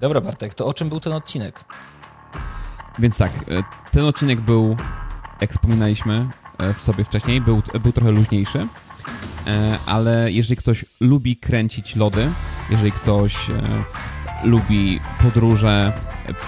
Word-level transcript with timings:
Dobra, 0.00 0.20
Bartek, 0.20 0.54
to 0.54 0.66
o 0.66 0.74
czym 0.74 0.88
był 0.88 1.00
ten 1.00 1.12
odcinek? 1.12 1.64
Więc 2.98 3.18
tak, 3.18 3.32
e, 3.32 3.62
ten 3.92 4.04
odcinek 4.04 4.40
był, 4.40 4.76
jak 5.40 5.52
wspominaliśmy 5.52 6.28
e, 6.58 6.74
w 6.74 6.82
sobie 6.82 7.04
wcześniej, 7.04 7.40
był, 7.40 7.62
był 7.82 7.92
trochę 7.92 8.10
luźniejszy, 8.10 8.66
e, 9.46 9.78
ale 9.86 10.32
jeżeli 10.32 10.56
ktoś 10.56 10.84
lubi 11.00 11.36
kręcić 11.36 11.96
lody, 11.96 12.28
jeżeli 12.70 12.92
ktoś 12.92 13.36
lubi 14.44 15.00
podróże 15.22 15.92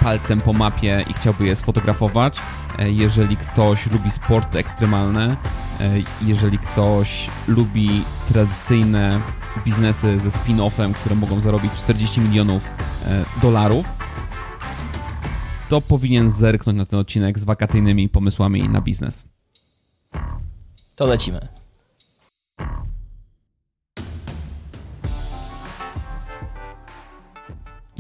palcem 0.01 0.41
po 0.41 0.53
mapie 0.53 1.05
i 1.11 1.15
chciałby 1.15 1.47
je 1.47 1.57
sfotografować, 1.57 2.39
jeżeli 2.79 3.37
ktoś 3.37 3.87
lubi 3.87 4.11
sporty 4.11 4.59
ekstremalne, 4.59 5.37
jeżeli 6.23 6.59
ktoś 6.59 7.31
lubi 7.49 8.05
tradycyjne 8.29 9.21
biznesy 9.65 10.21
ze 10.21 10.29
spin-offem, 10.29 10.95
które 10.95 11.15
mogą 11.15 11.41
zarobić 11.41 11.73
40 11.73 12.21
milionów 12.21 12.71
dolarów, 13.43 13.87
to 15.69 15.81
powinien 15.81 16.31
zerknąć 16.31 16.79
na 16.79 16.87
ten 16.87 16.99
odcinek 16.99 17.39
z 17.39 17.45
wakacyjnymi 17.45 18.09
pomysłami 18.09 18.69
na 18.69 18.81
biznes. 18.81 19.25
To 20.97 21.07
lecimy. 21.07 21.60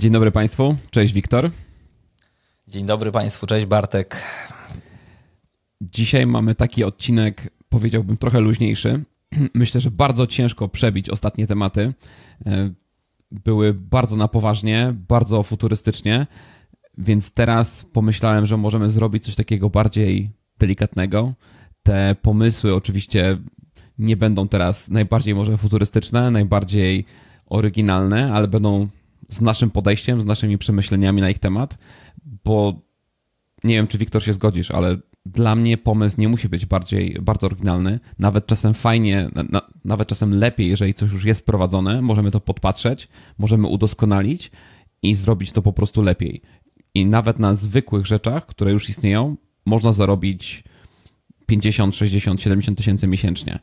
Dzień 0.00 0.12
dobry 0.12 0.30
Państwu, 0.30 0.76
cześć 0.90 1.12
Wiktor. 1.12 1.50
Dzień 2.68 2.86
dobry 2.86 3.12
Państwu, 3.12 3.46
cześć 3.46 3.66
Bartek. 3.66 4.22
Dzisiaj 5.80 6.26
mamy 6.26 6.54
taki 6.54 6.84
odcinek, 6.84 7.52
powiedziałbym, 7.68 8.16
trochę 8.16 8.40
luźniejszy. 8.40 9.04
Myślę, 9.54 9.80
że 9.80 9.90
bardzo 9.90 10.26
ciężko 10.26 10.68
przebić 10.68 11.10
ostatnie 11.10 11.46
tematy. 11.46 11.94
E, 12.46 12.70
były 13.30 13.74
bardzo 13.74 14.16
na 14.16 14.28
poważnie, 14.28 14.94
bardzo 15.08 15.42
futurystycznie, 15.42 16.26
więc 16.98 17.32
teraz 17.32 17.84
pomyślałem, 17.92 18.46
że 18.46 18.56
możemy 18.56 18.90
zrobić 18.90 19.24
coś 19.24 19.34
takiego 19.34 19.70
bardziej 19.70 20.30
delikatnego. 20.58 21.34
Te 21.82 22.16
pomysły 22.22 22.74
oczywiście 22.74 23.38
nie 23.98 24.16
będą 24.16 24.48
teraz 24.48 24.88
najbardziej 24.88 25.34
może 25.34 25.56
futurystyczne, 25.56 26.30
najbardziej 26.30 27.04
oryginalne, 27.46 28.32
ale 28.32 28.48
będą 28.48 28.88
z 29.30 29.40
naszym 29.40 29.70
podejściem, 29.70 30.20
z 30.20 30.24
naszymi 30.24 30.58
przemyśleniami 30.58 31.20
na 31.20 31.30
ich 31.30 31.38
temat, 31.38 31.78
bo 32.44 32.80
nie 33.64 33.74
wiem, 33.74 33.86
czy 33.86 33.98
Wiktor 33.98 34.24
się 34.24 34.32
zgodzisz, 34.32 34.70
ale 34.70 34.96
dla 35.26 35.56
mnie 35.56 35.78
pomysł 35.78 36.20
nie 36.20 36.28
musi 36.28 36.48
być 36.48 36.66
bardziej, 36.66 37.18
bardzo 37.22 37.46
oryginalny. 37.46 38.00
Nawet 38.18 38.46
czasem 38.46 38.74
fajnie, 38.74 39.30
na, 39.50 39.60
nawet 39.84 40.08
czasem 40.08 40.38
lepiej, 40.38 40.68
jeżeli 40.68 40.94
coś 40.94 41.12
już 41.12 41.24
jest 41.24 41.40
wprowadzone, 41.40 42.02
możemy 42.02 42.30
to 42.30 42.40
podpatrzeć, 42.40 43.08
możemy 43.38 43.66
udoskonalić 43.66 44.50
i 45.02 45.14
zrobić 45.14 45.52
to 45.52 45.62
po 45.62 45.72
prostu 45.72 46.02
lepiej. 46.02 46.42
I 46.94 47.06
nawet 47.06 47.38
na 47.38 47.54
zwykłych 47.54 48.06
rzeczach, 48.06 48.46
które 48.46 48.72
już 48.72 48.88
istnieją, 48.88 49.36
można 49.66 49.92
zarobić 49.92 50.64
50, 51.46 51.96
60, 51.96 52.42
70 52.42 52.78
tysięcy 52.78 53.06
miesięcznie. 53.06 53.58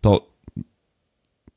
To 0.00 0.31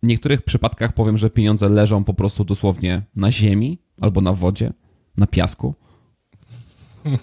w 0.05 0.07
niektórych 0.07 0.41
przypadkach 0.41 0.93
powiem, 0.93 1.17
że 1.17 1.29
pieniądze 1.29 1.69
leżą 1.69 2.03
po 2.03 2.13
prostu 2.13 2.43
dosłownie 2.43 3.01
na 3.15 3.31
ziemi 3.31 3.79
albo 4.01 4.21
na 4.21 4.33
wodzie, 4.33 4.73
na 5.17 5.27
piasku. 5.27 5.73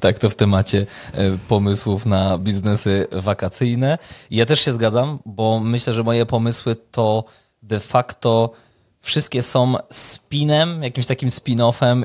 Tak, 0.00 0.18
to 0.18 0.30
w 0.30 0.34
temacie 0.34 0.86
e, 1.12 1.38
pomysłów 1.48 2.06
na 2.06 2.38
biznesy 2.38 3.06
wakacyjne. 3.12 3.98
Ja 4.30 4.46
też 4.46 4.60
się 4.60 4.72
zgadzam, 4.72 5.18
bo 5.26 5.60
myślę, 5.60 5.92
że 5.92 6.02
moje 6.02 6.26
pomysły 6.26 6.76
to 6.90 7.24
de 7.62 7.80
facto 7.80 8.52
wszystkie 9.00 9.42
są 9.42 9.74
spinem, 9.90 10.82
jakimś 10.82 11.06
takim 11.06 11.28
spin-offem 11.28 12.04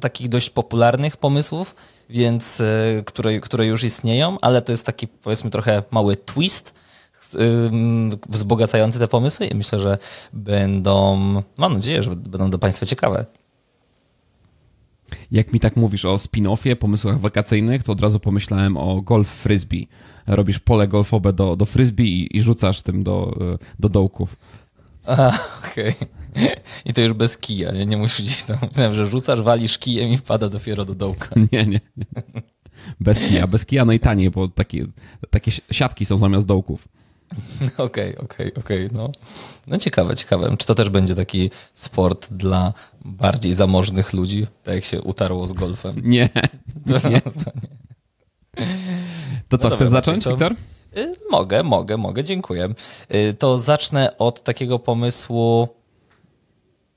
takich 0.00 0.28
dość 0.28 0.50
popularnych 0.50 1.16
pomysłów, 1.16 1.74
więc 2.10 2.60
e, 2.60 3.02
które, 3.06 3.40
które 3.40 3.66
już 3.66 3.84
istnieją, 3.84 4.36
ale 4.40 4.62
to 4.62 4.72
jest 4.72 4.86
taki 4.86 5.08
powiedzmy 5.08 5.50
trochę 5.50 5.82
mały 5.90 6.16
twist 6.16 6.74
wzbogacający 8.28 8.98
te 8.98 9.08
pomysły 9.08 9.46
i 9.46 9.54
myślę, 9.54 9.80
że 9.80 9.98
będą, 10.32 11.18
mam 11.58 11.72
nadzieję, 11.72 12.02
że 12.02 12.16
będą 12.16 12.50
do 12.50 12.58
Państwa 12.58 12.86
ciekawe. 12.86 13.26
Jak 15.30 15.52
mi 15.52 15.60
tak 15.60 15.76
mówisz 15.76 16.04
o 16.04 16.14
spin-offie, 16.14 16.76
pomysłach 16.76 17.20
wakacyjnych, 17.20 17.82
to 17.82 17.92
od 17.92 18.00
razu 18.00 18.20
pomyślałem 18.20 18.76
o 18.76 19.02
golf 19.02 19.28
frisbee. 19.28 19.88
Robisz 20.26 20.58
pole 20.58 20.88
golfowe 20.88 21.32
do, 21.32 21.56
do 21.56 21.66
frisbee 21.66 22.22
i, 22.22 22.36
i 22.36 22.42
rzucasz 22.42 22.82
tym 22.82 23.02
do, 23.02 23.36
e, 23.54 23.58
do 23.78 23.88
dołków. 23.88 24.36
okej. 25.64 25.94
Okay. 25.94 26.08
I 26.84 26.92
to 26.92 27.00
już 27.00 27.12
bez 27.12 27.38
kija, 27.38 27.72
nie, 27.72 27.86
nie 27.86 27.96
musisz 27.96 28.26
gdzieś 28.26 28.44
tam. 28.44 28.56
Myślałem, 28.68 28.94
że 28.94 29.06
rzucasz, 29.06 29.40
walisz 29.40 29.78
kijem 29.78 30.10
i 30.10 30.16
wpada 30.16 30.48
dopiero 30.48 30.84
do 30.84 30.94
dołka. 30.94 31.28
Nie, 31.52 31.66
nie. 31.66 31.80
Bez 33.00 33.18
kija, 33.18 33.46
bez 33.46 33.66
kija 33.66 33.84
no 33.84 33.92
i 33.92 34.00
taniej, 34.00 34.30
bo 34.30 34.48
takie, 34.48 34.86
takie 35.30 35.50
siatki 35.70 36.04
są 36.04 36.18
zamiast 36.18 36.46
dołków. 36.46 36.88
Okej, 37.78 38.16
okej, 38.16 38.54
okej. 38.54 38.88
No. 38.92 39.10
no 39.66 39.78
ciekawe, 39.78 40.16
ciekawe. 40.16 40.56
Czy 40.58 40.66
to 40.66 40.74
też 40.74 40.90
będzie 40.90 41.14
taki 41.14 41.50
sport 41.74 42.28
dla 42.30 42.72
bardziej 43.04 43.52
zamożnych 43.52 44.12
ludzi, 44.12 44.46
tak 44.64 44.74
jak 44.74 44.84
się 44.84 45.02
utarło 45.02 45.46
z 45.46 45.52
golfem? 45.52 46.02
Nie. 46.10 46.28
To, 46.86 46.92
nie. 47.08 47.20
to, 47.20 47.50
nie. 47.54 48.66
to 49.48 49.58
co, 49.58 49.68
no 49.68 49.76
chcesz 49.76 49.88
dobra, 49.88 50.00
zacząć, 50.00 50.24
to... 50.24 50.30
Wiktor? 50.30 50.54
Y, 50.96 51.16
mogę, 51.30 51.62
mogę, 51.62 51.96
mogę, 51.96 52.24
dziękuję. 52.24 52.68
Y, 53.14 53.34
to 53.38 53.58
zacznę 53.58 54.18
od 54.18 54.42
takiego 54.42 54.78
pomysłu 54.78 55.68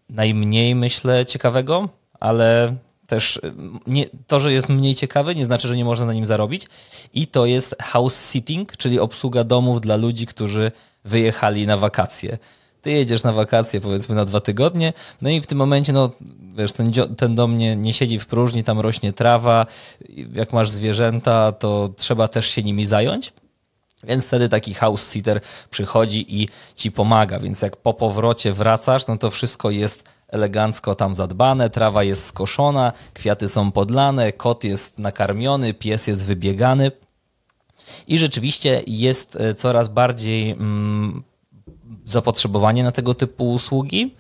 najmniej, 0.09 0.75
myślę, 0.75 1.25
ciekawego, 1.25 1.89
ale 2.19 2.75
też 3.11 3.38
y, 3.38 3.53
nie, 3.88 4.05
to, 4.27 4.39
że 4.39 4.51
jest 4.51 4.69
mniej 4.69 4.95
ciekawy, 4.95 5.35
nie 5.35 5.45
znaczy, 5.45 5.67
że 5.67 5.75
nie 5.75 5.85
można 5.85 6.05
na 6.05 6.13
nim 6.13 6.25
zarobić. 6.25 6.67
I 7.13 7.27
to 7.27 7.45
jest 7.45 7.75
house 7.81 8.31
sitting, 8.31 8.77
czyli 8.77 8.99
obsługa 8.99 9.44
domów 9.44 9.81
dla 9.81 9.95
ludzi, 9.95 10.25
którzy 10.25 10.72
wyjechali 11.05 11.67
na 11.67 11.77
wakacje. 11.77 12.38
Ty 12.81 12.91
jedziesz 12.91 13.23
na 13.23 13.31
wakacje, 13.31 13.81
powiedzmy, 13.81 14.16
na 14.16 14.25
dwa 14.25 14.39
tygodnie, 14.39 14.94
no 15.22 15.29
i 15.29 15.41
w 15.41 15.47
tym 15.47 15.57
momencie, 15.57 15.94
no 15.94 16.09
wiesz, 16.57 16.72
ten, 16.72 16.91
ten 17.17 17.35
dom 17.35 17.57
nie, 17.57 17.75
nie 17.75 17.94
siedzi 17.94 18.19
w 18.19 18.25
próżni, 18.25 18.63
tam 18.63 18.79
rośnie 18.79 19.13
trawa. 19.13 19.66
Jak 20.33 20.53
masz 20.53 20.69
zwierzęta, 20.69 21.51
to 21.51 21.89
trzeba 21.97 22.28
też 22.28 22.47
się 22.47 22.63
nimi 22.63 22.85
zająć. 22.85 23.33
Więc 24.03 24.28
wtedy 24.28 24.49
taki 24.49 24.73
house 24.73 25.11
sitter 25.13 25.41
przychodzi 25.69 26.41
i 26.41 26.49
ci 26.75 26.91
pomaga. 26.91 27.39
Więc 27.39 27.61
jak 27.61 27.78
po 27.78 27.93
powrocie 27.93 28.53
wracasz, 28.53 29.07
no 29.07 29.17
to 29.17 29.31
wszystko 29.31 29.72
jest 29.72 30.03
elegancko 30.31 30.95
tam 30.95 31.15
zadbane, 31.15 31.69
trawa 31.69 32.03
jest 32.03 32.25
skoszona, 32.25 32.93
kwiaty 33.13 33.49
są 33.49 33.71
podlane, 33.71 34.31
kot 34.31 34.63
jest 34.63 34.99
nakarmiony, 34.99 35.73
pies 35.73 36.07
jest 36.07 36.25
wybiegany. 36.25 36.91
I 38.07 38.19
rzeczywiście 38.19 38.83
jest 38.87 39.35
e, 39.35 39.53
coraz 39.53 39.89
bardziej 39.89 40.51
mm, 40.51 41.23
zapotrzebowanie 42.05 42.83
na 42.83 42.91
tego 42.91 43.13
typu 43.13 43.51
usługi. 43.51 44.15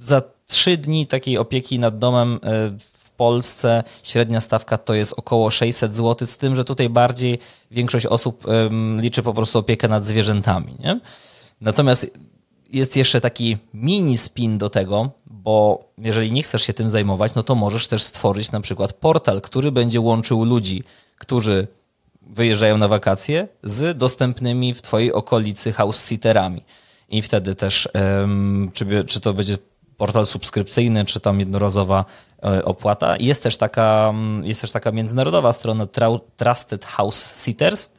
Za 0.00 0.22
trzy 0.46 0.76
dni 0.76 1.06
takiej 1.06 1.38
opieki 1.38 1.78
nad 1.78 1.98
domem 1.98 2.40
e, 2.42 2.70
Polsce 3.16 3.84
średnia 4.02 4.40
stawka 4.40 4.78
to 4.78 4.94
jest 4.94 5.14
około 5.16 5.50
600 5.50 5.94
zł, 5.94 6.26
z 6.26 6.38
tym, 6.38 6.56
że 6.56 6.64
tutaj 6.64 6.88
bardziej 6.88 7.38
większość 7.70 8.06
osób 8.06 8.44
liczy 8.98 9.22
po 9.22 9.34
prostu 9.34 9.58
opiekę 9.58 9.88
nad 9.88 10.04
zwierzętami. 10.04 10.76
Nie? 10.78 11.00
Natomiast 11.60 12.10
jest 12.72 12.96
jeszcze 12.96 13.20
taki 13.20 13.56
mini 13.74 14.16
spin 14.16 14.58
do 14.58 14.70
tego, 14.70 15.10
bo 15.46 15.84
jeżeli 15.98 16.32
nie 16.32 16.42
chcesz 16.42 16.62
się 16.62 16.72
tym 16.72 16.90
zajmować, 16.90 17.34
no 17.34 17.42
to 17.42 17.54
możesz 17.54 17.88
też 17.88 18.02
stworzyć 18.02 18.52
na 18.52 18.60
przykład 18.60 18.92
portal, 18.92 19.40
który 19.40 19.72
będzie 19.72 20.00
łączył 20.00 20.44
ludzi, 20.44 20.82
którzy 21.18 21.66
wyjeżdżają 22.22 22.78
na 22.78 22.88
wakacje 22.88 23.48
z 23.62 23.98
dostępnymi 23.98 24.74
w 24.74 24.82
twojej 24.82 25.12
okolicy 25.12 25.72
house-sitterami. 25.72 26.60
I 27.08 27.22
wtedy 27.22 27.54
też, 27.54 27.88
czy, 28.72 29.04
czy 29.06 29.20
to 29.20 29.34
będzie 29.34 29.58
portal 29.96 30.26
subskrypcyjny, 30.26 31.04
czy 31.04 31.20
tam 31.20 31.40
jednorazowa 31.40 32.04
e, 32.44 32.64
opłata. 32.64 33.16
Jest 33.20 33.42
też 33.42 33.56
taka, 33.56 34.06
mm, 34.10 34.44
jest 34.44 34.60
też 34.60 34.72
taka 34.72 34.92
międzynarodowa 34.92 35.52
strona 35.52 35.86
Trusted 36.36 36.84
House 36.84 37.44
Sitters. 37.44 37.90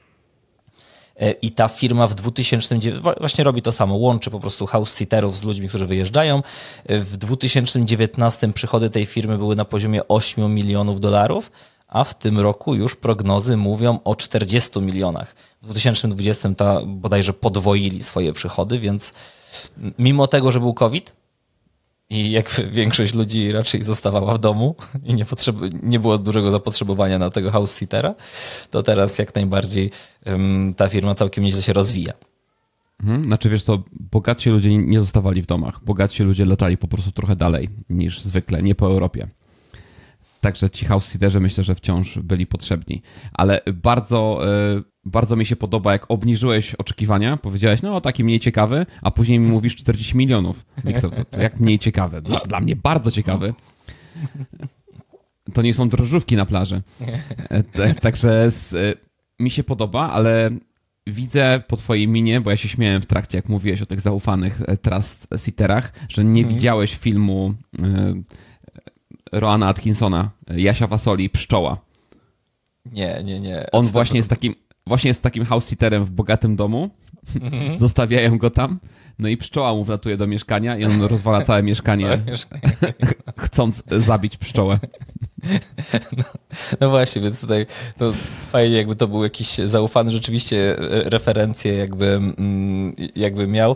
E, 1.20 1.32
I 1.32 1.52
ta 1.52 1.68
firma 1.68 2.08
w 2.08 2.16
2009 2.16 3.04
właśnie 3.20 3.44
robi 3.44 3.62
to 3.62 3.72
samo, 3.72 3.96
łączy 3.96 4.32
po 4.32 4.40
prostu 4.40 4.66
house 4.66 4.98
sitterów 4.98 5.38
z 5.38 5.44
ludźmi, 5.44 5.70
którzy 5.70 5.86
wyjeżdżają. 5.86 6.44
E, 6.86 7.00
w 7.00 7.18
2019 7.18 8.54
przychody 8.54 8.90
tej 8.90 9.06
firmy 9.06 9.38
były 9.38 9.56
na 9.56 9.66
poziomie 9.66 10.08
8 10.08 10.56
milionów 10.56 11.02
dolarów, 11.02 11.52
a 11.88 12.04
w 12.04 12.14
tym 12.14 12.40
roku 12.40 12.76
już 12.76 12.96
prognozy 12.96 13.58
mówią 13.58 14.00
o 14.04 14.16
40 14.16 14.82
milionach. 14.82 15.36
W 15.62 15.66
2020 15.66 16.50
ta 16.58 16.82
bodajże 16.86 17.34
podwoili 17.34 18.04
swoje 18.04 18.34
przychody, 18.34 18.80
więc 18.80 19.14
mimo 20.00 20.28
tego, 20.28 20.52
że 20.52 20.60
był 20.60 20.74
COVID, 20.74 21.14
i 22.10 22.32
jak 22.32 22.62
większość 22.72 23.14
ludzi 23.14 23.52
raczej 23.52 23.84
zostawała 23.84 24.34
w 24.34 24.40
domu 24.40 24.76
i 25.04 25.14
nie, 25.14 25.26
nie 25.84 26.00
było 26.00 26.18
dużego 26.18 26.52
zapotrzebowania 26.52 27.20
na 27.20 27.30
tego 27.30 27.52
house 27.52 27.78
sittera, 27.78 28.16
to 28.72 28.84
teraz 28.84 29.20
jak 29.20 29.36
najbardziej 29.36 29.92
um, 30.26 30.74
ta 30.78 30.90
firma 30.90 31.16
całkiem 31.16 31.44
nieźle 31.44 31.62
się 31.62 31.74
rozwija. 31.74 32.14
Mhm, 33.00 33.24
znaczy 33.24 33.50
wiesz 33.50 33.64
co, 33.64 33.84
bogatsi 33.92 34.50
ludzie 34.50 34.78
nie 34.78 35.00
zostawali 35.00 35.42
w 35.42 35.46
domach. 35.46 35.84
Bogatsi 35.84 36.24
ludzie 36.24 36.46
latali 36.46 36.78
po 36.78 36.88
prostu 36.88 37.12
trochę 37.12 37.36
dalej 37.36 37.70
niż 37.90 38.22
zwykle, 38.22 38.64
nie 38.64 38.76
po 38.76 38.86
Europie. 38.86 39.28
Także 40.42 40.70
ci 40.70 40.86
house 40.86 41.12
sitterzy 41.12 41.40
myślę, 41.40 41.64
że 41.64 41.76
wciąż 41.76 42.20
byli 42.20 42.48
potrzebni. 42.48 43.02
Ale 43.34 43.62
bardzo, 43.74 44.42
e, 44.44 44.82
bardzo 45.08 45.36
mi 45.36 45.46
się 45.46 45.56
podoba, 45.56 45.92
jak 45.92 46.12
obniżyłeś 46.12 46.76
oczekiwania, 46.76 47.38
powiedziałeś, 47.38 47.82
no 47.82 48.02
taki 48.02 48.24
mniej 48.24 48.40
ciekawy, 48.40 48.86
a 49.02 49.12
później 49.12 49.40
mi 49.40 49.48
mówisz 49.48 49.76
40 49.76 50.18
milionów. 50.18 50.66
Wiktor, 50.86 51.12
to, 51.12 51.26
to 51.26 51.42
jak 51.42 51.60
mniej 51.60 51.80
ciekawy? 51.80 52.22
Dla, 52.22 52.40
dla 52.40 52.60
mnie 52.60 52.76
bardzo 52.76 53.12
ciekawy. 53.12 53.54
To 55.54 55.62
nie 55.62 55.74
są 55.74 55.90
drożdżówki 55.90 56.36
na 56.36 56.46
plaży. 56.46 56.82
E, 57.50 57.94
także 57.94 58.52
z, 58.52 59.00
mi 59.40 59.50
się 59.50 59.64
podoba, 59.64 60.10
ale 60.10 60.50
widzę 61.08 61.62
po 61.68 61.78
twojej 61.78 62.08
minie, 62.08 62.42
bo 62.42 62.52
ja 62.52 62.58
się 62.58 62.70
śmiałem 62.70 63.02
w 63.02 63.06
trakcie, 63.06 63.38
jak 63.38 63.50
mówiłeś 63.50 63.82
o 63.82 63.86
tych 63.86 64.02
zaufanych 64.02 64.62
trust 64.82 65.28
sitterach, 65.38 65.94
że 66.10 66.24
nie 66.24 66.42
mhm. 66.42 66.56
widziałeś 66.56 66.96
filmu 66.96 67.54
Roana 69.32 69.68
Atkinsona, 69.68 70.30
Jasia 70.50 70.88
Fasoli, 70.88 71.30
Pszczoła. 71.30 71.78
Nie, 72.92 73.22
nie, 73.24 73.40
nie. 73.40 73.66
On 73.72 73.86
właśnie 73.86 74.18
jest 74.18 74.30
takim, 74.30 74.56
właśnie 74.88 75.08
jest 75.08 75.22
takim 75.22 75.46
house-sitterem 75.46 76.06
w 76.06 76.10
bogatym 76.10 76.56
domu. 76.56 76.90
Mhm. 77.42 77.78
Zostawiają 77.88 78.38
go 78.38 78.50
tam. 78.50 78.80
No 79.20 79.28
i 79.28 79.38
pszczoła 79.38 79.74
mu 79.74 79.84
wlatuje 79.84 80.18
do 80.18 80.28
mieszkania 80.28 80.78
i 80.78 80.86
on 80.86 81.02
rozwala 81.02 81.42
całe 81.42 81.64
mieszkanie, 81.64 82.20
chcąc 83.46 83.84
zabić 83.92 84.38
pszczołę. 84.38 84.80
No, 86.18 86.24
no, 86.82 86.90
właśnie, 86.90 87.22
więc 87.22 87.40
tutaj 87.40 87.66
no, 88.00 88.14
fajnie 88.52 88.78
jakby 88.78 88.96
to 88.96 89.08
był 89.08 89.24
jakiś 89.24 89.58
zaufany 89.58 90.12
rzeczywiście 90.12 90.76
referencje 91.06 91.74
jakby, 91.74 92.08
mm, 92.14 92.96
jakby 93.16 93.48
miał. 93.48 93.76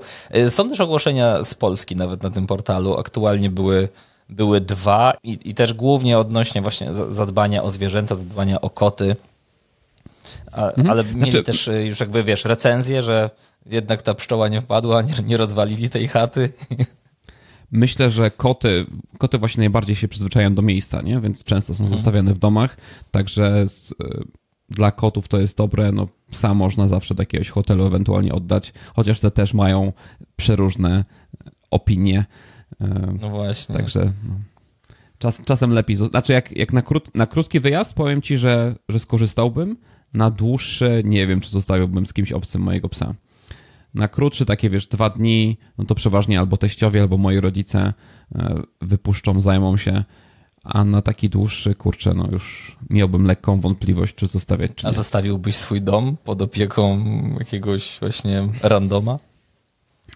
Są 0.50 0.70
też 0.70 0.80
ogłoszenia 0.80 1.44
z 1.44 1.54
Polski 1.54 1.96
nawet 1.96 2.24
na 2.24 2.30
tym 2.30 2.48
portalu. 2.48 2.98
Aktualnie 2.98 3.50
były 3.50 3.90
były 4.30 4.62
dwa 4.62 5.14
i, 5.24 5.40
i 5.46 5.54
też 5.54 5.74
głównie 5.74 6.18
odnośnie 6.18 6.62
właśnie 6.62 6.94
zadbania 7.10 7.64
o 7.64 7.72
zwierzęta, 7.72 8.16
zadbania 8.16 8.62
o 8.62 8.70
koty. 8.70 9.16
A, 10.52 10.68
mhm. 10.68 10.90
Ale 10.90 11.04
mieli 11.04 11.32
znaczy... 11.32 11.44
też 11.44 11.68
y, 11.68 11.86
już 11.86 12.00
jakby, 12.00 12.24
wiesz, 12.24 12.46
recenzję, 12.46 13.04
że 13.04 13.30
jednak 13.66 14.02
ta 14.02 14.14
pszczoła 14.14 14.48
nie 14.48 14.62
wpadła, 14.62 15.02
nie, 15.02 15.14
nie 15.26 15.38
rozwalili 15.38 15.90
tej 15.90 16.08
chaty. 16.08 16.50
Myślę, 17.72 18.10
że 18.10 18.32
koty, 18.32 18.86
koty 19.18 19.38
właśnie 19.38 19.62
najbardziej 19.62 19.96
się 19.96 20.08
przyzwyczajają 20.08 20.56
do 20.56 20.62
miejsca, 20.62 21.02
nie? 21.02 21.20
więc 21.20 21.44
często 21.44 21.74
są 21.74 21.84
mhm. 21.84 21.98
zostawiane 21.98 22.34
w 22.34 22.40
domach, 22.40 22.78
także 23.12 23.68
z, 23.68 23.92
y, 23.92 23.96
dla 24.70 24.92
kotów 24.92 25.28
to 25.28 25.40
jest 25.40 25.58
dobre. 25.58 25.92
No, 25.92 26.08
psa 26.32 26.54
można 26.54 26.88
zawsze 26.88 27.16
do 27.16 27.22
jakiegoś 27.22 27.50
hotelu 27.50 27.86
ewentualnie 27.86 28.34
oddać, 28.34 28.74
chociaż 28.96 29.20
te 29.20 29.32
też 29.32 29.54
mają 29.54 29.94
przeróżne 30.36 31.06
opinie. 31.72 32.26
No 33.22 33.30
właśnie. 33.30 33.76
Także 33.76 34.12
no. 34.28 34.36
Czas, 35.22 35.42
czasem 35.46 35.72
lepiej. 35.72 35.96
Znaczy, 35.96 36.34
jak, 36.34 36.52
jak 36.52 36.74
na, 36.74 36.82
krót, 36.82 37.16
na 37.16 37.28
krótki 37.28 37.60
wyjazd, 37.60 37.94
powiem 37.94 38.22
ci, 38.22 38.38
że, 38.38 38.76
że 38.90 39.00
skorzystałbym. 39.00 39.78
Na 40.14 40.32
dłuższy 40.32 41.02
nie 41.06 41.28
wiem, 41.28 41.42
czy 41.42 41.50
zostawiłbym 41.50 42.06
z 42.06 42.14
kimś 42.14 42.32
obcym 42.32 42.62
mojego 42.62 42.90
psa. 42.90 43.14
Na 43.94 44.08
krótszy, 44.08 44.46
takie 44.46 44.70
wiesz, 44.70 44.88
dwa 44.88 45.10
dni, 45.10 45.58
no 45.78 45.86
to 45.86 45.96
przeważnie 45.96 46.40
albo 46.40 46.58
teściowie, 46.58 47.02
albo 47.02 47.18
moi 47.18 47.40
rodzice 47.40 47.94
e, 48.36 48.62
wypuszczą, 48.82 49.42
zajmą 49.42 49.78
się. 49.78 50.04
A 50.64 50.84
na 50.84 51.02
taki 51.02 51.30
dłuższy, 51.30 51.76
kurczę, 51.76 52.14
no 52.14 52.28
już 52.32 52.78
miałbym 52.90 53.26
lekką 53.26 53.62
wątpliwość, 53.62 54.16
czy 54.16 54.28
zostawiać, 54.28 54.72
czy 54.76 54.88
A 54.88 54.92
zostawiłbyś 54.92 55.56
swój 55.56 55.82
dom 55.82 56.18
pod 56.24 56.42
opieką 56.42 57.06
jakiegoś 57.40 58.00
właśnie 58.00 58.48
randoma? 58.64 59.20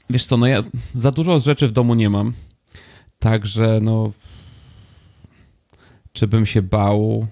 Wiesz 0.09 0.25
co, 0.25 0.38
no 0.38 0.47
ja 0.47 0.63
za 0.94 1.12
dużo 1.12 1.39
rzeczy 1.39 1.68
w 1.68 1.71
domu 1.71 1.95
nie 1.95 2.09
mam. 2.09 2.33
Także 3.19 3.80
no. 3.81 4.12
Czy 6.13 6.27
bym 6.27 6.45
się 6.45 6.62
bał? 6.62 7.27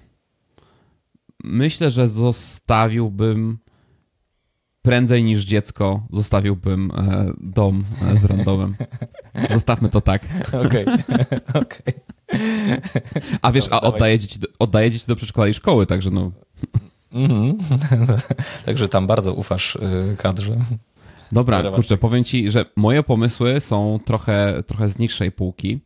Myślę, 1.44 1.90
że 1.90 2.08
zostawiłbym 2.08 3.58
prędzej 4.82 5.24
niż 5.24 5.44
dziecko, 5.44 6.06
zostawiłbym 6.10 6.90
e, 6.90 7.32
dom 7.40 7.84
e, 8.12 8.16
z 8.16 8.24
randomem. 8.24 8.74
Zostawmy 9.50 9.88
to 9.88 10.00
tak. 10.00 10.22
Okej, 10.66 10.86
okej. 11.62 11.94
A 13.42 13.52
wiesz, 13.52 13.64
a 13.70 13.80
oddaję 13.80 14.18
dzieci, 14.18 14.38
do, 14.38 14.48
oddaję 14.58 14.90
dzieci 14.90 15.04
do 15.08 15.16
przedszkola 15.16 15.48
i 15.48 15.54
szkoły, 15.54 15.86
także 15.86 16.10
no. 16.10 16.30
Mm 17.12 17.30
-hmm. 17.30 17.54
także 18.66 18.88
tam 18.88 19.06
bardzo 19.06 19.34
ufasz 19.34 19.76
y, 19.76 20.16
kadrze. 20.18 20.56
Dobra, 21.32 21.70
kurczę, 21.70 21.96
powiem 21.96 22.24
ci, 22.24 22.50
że 22.50 22.64
moje 22.76 23.02
pomysły 23.02 23.60
są 23.60 24.00
trochę, 24.04 24.62
trochę 24.66 24.88
z 24.88 24.98
niższej 24.98 25.32
półki, 25.32 25.80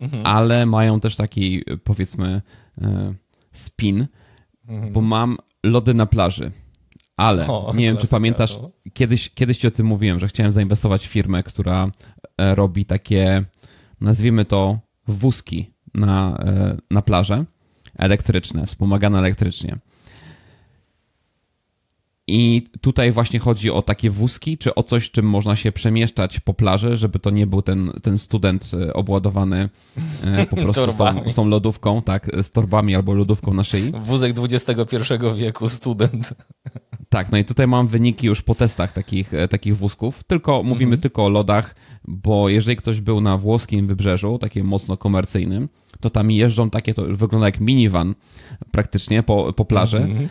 mhm. 0.00 0.26
ale 0.26 0.66
mają 0.66 1.00
też 1.00 1.16
taki, 1.16 1.64
powiedzmy, 1.84 2.42
e, 2.82 3.14
spin, 3.52 4.06
mhm. 4.68 4.92
bo 4.92 5.00
mam 5.00 5.36
lody 5.64 5.94
na 5.94 6.06
plaży. 6.06 6.50
Ale 7.16 7.46
o, 7.46 7.72
nie 7.76 7.84
wiem, 7.84 7.96
czy 7.96 8.08
pamiętasz, 8.08 8.58
no. 8.62 8.70
kiedyś, 8.92 9.30
kiedyś 9.30 9.58
ci 9.58 9.66
o 9.66 9.70
tym 9.70 9.86
mówiłem, 9.86 10.20
że 10.20 10.28
chciałem 10.28 10.52
zainwestować 10.52 11.06
w 11.06 11.10
firmę, 11.10 11.42
która 11.42 11.90
e, 12.38 12.54
robi 12.54 12.84
takie, 12.84 13.44
nazwijmy 14.00 14.44
to, 14.44 14.78
wózki 15.08 15.70
na, 15.94 16.38
e, 16.38 16.76
na 16.90 17.02
plażę 17.02 17.44
elektryczne, 17.98 18.66
wspomagane 18.66 19.18
elektrycznie. 19.18 19.78
I 22.28 22.62
tutaj 22.80 23.12
właśnie 23.12 23.38
chodzi 23.38 23.70
o 23.70 23.82
takie 23.82 24.10
wózki, 24.10 24.58
czy 24.58 24.74
o 24.74 24.82
coś, 24.82 25.10
czym 25.10 25.26
można 25.26 25.56
się 25.56 25.72
przemieszczać 25.72 26.40
po 26.40 26.54
plaży, 26.54 26.96
żeby 26.96 27.18
to 27.18 27.30
nie 27.30 27.46
był 27.46 27.62
ten, 27.62 27.92
ten 28.02 28.18
student 28.18 28.70
e, 28.74 28.94
obładowany 28.94 29.68
e, 30.24 30.46
po 30.46 30.56
prostu 30.62 30.92
z 30.92 30.96
tą, 30.96 31.30
z 31.30 31.34
tą, 31.34 31.48
lodówką, 31.48 32.02
tak, 32.02 32.30
z 32.42 32.50
torbami 32.50 32.94
albo 32.94 33.14
lodówką 33.14 33.54
na 33.54 33.64
szyi. 33.64 33.92
Wózek 34.02 34.36
XXI 34.38 34.96
wieku, 35.36 35.68
student. 35.68 36.34
Tak, 37.08 37.32
no 37.32 37.38
i 37.38 37.44
tutaj 37.44 37.66
mam 37.66 37.88
wyniki 37.88 38.26
już 38.26 38.42
po 38.42 38.54
testach 38.54 38.92
takich, 38.92 39.34
e, 39.34 39.48
takich 39.48 39.76
wózków. 39.76 40.24
Tylko 40.24 40.62
mówimy 40.62 40.88
mhm. 40.88 41.00
tylko 41.00 41.24
o 41.24 41.28
lodach, 41.28 41.74
bo 42.04 42.48
jeżeli 42.48 42.76
ktoś 42.76 43.00
był 43.00 43.20
na 43.20 43.38
włoskim 43.38 43.86
wybrzeżu, 43.86 44.38
takim 44.38 44.66
mocno 44.66 44.96
komercyjnym, 44.96 45.68
to 46.00 46.10
tam 46.10 46.30
jeżdżą 46.30 46.70
takie, 46.70 46.94
to 46.94 47.02
wygląda 47.02 47.46
jak 47.46 47.60
minivan 47.60 48.14
praktycznie 48.70 49.22
po, 49.22 49.52
po 49.52 49.64
plaży. 49.64 49.98
Mhm 49.98 50.28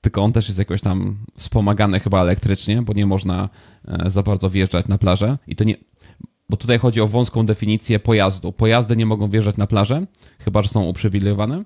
tylko 0.00 0.22
on 0.22 0.32
też 0.32 0.48
jest 0.48 0.58
jakoś 0.58 0.80
tam 0.80 1.24
wspomagany 1.38 2.00
chyba 2.00 2.22
elektrycznie, 2.22 2.82
bo 2.82 2.92
nie 2.92 3.06
można 3.06 3.48
e, 3.88 4.10
za 4.10 4.22
bardzo 4.22 4.50
wjeżdżać 4.50 4.88
na 4.88 4.98
plażę. 4.98 5.38
I 5.46 5.56
to 5.56 5.64
nie, 5.64 5.76
bo 6.48 6.56
tutaj 6.56 6.78
chodzi 6.78 7.00
o 7.00 7.08
wąską 7.08 7.46
definicję 7.46 7.98
pojazdu. 7.98 8.52
Pojazdy 8.52 8.96
nie 8.96 9.06
mogą 9.06 9.30
wjeżdżać 9.30 9.56
na 9.56 9.66
plażę, 9.66 10.06
chyba 10.38 10.62
że 10.62 10.68
są 10.68 10.84
uprzywilejowane. 10.84 11.64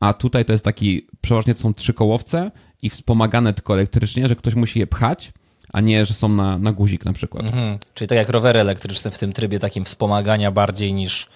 A 0.00 0.12
tutaj 0.12 0.44
to 0.44 0.52
jest 0.52 0.64
taki, 0.64 1.06
przeważnie 1.20 1.54
to 1.54 1.60
są 1.60 1.74
trzy 1.74 1.94
kołowce 1.94 2.50
i 2.82 2.90
wspomagane 2.90 3.54
tylko 3.54 3.74
elektrycznie, 3.74 4.28
że 4.28 4.36
ktoś 4.36 4.54
musi 4.54 4.78
je 4.78 4.86
pchać, 4.86 5.32
a 5.72 5.80
nie, 5.80 6.06
że 6.06 6.14
są 6.14 6.28
na, 6.28 6.58
na 6.58 6.72
guzik 6.72 7.04
na 7.04 7.12
przykład. 7.12 7.44
Mhm. 7.44 7.78
Czyli 7.94 8.08
tak 8.08 8.18
jak 8.18 8.28
rowery 8.28 8.60
elektryczne 8.60 9.10
w 9.10 9.18
tym 9.18 9.32
trybie 9.32 9.58
takim 9.58 9.84
wspomagania 9.84 10.50
bardziej 10.50 10.94
niż 10.94 11.28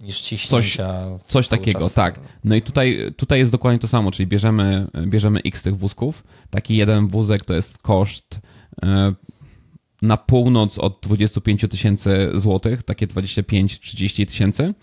niż 0.00 0.20
ciśnięcia. 0.20 1.04
Coś, 1.16 1.22
coś 1.26 1.48
takiego, 1.48 1.80
czas. 1.80 1.94
tak. 1.94 2.20
No 2.44 2.54
i 2.54 2.62
tutaj, 2.62 3.12
tutaj 3.16 3.38
jest 3.38 3.52
dokładnie 3.52 3.78
to 3.78 3.88
samo, 3.88 4.10
czyli 4.10 4.26
bierzemy, 4.26 4.86
bierzemy 5.06 5.40
x 5.44 5.62
tych 5.62 5.78
wózków. 5.78 6.24
Taki 6.50 6.76
jeden 6.76 7.08
wózek 7.08 7.44
to 7.44 7.54
jest 7.54 7.78
koszt 7.78 8.40
e, 8.82 9.14
na 10.02 10.16
północ 10.16 10.78
od 10.78 10.98
25 11.02 11.64
tysięcy 11.70 12.30
złotych, 12.34 12.82
takie 12.82 13.06
25-30 13.06 14.26
tysięcy. 14.26 14.74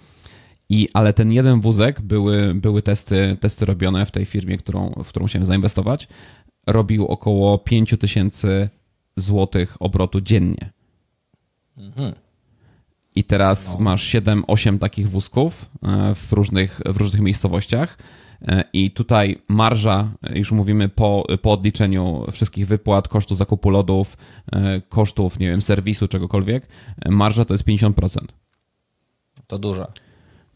I, 0.69 0.89
ale 0.93 1.13
ten 1.13 1.31
jeden 1.31 1.61
wózek, 1.61 2.01
były, 2.01 2.53
były 2.53 2.81
testy, 2.81 3.37
testy 3.41 3.65
robione 3.65 4.05
w 4.05 4.11
tej 4.11 4.25
firmie, 4.25 4.57
którą, 4.57 4.93
w 5.03 5.07
którą 5.07 5.25
chciałem 5.25 5.45
zainwestować, 5.45 6.07
robił 6.67 7.07
około 7.07 7.57
5 7.57 7.95
tysięcy 7.99 8.69
złotych 9.15 9.77
obrotu 9.79 10.21
dziennie. 10.21 10.71
Mhm. 11.77 12.13
I 13.17 13.23
teraz 13.23 13.73
no. 13.73 13.79
masz 13.79 14.13
7-8 14.13 14.79
takich 14.79 15.09
wózków 15.09 15.69
e, 15.83 16.15
w 16.15 16.33
różnych, 16.33 16.81
w 16.85 16.97
różnych 16.97 17.21
miejscowościach. 17.21 17.97
E, 18.41 18.63
I 18.73 18.91
tutaj 18.91 19.41
marża, 19.47 20.11
już 20.35 20.51
mówimy 20.51 20.89
po, 20.89 21.25
po 21.41 21.51
odliczeniu 21.51 22.25
wszystkich 22.31 22.67
wypłat, 22.67 23.07
kosztu 23.07 23.35
zakupu 23.35 23.69
lodów, 23.69 24.17
e, 24.51 24.81
kosztów, 24.81 25.39
nie 25.39 25.49
wiem, 25.49 25.61
serwisu, 25.61 26.07
czegokolwiek, 26.07 26.67
marża 27.09 27.45
to 27.45 27.53
jest 27.53 27.63
50%. 27.63 28.17
To 29.47 29.59
dużo. 29.59 29.87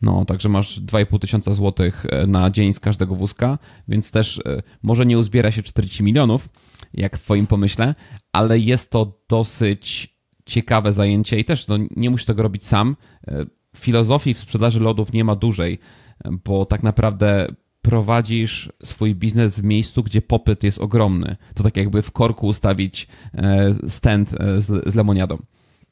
No, 0.01 0.25
także 0.25 0.49
masz 0.49 0.81
2,5 0.81 1.19
tysiąca 1.19 1.53
złotych 1.53 2.05
na 2.27 2.49
dzień 2.49 2.73
z 2.73 2.79
każdego 2.79 3.15
wózka, 3.15 3.57
więc 3.87 4.11
też 4.11 4.41
może 4.83 5.05
nie 5.05 5.17
uzbiera 5.17 5.51
się 5.51 5.63
40 5.63 6.03
milionów, 6.03 6.49
jak 6.93 7.17
w 7.17 7.21
Twoim 7.21 7.47
pomyśle, 7.47 7.95
ale 8.31 8.59
jest 8.59 8.89
to 8.89 9.19
dosyć 9.29 10.10
ciekawe 10.51 10.93
zajęcie 10.93 11.39
i 11.39 11.46
też 11.46 11.67
no, 11.67 11.77
nie 11.96 12.10
musisz 12.10 12.25
tego 12.25 12.43
robić 12.43 12.65
sam. 12.65 12.96
E, 13.27 13.46
filozofii 13.77 14.34
w 14.34 14.39
sprzedaży 14.39 14.79
lodów 14.79 15.13
nie 15.13 15.24
ma 15.24 15.36
dużej, 15.36 15.79
bo 16.46 16.65
tak 16.65 16.84
naprawdę 16.84 17.48
prowadzisz 17.81 18.72
swój 18.84 19.15
biznes 19.15 19.60
w 19.60 19.63
miejscu, 19.63 20.03
gdzie 20.03 20.22
popyt 20.22 20.63
jest 20.63 20.79
ogromny. 20.79 21.36
To 21.55 21.63
tak 21.63 21.77
jakby 21.77 22.01
w 22.01 22.12
korku 22.12 22.48
ustawić 22.48 23.08
e, 23.34 23.74
stand 23.88 24.34
e, 24.34 24.62
z, 24.62 24.93
z 24.93 24.96
lemoniadą. 24.96 25.38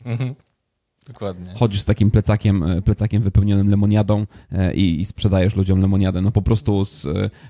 Mhm. 0.06 0.36
Dokładnie. 1.08 1.54
Chodzisz 1.60 1.82
z 1.82 1.86
takim 1.86 2.12
plecakiem, 2.12 2.66
plecakiem 2.86 3.24
wypełnionym 3.24 3.70
lemoniadą 3.70 4.26
i, 4.74 5.02
i 5.02 5.06
sprzedajesz 5.06 5.56
ludziom 5.56 5.82
lemoniadę. 5.82 6.22
No 6.22 6.32
po 6.32 6.42
prostu 6.42 6.86
z, 6.86 7.08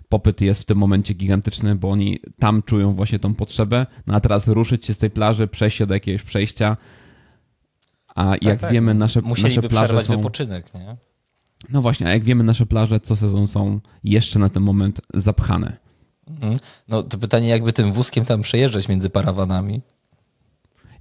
popyt 0.09 0.41
jest 0.41 0.61
w 0.61 0.65
tym 0.65 0.77
momencie 0.77 1.13
gigantyczny, 1.13 1.75
bo 1.75 1.91
oni 1.91 2.19
tam 2.39 2.63
czują 2.63 2.93
właśnie 2.93 3.19
tą 3.19 3.33
potrzebę. 3.33 3.85
No 4.07 4.13
a 4.15 4.19
teraz 4.19 4.47
ruszyć 4.47 4.85
się 4.85 4.93
z 4.93 4.97
tej 4.97 5.09
plaży, 5.09 5.47
przejść 5.47 5.77
się 5.77 5.85
do 5.87 5.93
jakiegoś 5.93 6.23
przejścia. 6.23 6.77
A 8.19 8.31
tak, 8.31 8.43
jak 8.43 8.59
tak. 8.59 8.71
wiemy, 8.71 8.93
nasze, 8.93 9.21
Musieliby 9.21 9.55
nasze 9.55 9.69
plaże 9.69 9.85
przerwać 9.85 10.05
są... 10.05 10.17
wypoczynek, 10.17 10.73
nie? 10.73 10.97
No 11.69 11.81
właśnie, 11.81 12.07
a 12.07 12.09
jak 12.09 12.23
wiemy, 12.23 12.43
nasze 12.43 12.65
plaże 12.65 12.99
co 12.99 13.15
sezon 13.15 13.47
są 13.47 13.79
jeszcze 14.03 14.39
na 14.39 14.49
ten 14.49 14.63
moment 14.63 15.01
zapchane. 15.13 15.77
Mhm. 16.27 16.59
No 16.87 17.03
to 17.03 17.17
pytanie, 17.17 17.47
jakby 17.47 17.73
tym 17.73 17.91
wózkiem 17.91 18.25
tam 18.25 18.41
przejeżdżać 18.41 18.89
między 18.89 19.09
parawanami? 19.09 19.81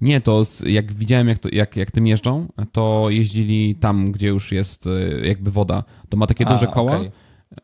Nie, 0.00 0.20
to 0.20 0.42
jak 0.66 0.92
widziałem, 0.92 1.28
jak, 1.28 1.38
to, 1.38 1.48
jak, 1.52 1.76
jak 1.76 1.90
tym 1.90 2.06
jeżdżą, 2.06 2.48
to 2.72 3.06
jeździli 3.10 3.74
tam, 3.74 4.12
gdzie 4.12 4.28
już 4.28 4.52
jest 4.52 4.86
e, 4.86 5.26
jakby 5.26 5.50
woda. 5.50 5.84
To 6.08 6.16
ma 6.16 6.26
takie 6.26 6.46
A, 6.46 6.54
duże 6.54 6.66
koła, 6.66 6.96
okay. 6.96 7.10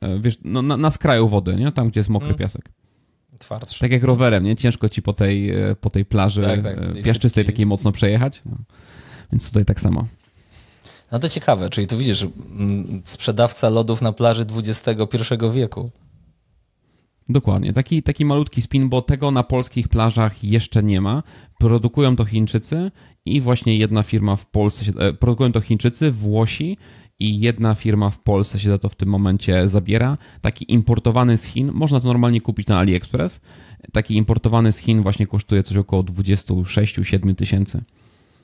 E, 0.01 0.19
wiesz, 0.19 0.39
no, 0.45 0.63
na, 0.63 0.77
na 0.77 0.91
skraju 0.91 1.29
wody, 1.29 1.57
nie? 1.57 1.73
tam, 1.73 1.89
gdzie 1.89 2.01
jest 2.01 2.11
mokry 2.11 2.29
mm. 2.29 2.39
piasek. 2.39 2.71
Twardszy. 3.39 3.81
Tak 3.81 3.93
jak 3.93 4.03
rowerem, 4.03 4.45
nie? 4.45 4.57
Ciężko 4.57 4.89
ci 4.89 5.03
po 5.03 5.13
tej, 5.13 5.51
e, 5.51 5.77
po 5.81 5.91
tej 5.91 6.05
plaży 6.05 6.43
tak, 6.43 6.63
tak, 6.63 6.93
tej 6.93 7.03
piaszczystej 7.03 7.45
takiej 7.45 7.67
mocno 7.67 7.93
przejechać. 7.93 8.43
No. 8.47 8.57
Więc 9.35 9.47
tutaj 9.47 9.65
tak 9.65 9.81
samo. 9.81 10.07
No 11.13 11.19
to 11.19 11.29
ciekawe, 11.29 11.71
czyli 11.71 11.87
tu 11.87 11.99
widzisz, 11.99 12.23
mm, 12.23 13.03
sprzedawca 13.05 13.69
lodów 13.69 14.03
na 14.03 14.13
plaży 14.13 14.45
XXI 14.57 15.35
wieku. 15.53 15.91
Dokładnie, 17.29 17.73
taki, 17.73 18.03
taki 18.03 18.25
malutki 18.25 18.63
spin, 18.63 18.89
bo 18.89 19.03
tego 19.03 19.31
na 19.31 19.43
polskich 19.43 19.89
plażach 19.89 20.45
jeszcze 20.45 20.83
nie 20.83 21.01
ma. 21.01 21.23
Produkują 21.59 22.17
to 22.17 22.25
Chińczycy 22.25 22.91
i 23.25 23.41
właśnie 23.41 23.79
jedna 23.79 24.03
firma 24.03 24.37
w 24.37 24.47
Polsce, 24.47 24.93
e, 24.99 25.13
produkują 25.13 25.53
to 25.53 25.61
Chińczycy, 25.61 26.11
Włosi 26.11 26.77
i 27.19 27.41
jedna 27.41 27.75
firma 27.75 28.11
w 28.11 28.19
Polsce 28.19 28.59
się 28.59 28.69
za 28.69 28.79
to 28.79 28.89
w 28.89 28.95
tym 28.95 29.09
momencie 29.09 29.69
zabiera. 29.69 30.19
Taki 30.41 30.73
importowany 30.73 31.39
z 31.39 31.45
Chin, 31.45 31.71
można 31.73 32.01
to 32.01 32.07
normalnie 32.09 32.41
kupić 32.41 32.67
na 32.67 32.79
AliExpress. 32.79 33.41
Taki 33.93 34.17
importowany 34.17 34.73
z 34.73 34.79
Chin 34.79 35.03
właśnie 35.03 35.27
kosztuje 35.27 35.63
coś 35.63 35.77
około 35.77 36.03
26-7 36.03 37.35
tysięcy. 37.35 37.83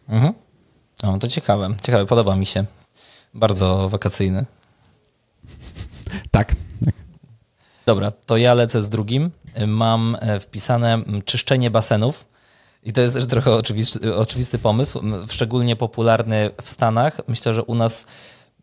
Mhm. 0.09 0.33
O, 1.03 1.19
to 1.19 1.29
ciekawe. 1.29 1.75
Ciekawe, 1.83 2.07
podoba 2.07 2.37
mi 2.37 2.47
się. 2.47 2.65
Bardzo 3.35 3.89
wakacyjny. 3.89 4.47
tak, 6.31 6.55
tak. 6.85 6.95
Dobra, 7.87 8.11
to 8.11 8.37
ja 8.37 8.55
lecę 8.55 8.83
z 8.83 8.89
drugim. 8.89 9.31
Mam 9.67 10.17
e, 10.21 10.41
wpisane 10.41 11.03
czyszczenie 11.25 11.71
basenów. 11.71 12.31
I 12.83 12.93
to 12.93 13.01
jest 13.01 13.15
też 13.15 13.27
trochę 13.27 13.53
oczywisty, 13.53 14.17
oczywisty 14.17 14.59
pomysł, 14.59 15.03
szczególnie 15.29 15.77
popularny 15.77 16.51
w 16.63 16.71
Stanach. 16.71 17.21
Myślę, 17.29 17.55
że 17.55 17.63
u 17.63 17.75
nas 17.75 18.07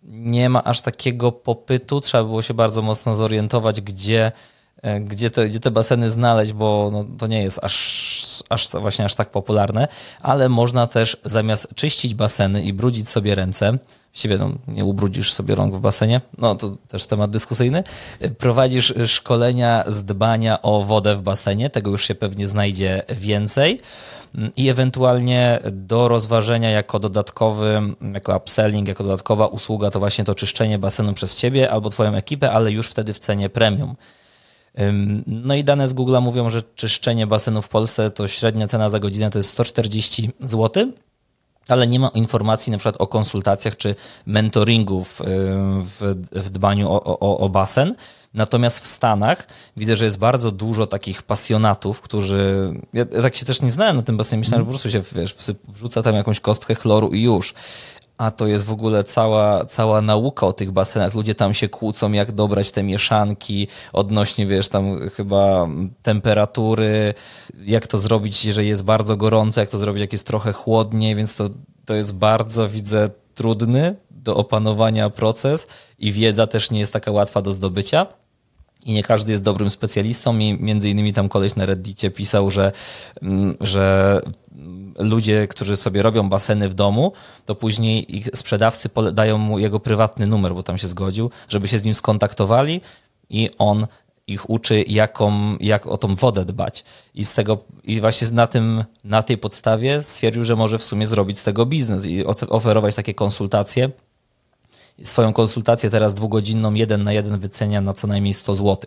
nie 0.04 0.50
ma 0.50 0.64
aż 0.64 0.82
takiego 0.82 1.32
popytu. 1.32 2.02
Trzeba 2.02 2.24
było 2.24 2.42
się 2.42 2.54
bardzo 2.54 2.82
mocno 2.82 3.16
zorientować, 3.16 3.82
gdzie, 3.82 4.32
gdzie, 5.00 5.30
te, 5.30 5.50
gdzie 5.50 5.60
te 5.60 5.72
baseny 5.72 6.10
znaleźć, 6.10 6.54
bo 6.54 6.90
no, 6.94 7.06
to 7.18 7.28
nie 7.28 7.44
jest 7.44 7.60
aż, 7.62 8.44
aż 8.50 8.70
właśnie 8.70 9.06
aż 9.06 9.16
tak 9.16 9.30
popularne. 9.30 9.88
Ale 10.22 10.50
można 10.50 10.88
też 10.88 11.18
zamiast 11.26 11.76
czyścić 11.76 12.14
baseny 12.14 12.64
i 12.64 12.74
brudzić 12.74 13.10
sobie 13.10 13.36
ręce, 13.36 13.78
właściwie 14.12 14.38
no, 14.38 14.52
nie 14.68 14.86
ubrudzisz 14.86 15.34
sobie 15.34 15.56
rąk 15.56 15.76
w 15.76 15.80
basenie, 15.80 16.22
no 16.38 16.56
to 16.56 16.78
też 16.88 17.06
temat 17.06 17.32
dyskusyjny, 17.32 17.84
prowadzisz 18.38 18.94
szkolenia 19.08 19.84
z 19.88 20.04
dbania 20.04 20.62
o 20.62 20.84
wodę 20.84 21.16
w 21.16 21.22
basenie, 21.22 21.70
tego 21.70 21.92
już 21.92 22.08
się 22.08 22.16
pewnie 22.16 22.48
znajdzie 22.48 23.04
więcej 23.10 23.82
i 24.56 24.70
ewentualnie 24.70 25.60
do 25.72 26.08
rozważenia 26.08 26.70
jako 26.70 27.00
dodatkowy, 27.00 27.82
jako 28.14 28.38
upselling, 28.38 28.88
jako 28.88 29.04
dodatkowa 29.04 29.48
usługa 29.48 29.92
to 29.92 30.00
właśnie 30.00 30.26
to 30.26 30.36
czyszczenie 30.36 30.80
basenu 30.80 31.14
przez 31.14 31.36
ciebie 31.36 31.72
albo 31.72 31.90
twoją 31.90 32.16
ekipę, 32.16 32.52
ale 32.52 32.72
już 32.72 32.88
wtedy 32.88 33.14
w 33.14 33.20
cenie 33.20 33.50
premium. 33.50 33.96
No 35.28 35.56
i 35.56 35.64
dane 35.64 35.88
z 35.88 35.94
Google 35.94 36.18
mówią, 36.22 36.50
że 36.50 36.62
czyszczenie 36.76 37.28
basenu 37.28 37.62
w 37.62 37.70
Polsce 37.70 38.12
to 38.12 38.28
średnia 38.28 38.68
cena 38.68 38.90
za 38.90 39.00
godzinę 39.00 39.30
to 39.30 39.40
jest 39.40 39.50
140 39.50 40.32
zł 40.42 40.92
ale 41.68 41.88
nie 41.88 42.00
ma 42.00 42.08
informacji 42.08 42.72
na 42.72 42.78
przykład 42.78 42.96
o 43.02 43.08
konsultacjach 43.08 43.78
czy 43.78 43.96
mentoringu 44.26 45.04
w, 45.04 45.22
w, 45.82 46.16
w 46.32 46.50
dbaniu 46.50 46.92
o, 46.92 47.04
o, 47.20 47.38
o, 47.38 47.50
basen. 47.50 47.96
Natomiast 48.34 48.80
w 48.80 48.88
Stanach 48.88 49.48
widzę, 49.78 49.96
że 49.96 50.06
jest 50.06 50.18
bardzo 50.18 50.52
dużo 50.52 50.88
takich 50.88 51.24
pasjonatów, 51.24 52.02
którzy. 52.02 52.74
Ja 52.94 53.06
tak 53.06 53.36
się 53.36 53.46
też 53.46 53.62
nie 53.62 53.72
znałem 53.72 53.96
na 53.96 54.02
tym 54.02 54.18
basenie. 54.18 54.40
Myślałem, 54.40 54.62
że 54.62 54.66
po 54.66 54.72
prostu 54.72 54.92
się 54.92 55.02
wiesz, 55.16 55.36
wrzuca 55.68 56.04
tam 56.04 56.16
jakąś 56.16 56.40
kostkę 56.40 56.76
chloru 56.76 57.10
i 57.10 57.22
już 57.22 57.54
a 58.18 58.32
to 58.32 58.48
jest 58.48 58.66
w 58.66 58.72
ogóle 58.72 59.04
cała, 59.04 59.66
cała 59.66 60.02
nauka 60.02 60.48
o 60.48 60.54
tych 60.54 60.72
basenach. 60.72 61.14
Ludzie 61.14 61.36
tam 61.36 61.54
się 61.54 61.70
kłócą, 61.70 62.12
jak 62.12 62.32
dobrać 62.32 62.72
te 62.72 62.84
mieszanki 62.84 63.68
odnośnie, 63.94 64.48
wiesz, 64.48 64.70
tam 64.70 65.10
chyba 65.10 65.68
temperatury, 66.04 67.14
jak 67.66 67.88
to 67.88 67.98
zrobić, 67.98 68.46
jeżeli 68.46 68.68
jest 68.68 68.84
bardzo 68.84 69.18
gorąco, 69.18 69.62
jak 69.62 69.70
to 69.70 69.78
zrobić, 69.78 70.02
jak 70.02 70.12
jest 70.12 70.28
trochę 70.28 70.54
chłodniej, 70.54 71.16
więc 71.16 71.36
to, 71.36 71.50
to 71.86 71.94
jest 71.94 72.14
bardzo, 72.14 72.70
widzę, 72.70 73.10
trudny 73.36 73.96
do 74.12 74.36
opanowania 74.36 75.10
proces 75.10 75.68
i 76.00 76.12
wiedza 76.12 76.48
też 76.48 76.72
nie 76.72 76.80
jest 76.80 76.94
taka 76.94 77.12
łatwa 77.12 77.42
do 77.42 77.54
zdobycia. 77.54 78.08
I 78.86 78.94
nie 78.94 79.04
każdy 79.04 79.32
jest 79.32 79.44
dobrym 79.44 79.70
specjalistą. 79.70 80.40
I 80.40 80.58
między 80.60 80.90
innymi 80.90 81.14
tam 81.14 81.30
koleś 81.30 81.56
na 81.56 81.66
Reddicie 81.66 82.12
pisał, 82.12 82.50
że, 82.50 82.72
mm, 83.22 83.58
że 83.62 84.22
ludzie, 85.00 85.48
którzy 85.48 85.78
sobie 85.78 86.02
robią 86.02 86.30
baseny 86.30 86.70
w 86.70 86.74
domu, 86.74 87.12
to 87.46 87.56
później 87.56 88.18
ich 88.18 88.30
sprzedawcy 88.36 88.90
dają 89.14 89.38
mu 89.38 89.60
jego 89.60 89.80
prywatny 89.80 90.28
numer, 90.28 90.54
bo 90.54 90.64
tam 90.64 90.78
się 90.78 90.88
zgodził, 90.88 91.30
żeby 91.50 91.68
się 91.68 91.80
z 91.80 91.84
nim 91.84 91.94
skontaktowali 91.94 92.82
i 93.30 93.50
on 93.58 93.88
ich 94.28 94.50
uczy, 94.50 94.84
jaką, 94.88 95.58
jak 95.60 95.88
o 95.88 95.98
tą 95.98 96.16
wodę 96.16 96.46
dbać. 96.46 96.84
I 97.16 97.26
z 97.26 97.34
tego, 97.34 97.58
i 97.84 98.02
właśnie 98.02 98.28
na, 98.32 98.48
tym, 98.48 98.84
na 99.04 99.24
tej 99.24 99.38
podstawie 99.38 100.04
stwierdził, 100.04 100.44
że 100.44 100.56
może 100.56 100.78
w 100.78 100.84
sumie 100.84 101.08
zrobić 101.08 101.40
z 101.40 101.44
tego 101.44 101.66
biznes 101.66 102.06
i 102.06 102.26
oferować 102.26 102.96
takie 102.96 103.14
konsultacje. 103.14 103.90
Swoją 105.04 105.34
konsultację 105.34 105.90
teraz 105.90 106.14
dwugodzinną, 106.14 106.74
jeden 106.74 107.04
na 107.04 107.14
jeden 107.14 107.40
wycenia 107.40 107.82
na 107.82 107.94
co 107.94 108.08
najmniej 108.08 108.34
100 108.34 108.56
zł. 108.56 108.78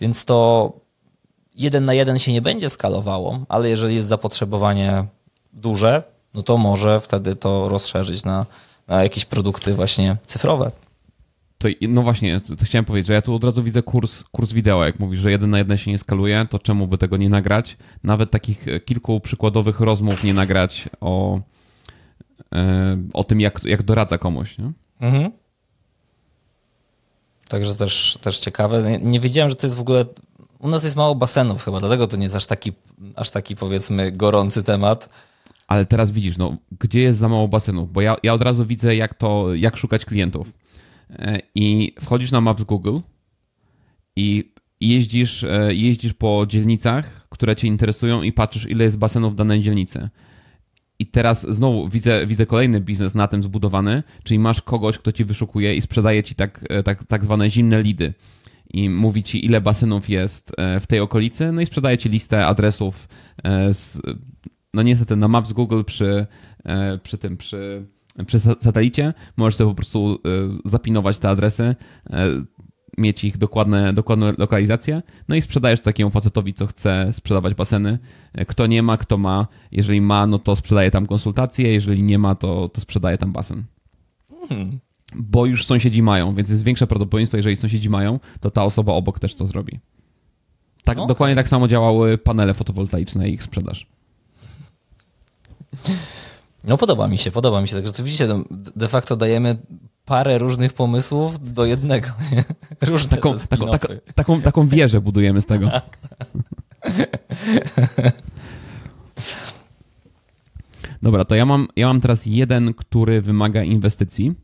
Więc 0.00 0.24
to 0.24 0.72
jeden 1.54 1.84
na 1.84 1.94
jeden 1.94 2.18
się 2.18 2.32
nie 2.32 2.42
będzie 2.42 2.70
skalowało, 2.70 3.44
ale 3.48 3.68
jeżeli 3.68 3.94
jest 3.94 4.08
zapotrzebowanie 4.08 5.04
duże, 5.52 6.02
no 6.34 6.42
to 6.42 6.58
może 6.58 7.00
wtedy 7.00 7.36
to 7.36 7.68
rozszerzyć 7.68 8.24
na, 8.24 8.46
na 8.88 9.02
jakieś 9.02 9.24
produkty 9.24 9.74
właśnie 9.74 10.16
cyfrowe. 10.26 10.70
To, 11.58 11.68
no 11.88 12.02
właśnie, 12.02 12.40
to 12.40 12.64
chciałem 12.64 12.84
powiedzieć, 12.84 13.06
że 13.06 13.12
ja 13.12 13.22
tu 13.22 13.34
od 13.34 13.44
razu 13.44 13.62
widzę 13.62 13.82
kurs, 13.82 14.24
kurs 14.24 14.52
wideo. 14.52 14.84
Jak 14.84 14.98
mówisz, 14.98 15.20
że 15.20 15.30
jeden 15.30 15.50
na 15.50 15.58
jeden 15.58 15.76
się 15.76 15.90
nie 15.90 15.98
skaluje, 15.98 16.46
to 16.50 16.58
czemu 16.58 16.86
by 16.86 16.98
tego 16.98 17.16
nie 17.16 17.28
nagrać? 17.28 17.76
Nawet 18.02 18.30
takich 18.30 18.66
kilku 18.84 19.20
przykładowych 19.20 19.80
rozmów 19.80 20.24
nie 20.24 20.34
nagrać 20.34 20.88
o, 21.00 21.40
e, 22.54 22.98
o 23.12 23.24
tym, 23.24 23.40
jak, 23.40 23.64
jak 23.64 23.82
doradza 23.82 24.18
komuś. 24.18 24.58
Nie? 24.58 24.72
Mhm. 25.04 25.30
Także 27.48 27.74
też, 27.74 28.18
też 28.20 28.38
ciekawe. 28.38 28.82
Nie, 28.82 28.98
nie 28.98 29.20
wiedziałem, 29.20 29.50
że 29.50 29.56
to 29.56 29.66
jest 29.66 29.76
w 29.76 29.80
ogóle 29.80 30.04
u 30.58 30.68
nas 30.68 30.84
jest 30.84 30.96
mało 30.96 31.14
basenów 31.14 31.64
chyba, 31.64 31.80
dlatego 31.80 32.06
to 32.06 32.16
nie 32.16 32.22
jest 32.22 32.34
aż 32.34 32.46
taki, 32.46 32.72
aż 33.16 33.30
taki 33.30 33.56
powiedzmy 33.56 34.12
gorący 34.12 34.62
temat. 34.62 35.08
Ale 35.66 35.86
teraz 35.86 36.10
widzisz, 36.10 36.38
no, 36.38 36.56
gdzie 36.80 37.00
jest 37.00 37.18
za 37.18 37.28
mało 37.28 37.48
basenów? 37.48 37.92
Bo 37.92 38.00
ja, 38.00 38.16
ja 38.22 38.34
od 38.34 38.42
razu 38.42 38.66
widzę, 38.66 38.96
jak 38.96 39.14
to, 39.14 39.54
jak 39.54 39.76
szukać 39.76 40.04
klientów. 40.04 40.52
E, 41.10 41.40
I 41.54 41.94
wchodzisz 42.00 42.30
na 42.30 42.40
Maps 42.40 42.64
Google 42.64 42.98
i 44.16 44.52
jeździsz, 44.80 45.44
e, 45.44 45.74
jeździsz 45.74 46.12
po 46.14 46.44
dzielnicach, 46.48 47.26
które 47.28 47.56
cię 47.56 47.68
interesują 47.68 48.22
i 48.22 48.32
patrzysz, 48.32 48.70
ile 48.70 48.84
jest 48.84 48.98
basenów 48.98 49.32
w 49.32 49.36
danej 49.36 49.60
dzielnicy. 49.60 50.08
I 50.98 51.06
teraz 51.06 51.46
znowu 51.48 51.88
widzę, 51.88 52.26
widzę 52.26 52.46
kolejny 52.46 52.80
biznes 52.80 53.14
na 53.14 53.28
tym 53.28 53.42
zbudowany, 53.42 54.02
czyli 54.24 54.38
masz 54.38 54.62
kogoś, 54.62 54.98
kto 54.98 55.12
ci 55.12 55.24
wyszukuje 55.24 55.76
i 55.76 55.80
sprzedaje 55.80 56.22
ci 56.22 56.34
tak, 56.34 56.64
e, 56.68 56.82
tak, 56.82 57.04
tak 57.04 57.24
zwane 57.24 57.50
zimne 57.50 57.82
lidy. 57.82 58.14
I 58.74 58.90
mówi 58.90 59.22
ci, 59.22 59.46
ile 59.46 59.60
basenów 59.60 60.08
jest 60.08 60.52
e, 60.58 60.80
w 60.80 60.86
tej 60.86 61.00
okolicy, 61.00 61.52
no 61.52 61.60
i 61.60 61.66
sprzedaje 61.66 61.98
ci 61.98 62.08
listę 62.08 62.46
adresów 62.46 63.08
e, 63.44 63.74
z, 63.74 64.02
no 64.74 64.82
niestety 64.82 65.16
na 65.16 65.28
Maps 65.28 65.52
Google 65.52 65.84
przy, 65.84 66.26
przy 67.02 67.18
tym, 67.18 67.36
przy, 67.36 67.86
przy 68.26 68.40
satelicie. 68.40 69.14
Możesz 69.36 69.56
sobie 69.56 69.70
po 69.70 69.74
prostu 69.74 70.18
zapinować 70.64 71.18
te 71.18 71.28
adresy, 71.28 71.74
mieć 72.98 73.24
ich 73.24 73.38
dokładne, 73.38 73.92
dokładne 73.92 74.34
lokalizacje, 74.38 75.02
no 75.28 75.34
i 75.34 75.42
sprzedajesz 75.42 75.80
takiemu 75.80 76.10
facetowi, 76.10 76.54
co 76.54 76.66
chce 76.66 77.12
sprzedawać 77.12 77.54
baseny. 77.54 77.98
Kto 78.48 78.66
nie 78.66 78.82
ma, 78.82 78.96
kto 78.96 79.18
ma. 79.18 79.46
Jeżeli 79.72 80.00
ma, 80.00 80.26
no 80.26 80.38
to 80.38 80.56
sprzedaje 80.56 80.90
tam 80.90 81.06
konsultacje, 81.06 81.72
jeżeli 81.72 82.02
nie 82.02 82.18
ma, 82.18 82.34
to, 82.34 82.68
to 82.68 82.80
sprzedaje 82.80 83.18
tam 83.18 83.32
basen. 83.32 83.64
Hmm 84.48 84.78
bo 85.14 85.46
już 85.46 85.66
sąsiedzi 85.66 86.02
mają, 86.02 86.34
więc 86.34 86.48
jest 86.48 86.64
większe 86.64 86.86
prawdopodobieństwo, 86.86 87.36
jeżeli 87.36 87.56
sąsiedzi 87.56 87.90
mają, 87.90 88.20
to 88.40 88.50
ta 88.50 88.64
osoba 88.64 88.92
obok 88.92 89.20
też 89.20 89.34
to 89.34 89.46
zrobi. 89.46 89.80
Tak, 90.84 90.98
okay. 90.98 91.08
Dokładnie 91.08 91.36
tak 91.36 91.48
samo 91.48 91.68
działały 91.68 92.18
panele 92.18 92.54
fotowoltaiczne 92.54 93.28
i 93.28 93.34
ich 93.34 93.42
sprzedaż. 93.42 93.86
No 96.64 96.78
podoba 96.78 97.08
mi 97.08 97.18
się, 97.18 97.30
podoba 97.30 97.60
mi 97.60 97.68
się. 97.68 97.74
Także 97.74 97.92
to 97.92 98.04
widzicie, 98.04 98.26
no, 98.26 98.44
de 98.76 98.88
facto 98.88 99.16
dajemy 99.16 99.56
parę 100.04 100.38
różnych 100.38 100.72
pomysłów 100.72 101.52
do 101.52 101.64
jednego. 101.64 102.08
Nie? 102.32 102.44
Różne 102.90 103.10
taką, 103.10 103.34
taką, 103.48 103.70
taką, 103.70 103.88
taką, 104.14 104.42
taką 104.42 104.68
wieżę 104.68 105.00
budujemy 105.00 105.40
z 105.40 105.46
tego. 105.46 105.70
Tak. 105.70 105.98
Dobra, 111.02 111.24
to 111.24 111.34
ja 111.34 111.46
mam, 111.46 111.68
ja 111.76 111.86
mam 111.86 112.00
teraz 112.00 112.26
jeden, 112.26 112.74
który 112.74 113.22
wymaga 113.22 113.62
inwestycji. 113.62 114.34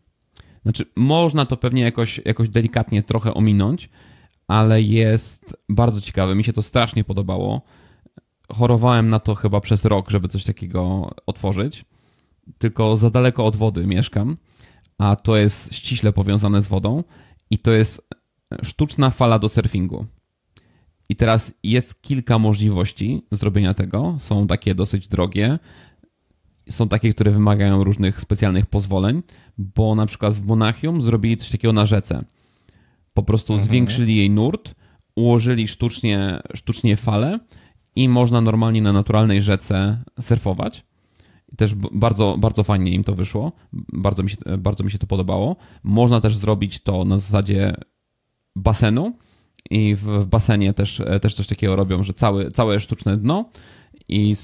Znaczy, 0.62 0.86
można 0.96 1.46
to 1.46 1.56
pewnie 1.56 1.82
jakoś, 1.82 2.20
jakoś 2.24 2.48
delikatnie 2.48 3.02
trochę 3.02 3.34
ominąć, 3.34 3.90
ale 4.48 4.82
jest 4.82 5.56
bardzo 5.68 6.00
ciekawe. 6.00 6.34
Mi 6.34 6.44
się 6.44 6.52
to 6.52 6.62
strasznie 6.62 7.04
podobało. 7.04 7.62
Chorowałem 8.52 9.10
na 9.10 9.20
to 9.20 9.34
chyba 9.34 9.60
przez 9.60 9.84
rok, 9.84 10.10
żeby 10.10 10.28
coś 10.28 10.44
takiego 10.44 11.10
otworzyć. 11.26 11.84
Tylko 12.58 12.96
za 12.96 13.10
daleko 13.10 13.46
od 13.46 13.56
wody 13.56 13.86
mieszkam, 13.86 14.36
a 15.00 15.16
to 15.16 15.36
jest 15.36 15.74
ściśle 15.74 16.12
powiązane 16.12 16.62
z 16.62 16.68
wodą 16.68 17.04
i 17.50 17.58
to 17.58 17.70
jest 17.70 18.08
sztuczna 18.62 19.10
fala 19.10 19.38
do 19.38 19.48
surfingu. 19.48 20.06
I 21.08 21.16
teraz 21.16 21.54
jest 21.62 22.02
kilka 22.02 22.38
możliwości 22.38 23.22
zrobienia 23.32 23.74
tego. 23.74 24.16
Są 24.18 24.46
takie 24.46 24.74
dosyć 24.74 25.08
drogie. 25.08 25.58
Są 26.68 26.88
takie, 26.88 27.14
które 27.14 27.30
wymagają 27.30 27.84
różnych 27.84 28.20
specjalnych 28.20 28.66
pozwoleń, 28.66 29.22
bo 29.58 29.94
na 29.94 30.06
przykład 30.06 30.34
w 30.34 30.46
Monachium 30.46 31.02
zrobili 31.02 31.36
coś 31.36 31.50
takiego 31.50 31.72
na 31.72 31.86
rzece. 31.86 32.24
Po 33.14 33.22
prostu 33.22 33.52
mhm. 33.52 33.68
zwiększyli 33.68 34.16
jej 34.16 34.30
nurt, 34.30 34.74
ułożyli 35.16 35.68
sztucznie, 35.68 36.40
sztucznie 36.54 36.96
fale 36.96 37.38
i 37.96 38.08
można 38.08 38.40
normalnie 38.40 38.82
na 38.82 38.92
naturalnej 38.92 39.42
rzece 39.42 40.02
surfować. 40.20 40.89
I 41.52 41.56
też 41.56 41.74
bardzo, 41.74 42.36
bardzo 42.38 42.64
fajnie 42.64 42.90
im 42.90 43.04
to 43.04 43.14
wyszło. 43.14 43.52
Bardzo 43.92 44.22
mi, 44.22 44.30
się, 44.30 44.36
bardzo 44.58 44.84
mi 44.84 44.90
się 44.90 44.98
to 44.98 45.06
podobało. 45.06 45.56
Można 45.82 46.20
też 46.20 46.36
zrobić 46.36 46.80
to 46.80 47.04
na 47.04 47.18
zasadzie 47.18 47.74
basenu 48.56 49.12
i 49.70 49.94
w 49.94 50.24
basenie 50.24 50.72
też, 50.72 51.02
też 51.22 51.34
coś 51.34 51.46
takiego 51.46 51.76
robią, 51.76 52.02
że 52.02 52.14
cały, 52.14 52.50
całe 52.50 52.80
sztuczne 52.80 53.16
dno 53.16 53.50
i 54.08 54.34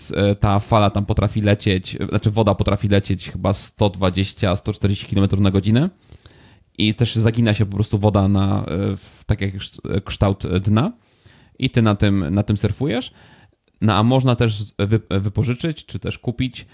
ta 0.41 0.59
fala 0.59 0.91
tam 0.91 1.07
potrafi 1.07 1.41
lecieć, 1.43 1.97
znaczy 2.09 2.31
woda 2.31 2.55
potrafi 2.55 2.89
lecieć 2.89 3.31
chyba 3.31 3.53
120-140 3.53 5.15
km 5.15 5.43
na 5.43 5.51
godzinę 5.51 5.91
i 6.79 6.95
też 6.95 7.17
zagina 7.17 7.55
się 7.55 7.67
po 7.67 7.75
prostu 7.75 7.99
woda 7.99 8.29
na 8.29 8.67
tak 9.27 9.41
jak 9.41 9.55
kształt 10.05 10.43
dna 10.61 10.93
i 11.59 11.71
ty 11.71 11.83
na 11.83 11.95
tym, 11.95 12.35
na 12.35 12.43
tym 12.43 12.57
surfujesz. 12.57 13.13
No 13.81 13.95
a 13.95 14.03
można 14.03 14.37
też 14.37 14.75
wypożyczyć, 15.11 15.87
czy 15.87 15.99
też 15.99 16.19
kupić 16.19 16.67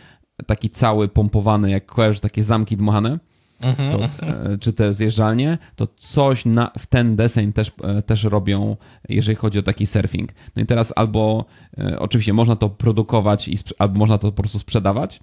taki 0.47 0.71
cały 0.71 1.09
pompowany, 1.09 1.71
jak 1.71 1.87
kojarzysz 1.87 2.21
takie 2.21 2.45
zamki 2.45 2.77
dmuchane, 2.77 3.19
to, 3.63 4.27
e, 4.27 4.59
czy 4.59 4.73
te 4.73 4.95
zjeżdżalnie, 4.95 5.59
to 5.77 5.87
coś 5.97 6.45
na, 6.45 6.71
w 6.79 6.87
ten 6.87 7.17
deseń 7.17 7.53
też, 7.53 7.73
e, 7.83 8.03
też 8.03 8.25
robią, 8.25 8.77
jeżeli 9.09 9.37
chodzi 9.37 9.59
o 9.59 9.63
taki 9.63 9.87
surfing. 9.87 10.31
No 10.57 10.63
i 10.63 10.67
teraz 10.67 10.93
albo 10.97 11.45
e, 11.79 11.99
oczywiście 11.99 12.33
można 12.33 12.57
to 12.57 12.69
produkować, 12.69 13.49
i, 13.49 13.59
albo 13.79 13.99
można 13.99 14.19
to 14.19 14.33
po 14.33 14.43
prostu 14.43 14.59
sprzedawać, 14.59 15.21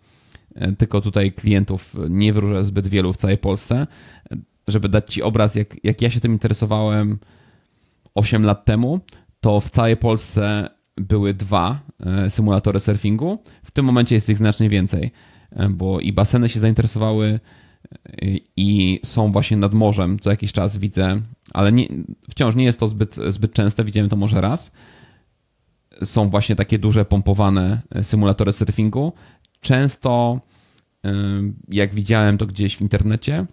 tylko 0.77 1.01
tutaj 1.01 1.31
klientów 1.31 1.95
nie 2.09 2.33
wróżę 2.33 2.63
zbyt 2.63 2.87
wielu 2.87 3.13
w 3.13 3.17
całej 3.17 3.37
Polsce. 3.37 3.87
Żeby 4.67 4.89
dać 4.89 5.13
Ci 5.13 5.23
obraz, 5.23 5.55
jak, 5.55 5.75
jak 5.83 6.01
ja 6.01 6.09
się 6.09 6.19
tym 6.19 6.31
interesowałem 6.31 7.19
8 8.15 8.45
lat 8.45 8.65
temu, 8.65 8.99
to 9.41 9.59
w 9.59 9.69
całej 9.69 9.97
Polsce 9.97 10.69
były 10.99 11.33
dwa 11.33 11.79
symulatory 12.29 12.79
surfingu. 12.79 13.39
W 13.63 13.71
tym 13.71 13.85
momencie 13.85 14.15
jest 14.15 14.29
ich 14.29 14.37
znacznie 14.37 14.69
więcej, 14.69 15.11
bo 15.69 15.99
i 15.99 16.13
baseny 16.13 16.49
się 16.49 16.59
zainteresowały, 16.59 17.39
i 18.57 18.99
są 19.03 19.31
właśnie 19.31 19.57
nad 19.57 19.73
morzem, 19.73 20.19
co 20.19 20.29
jakiś 20.29 20.51
czas 20.51 20.77
widzę, 20.77 21.21
ale 21.53 21.71
nie, 21.71 21.87
wciąż 22.29 22.55
nie 22.55 22.63
jest 22.63 22.79
to 22.79 22.87
zbyt, 22.87 23.15
zbyt 23.29 23.53
częste, 23.53 23.83
widziałem 23.83 24.09
to 24.09 24.15
może 24.15 24.41
raz. 24.41 24.71
Są 26.03 26.29
właśnie 26.29 26.55
takie 26.55 26.79
duże 26.79 27.05
pompowane 27.05 27.81
symulatory 28.01 28.51
surfingu. 28.51 29.13
Często, 29.61 30.39
jak 31.67 31.95
widziałem 31.95 32.37
to 32.37 32.45
gdzieś 32.45 32.77
w 32.77 32.81
internecie, 32.81 33.45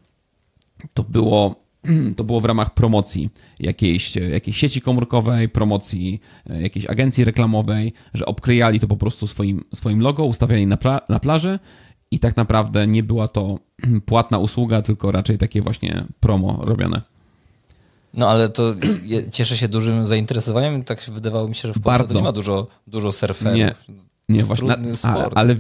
to 0.95 1.03
było, 1.03 1.66
to 2.17 2.25
było 2.25 2.41
w 2.41 2.45
ramach 2.45 2.75
promocji 2.75 3.31
jakiejś, 3.61 4.17
jakiejś 4.17 4.57
sieci 4.57 4.81
komórkowej, 4.81 5.49
promocji 5.49 6.21
jakiejś 6.61 6.87
agencji 6.87 7.25
reklamowej, 7.25 7.93
że 8.15 8.27
obklejali 8.27 8.81
to 8.81 8.87
po 8.87 8.97
prostu 8.97 9.27
swoim, 9.27 9.65
swoim 9.75 10.01
logo, 10.01 10.25
ustawiali 10.25 10.67
na, 10.67 10.77
pla 10.77 11.01
na 11.09 11.21
plaży 11.21 11.59
i 12.11 12.19
tak 12.19 12.37
naprawdę 12.37 12.87
nie 12.87 13.03
była 13.03 13.29
to 13.29 13.59
płatna 14.07 14.39
usługa, 14.39 14.83
tylko 14.83 15.13
raczej 15.13 15.39
takie 15.39 15.63
właśnie 15.63 16.05
promo 16.21 16.61
robione. 16.63 17.03
No 18.15 18.29
ale 18.29 18.49
to 18.49 18.75
cieszy 19.33 19.57
się 19.57 19.69
dużym 19.69 20.07
zainteresowaniem. 20.07 20.85
Tak 20.85 21.01
wydawało 21.13 21.49
mi 21.49 21.55
się, 21.55 21.69
że 21.69 21.75
w 21.75 21.81
Polsce 21.81 22.05
Bardzo. 22.05 22.19
nie 22.19 22.25
ma 22.25 22.33
dużo, 22.33 22.67
dużo 22.87 23.13
surferów. 23.13 23.57
Nie, 23.57 23.75
nie 24.29 24.43
właśnie. 24.43 24.77
Ale, 25.03 25.29
ale, 25.35 25.57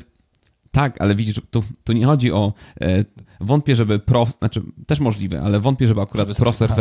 tak, 0.77 1.01
ale 1.01 1.15
widzisz, 1.15 1.41
tu, 1.51 1.63
tu 1.85 1.93
nie 1.93 2.07
chodzi 2.07 2.33
o. 2.33 2.53
E, 2.81 3.05
wątpię, 3.41 3.77
żeby 3.77 3.99
pro. 3.99 4.27
Znaczy, 4.39 4.63
też 4.87 5.01
możliwe, 5.01 5.43
ale 5.43 5.61
wątpię, 5.61 5.87
żeby 5.87 6.01
akurat 6.01 6.29
żeby 6.29 6.35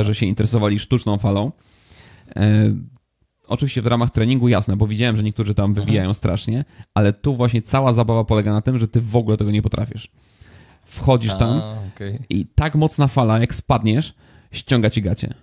pro 0.03 0.13
się 0.13 0.25
interesowali 0.25 0.79
sztuczną 0.79 1.17
falą. 1.17 1.51
E, 2.36 2.73
Oczywiście 3.47 3.81
w 3.81 3.88
ramach 3.88 4.10
treningu 4.10 4.47
jasne, 4.47 4.77
bo 4.77 4.88
widziałem, 4.88 5.17
że 5.17 5.23
niektórzy 5.23 5.55
tam 5.55 5.69
mhm. 5.69 5.86
wybijają 5.86 6.10
mhm. 6.10 6.15
strasznie, 6.15 6.65
ale 6.93 7.13
tu 7.13 7.36
właśnie 7.36 7.62
cała 7.62 7.93
zabawa 7.93 8.23
polega 8.23 8.53
na 8.53 8.62
tym, 8.62 8.79
że 8.79 8.88
ty 8.88 9.01
w 9.01 9.15
ogóle 9.15 9.38
tego 9.38 9.51
nie 9.51 9.62
potrafisz. 9.62 10.12
Wchodzisz 10.86 11.31
A, 11.31 11.36
tam 11.36 11.62
okay. 11.93 12.19
i 12.29 12.45
tak 12.55 12.75
mocna 12.75 13.08
fala, 13.08 13.39
jak 13.39 13.55
spadniesz, 13.55 14.13
ściąga 14.51 14.89
ci 14.89 15.01
gacie. 15.01 15.34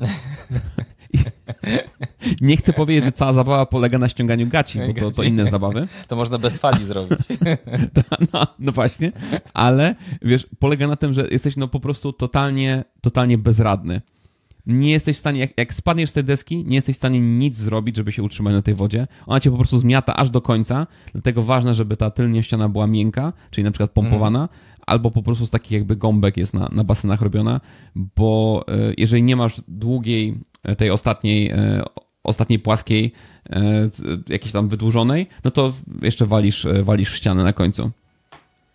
nie 2.40 2.56
chcę 2.56 2.72
powiedzieć, 2.72 3.04
że 3.04 3.12
cała 3.12 3.32
zabawa 3.32 3.66
polega 3.66 3.98
na 3.98 4.08
ściąganiu 4.08 4.46
gaci, 4.46 4.78
bo 4.86 5.00
to, 5.00 5.10
to 5.10 5.22
inne 5.22 5.50
zabawy. 5.50 5.88
To 6.08 6.16
można 6.16 6.38
bez 6.38 6.58
fali 6.58 6.84
zrobić. 6.84 7.18
no, 8.32 8.46
no, 8.58 8.72
właśnie, 8.72 9.12
ale 9.54 9.94
wiesz, 10.22 10.46
polega 10.58 10.86
na 10.86 10.96
tym, 10.96 11.14
że 11.14 11.28
jesteś 11.30 11.56
no 11.56 11.68
po 11.68 11.80
prostu 11.80 12.12
totalnie, 12.12 12.84
totalnie 13.00 13.38
bezradny 13.38 14.00
nie 14.66 14.90
jesteś 14.90 15.16
w 15.16 15.20
stanie, 15.20 15.40
jak, 15.40 15.58
jak 15.58 15.74
spadniesz 15.74 16.10
z 16.10 16.12
tej 16.12 16.24
deski, 16.24 16.64
nie 16.64 16.74
jesteś 16.76 16.96
w 16.96 16.98
stanie 16.98 17.20
nic 17.20 17.56
zrobić, 17.56 17.96
żeby 17.96 18.12
się 18.12 18.22
utrzymać 18.22 18.54
na 18.54 18.62
tej 18.62 18.74
wodzie. 18.74 19.06
Ona 19.26 19.40
cię 19.40 19.50
po 19.50 19.56
prostu 19.56 19.78
zmiata 19.78 20.16
aż 20.16 20.30
do 20.30 20.40
końca, 20.40 20.86
dlatego 21.12 21.42
ważne, 21.42 21.74
żeby 21.74 21.96
ta 21.96 22.10
tylnia 22.10 22.42
ściana 22.42 22.68
była 22.68 22.86
miękka, 22.86 23.32
czyli 23.50 23.64
na 23.64 23.70
przykład 23.70 23.90
pompowana, 23.90 24.38
mm. 24.38 24.48
albo 24.86 25.10
po 25.10 25.22
prostu 25.22 25.46
z 25.46 25.50
takich 25.50 25.72
jakby 25.72 25.96
gąbek 25.96 26.36
jest 26.36 26.54
na, 26.54 26.68
na 26.72 26.84
basenach 26.84 27.22
robiona, 27.22 27.60
bo 27.96 28.64
e, 28.68 28.94
jeżeli 28.96 29.22
nie 29.22 29.36
masz 29.36 29.62
długiej, 29.68 30.40
tej 30.78 30.90
ostatniej, 30.90 31.50
e, 31.50 31.82
ostatniej 32.24 32.58
płaskiej, 32.58 33.12
jakiejś 34.28 34.52
tam 34.52 34.68
wydłużonej, 34.68 35.26
no 35.44 35.50
to 35.50 35.72
jeszcze 36.02 36.26
walisz, 36.26 36.66
walisz 36.82 37.12
w 37.12 37.16
ścianę 37.16 37.44
na 37.44 37.52
końcu. 37.52 37.90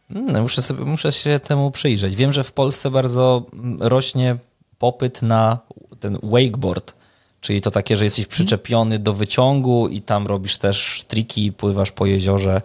No, 0.10 0.42
muszę, 0.42 0.62
sobie, 0.62 0.86
muszę 0.86 1.12
się 1.12 1.40
temu 1.40 1.72
przyjrzeć. 1.72 2.16
Wiem, 2.16 2.34
że 2.34 2.44
w 2.44 2.52
Polsce 2.52 2.92
bardzo 2.92 3.46
rośnie 3.80 4.38
popyt 4.78 5.22
na 5.22 5.60
ten 6.00 6.18
wakeboard, 6.24 6.94
czyli 7.42 7.62
to 7.62 7.72
takie, 7.72 7.98
że 7.98 8.04
jesteś 8.04 8.26
przyczepiony 8.26 9.00
do 9.00 9.14
wyciągu 9.14 9.88
i 9.88 10.02
tam 10.02 10.28
robisz 10.28 10.58
też 10.58 11.04
triki, 11.08 11.52
pływasz 11.52 11.92
po 11.92 12.06
jeziorze. 12.06 12.62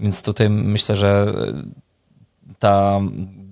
Więc 0.00 0.22
tutaj 0.22 0.50
myślę, 0.50 0.96
że 0.96 1.34
ta 2.58 3.00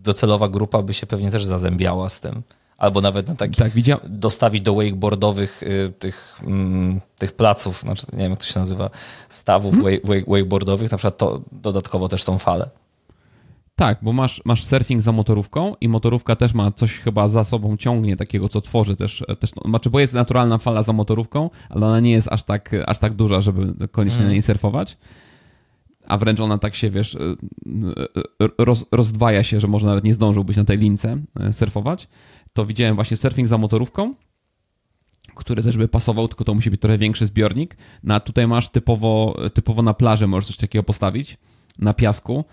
docelowa 0.02 0.48
grupa 0.48 0.82
by 0.82 0.94
się 0.94 1.06
pewnie 1.06 1.30
też 1.30 1.44
zazębiała 1.44 2.08
z 2.08 2.20
tym. 2.20 2.42
Albo 2.78 3.00
nawet 3.00 3.28
na 3.28 3.34
takich, 3.34 3.56
tak, 3.58 3.72
dostawić 4.08 4.60
do 4.60 4.74
wakeboardowych 4.74 5.62
y, 5.62 5.92
tych, 5.98 6.40
mm, 6.42 7.00
tych 7.18 7.32
placów, 7.32 7.80
znaczy 7.80 8.06
nie 8.12 8.18
wiem 8.18 8.30
jak 8.30 8.40
to 8.40 8.46
się 8.46 8.60
nazywa, 8.60 8.90
stawów 9.28 9.74
hmm? 9.74 10.00
wakeboardowych, 10.26 10.90
na 10.90 10.98
przykład 10.98 11.18
to 11.18 11.40
dodatkowo 11.52 12.08
też 12.08 12.24
tą 12.24 12.38
falę. 12.38 12.70
Tak, 13.76 13.98
bo 14.02 14.12
masz, 14.12 14.42
masz 14.44 14.64
surfing 14.64 15.02
za 15.02 15.12
motorówką 15.12 15.74
i 15.80 15.88
motorówka 15.88 16.36
też 16.36 16.54
ma 16.54 16.72
coś 16.72 17.00
chyba 17.00 17.28
za 17.28 17.44
sobą 17.44 17.76
ciągnie 17.76 18.16
takiego, 18.16 18.48
co 18.48 18.60
tworzy 18.60 18.96
też, 18.96 19.24
też 19.40 19.54
no, 19.54 19.62
znaczy, 19.68 19.90
bo 19.90 20.00
jest 20.00 20.14
naturalna 20.14 20.58
fala 20.58 20.82
za 20.82 20.92
motorówką, 20.92 21.50
ale 21.68 21.86
ona 21.86 22.00
nie 22.00 22.10
jest 22.10 22.28
aż 22.30 22.42
tak, 22.42 22.70
aż 22.86 22.98
tak 22.98 23.14
duża, 23.14 23.40
żeby 23.40 23.88
koniecznie 23.88 24.18
mm. 24.18 24.28
na 24.28 24.32
niej 24.32 24.42
surfować. 24.42 24.96
A 26.06 26.18
wręcz 26.18 26.40
ona 26.40 26.58
tak 26.58 26.74
się, 26.74 26.90
wiesz, 26.90 27.16
roz, 28.58 28.84
rozdwaja 28.92 29.42
się, 29.42 29.60
że 29.60 29.68
może 29.68 29.86
nawet 29.86 30.04
nie 30.04 30.14
zdążyłbyś 30.14 30.56
na 30.56 30.64
tej 30.64 30.78
lince 30.78 31.18
surfować. 31.52 32.08
To 32.54 32.66
widziałem 32.66 32.94
właśnie 32.94 33.16
surfing 33.16 33.48
za 33.48 33.58
motorówką, 33.58 34.14
który 35.34 35.62
też 35.62 35.76
by 35.76 35.88
pasował, 35.88 36.28
tylko 36.28 36.44
to 36.44 36.54
musi 36.54 36.70
być 36.70 36.80
trochę 36.80 36.98
większy 36.98 37.26
zbiornik. 37.26 37.76
No 38.02 38.14
a 38.14 38.20
tutaj 38.20 38.46
masz 38.46 38.68
typowo, 38.68 39.36
typowo 39.54 39.82
na 39.82 39.94
plaży 39.94 40.26
możesz 40.26 40.46
coś 40.46 40.56
takiego 40.56 40.82
postawić, 40.82 41.38
na 41.78 41.94
piasku 41.94 42.44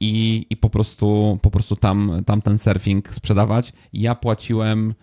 i, 0.00 0.46
i 0.50 0.56
po 0.56 0.70
prostu, 0.70 1.38
po 1.42 1.50
prostu 1.50 1.76
tam, 1.76 2.22
tam 2.26 2.42
ten 2.42 2.58
surfing 2.58 3.14
sprzedawać. 3.14 3.72
Ja 3.92 4.14
płaciłem 4.14 4.94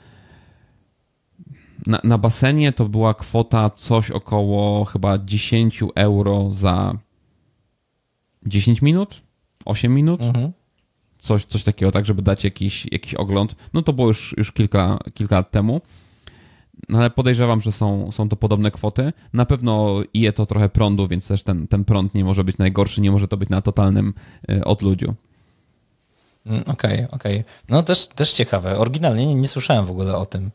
na, 1.88 2.02
na 2.04 2.18
basenie 2.18 2.74
to 2.74 2.90
była 2.90 3.14
kwota 3.14 3.70
coś 3.70 4.12
około 4.12 4.86
chyba 4.86 5.18
10 5.18 5.84
euro 5.96 6.52
za 6.52 6.98
10 8.46 8.82
minut. 8.82 9.22
8 9.66 9.96
minut. 9.96 10.22
Mhm. 10.22 10.52
Coś, 11.24 11.46
coś 11.46 11.64
takiego, 11.64 11.92
tak, 11.92 12.06
żeby 12.06 12.22
dać 12.22 12.44
jakiś, 12.44 12.88
jakiś 12.92 13.14
ogląd. 13.14 13.56
No 13.74 13.82
to 13.82 13.94
było 13.94 14.08
już, 14.08 14.36
już 14.38 14.52
kilka, 14.52 15.00
kilka 15.14 15.36
lat 15.36 15.52
temu. 15.52 15.82
No 16.90 16.98
ale 16.98 17.10
podejrzewam, 17.10 17.62
że 17.62 17.72
są, 17.72 18.12
są 18.12 18.30
to 18.30 18.36
podobne 18.36 18.72
kwoty. 18.72 19.14
Na 19.34 19.46
pewno 19.46 20.02
je 20.14 20.34
to 20.34 20.46
trochę 20.46 20.70
prądu, 20.70 21.08
więc 21.08 21.28
też 21.28 21.44
ten, 21.44 21.68
ten 21.68 21.86
prąd 21.86 22.14
nie 22.16 22.24
może 22.24 22.44
być 22.44 22.58
najgorszy, 22.58 23.02
nie 23.02 23.12
może 23.12 23.28
to 23.28 23.38
być 23.38 23.50
na 23.50 23.62
totalnym 23.62 24.14
y, 24.52 24.64
odludziu. 24.64 25.14
Okej, 26.46 26.58
mm, 26.58 26.64
okej. 26.68 27.06
Okay, 27.06 27.12
okay. 27.12 27.44
No 27.70 27.84
też, 27.84 28.08
też 28.08 28.32
ciekawe. 28.32 28.78
Oryginalnie 28.78 29.28
nie, 29.28 29.36
nie, 29.36 29.48
słyszałem 29.48 29.86
w 29.86 29.92
ogóle 29.92 30.18
o 30.18 30.26
tym. 30.26 30.52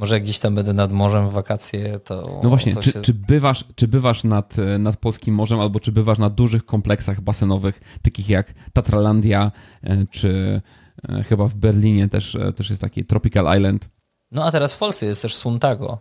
Może 0.00 0.20
gdzieś 0.20 0.38
tam 0.38 0.54
będę 0.54 0.72
nad 0.72 0.92
morzem 0.92 1.28
w 1.28 1.32
wakacje, 1.32 1.98
to. 1.98 2.40
No 2.42 2.48
właśnie, 2.48 2.74
to 2.74 2.82
czy, 2.82 2.92
się... 2.92 3.02
czy, 3.02 3.14
bywasz, 3.14 3.64
czy 3.74 3.88
bywasz 3.88 4.24
nad, 4.24 4.56
nad 4.78 4.96
polskim 4.96 5.34
morzem, 5.34 5.60
albo 5.60 5.80
czy 5.80 5.92
bywasz 5.92 6.18
na 6.18 6.30
dużych 6.30 6.66
kompleksach 6.66 7.20
basenowych, 7.20 7.80
takich 8.02 8.28
jak 8.28 8.54
Tatralandia, 8.72 9.52
e, 9.82 10.06
czy 10.10 10.62
e, 11.08 11.22
chyba 11.22 11.48
w 11.48 11.54
Berlinie 11.54 12.08
też, 12.08 12.34
e, 12.34 12.52
też 12.52 12.70
jest 12.70 12.82
taki 12.82 13.04
Tropical 13.04 13.56
Island? 13.58 13.88
No 14.32 14.44
a 14.44 14.52
teraz 14.52 14.74
w 14.74 14.78
Polsce 14.78 15.06
jest 15.06 15.22
też 15.22 15.36
Suntago. 15.36 15.98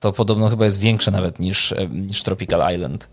To 0.00 0.12
podobno 0.12 0.48
chyba 0.48 0.64
jest 0.64 0.80
większe 0.80 1.10
nawet 1.10 1.38
niż, 1.38 1.74
niż 1.90 2.22
Tropical 2.22 2.74
Island. 2.74 3.10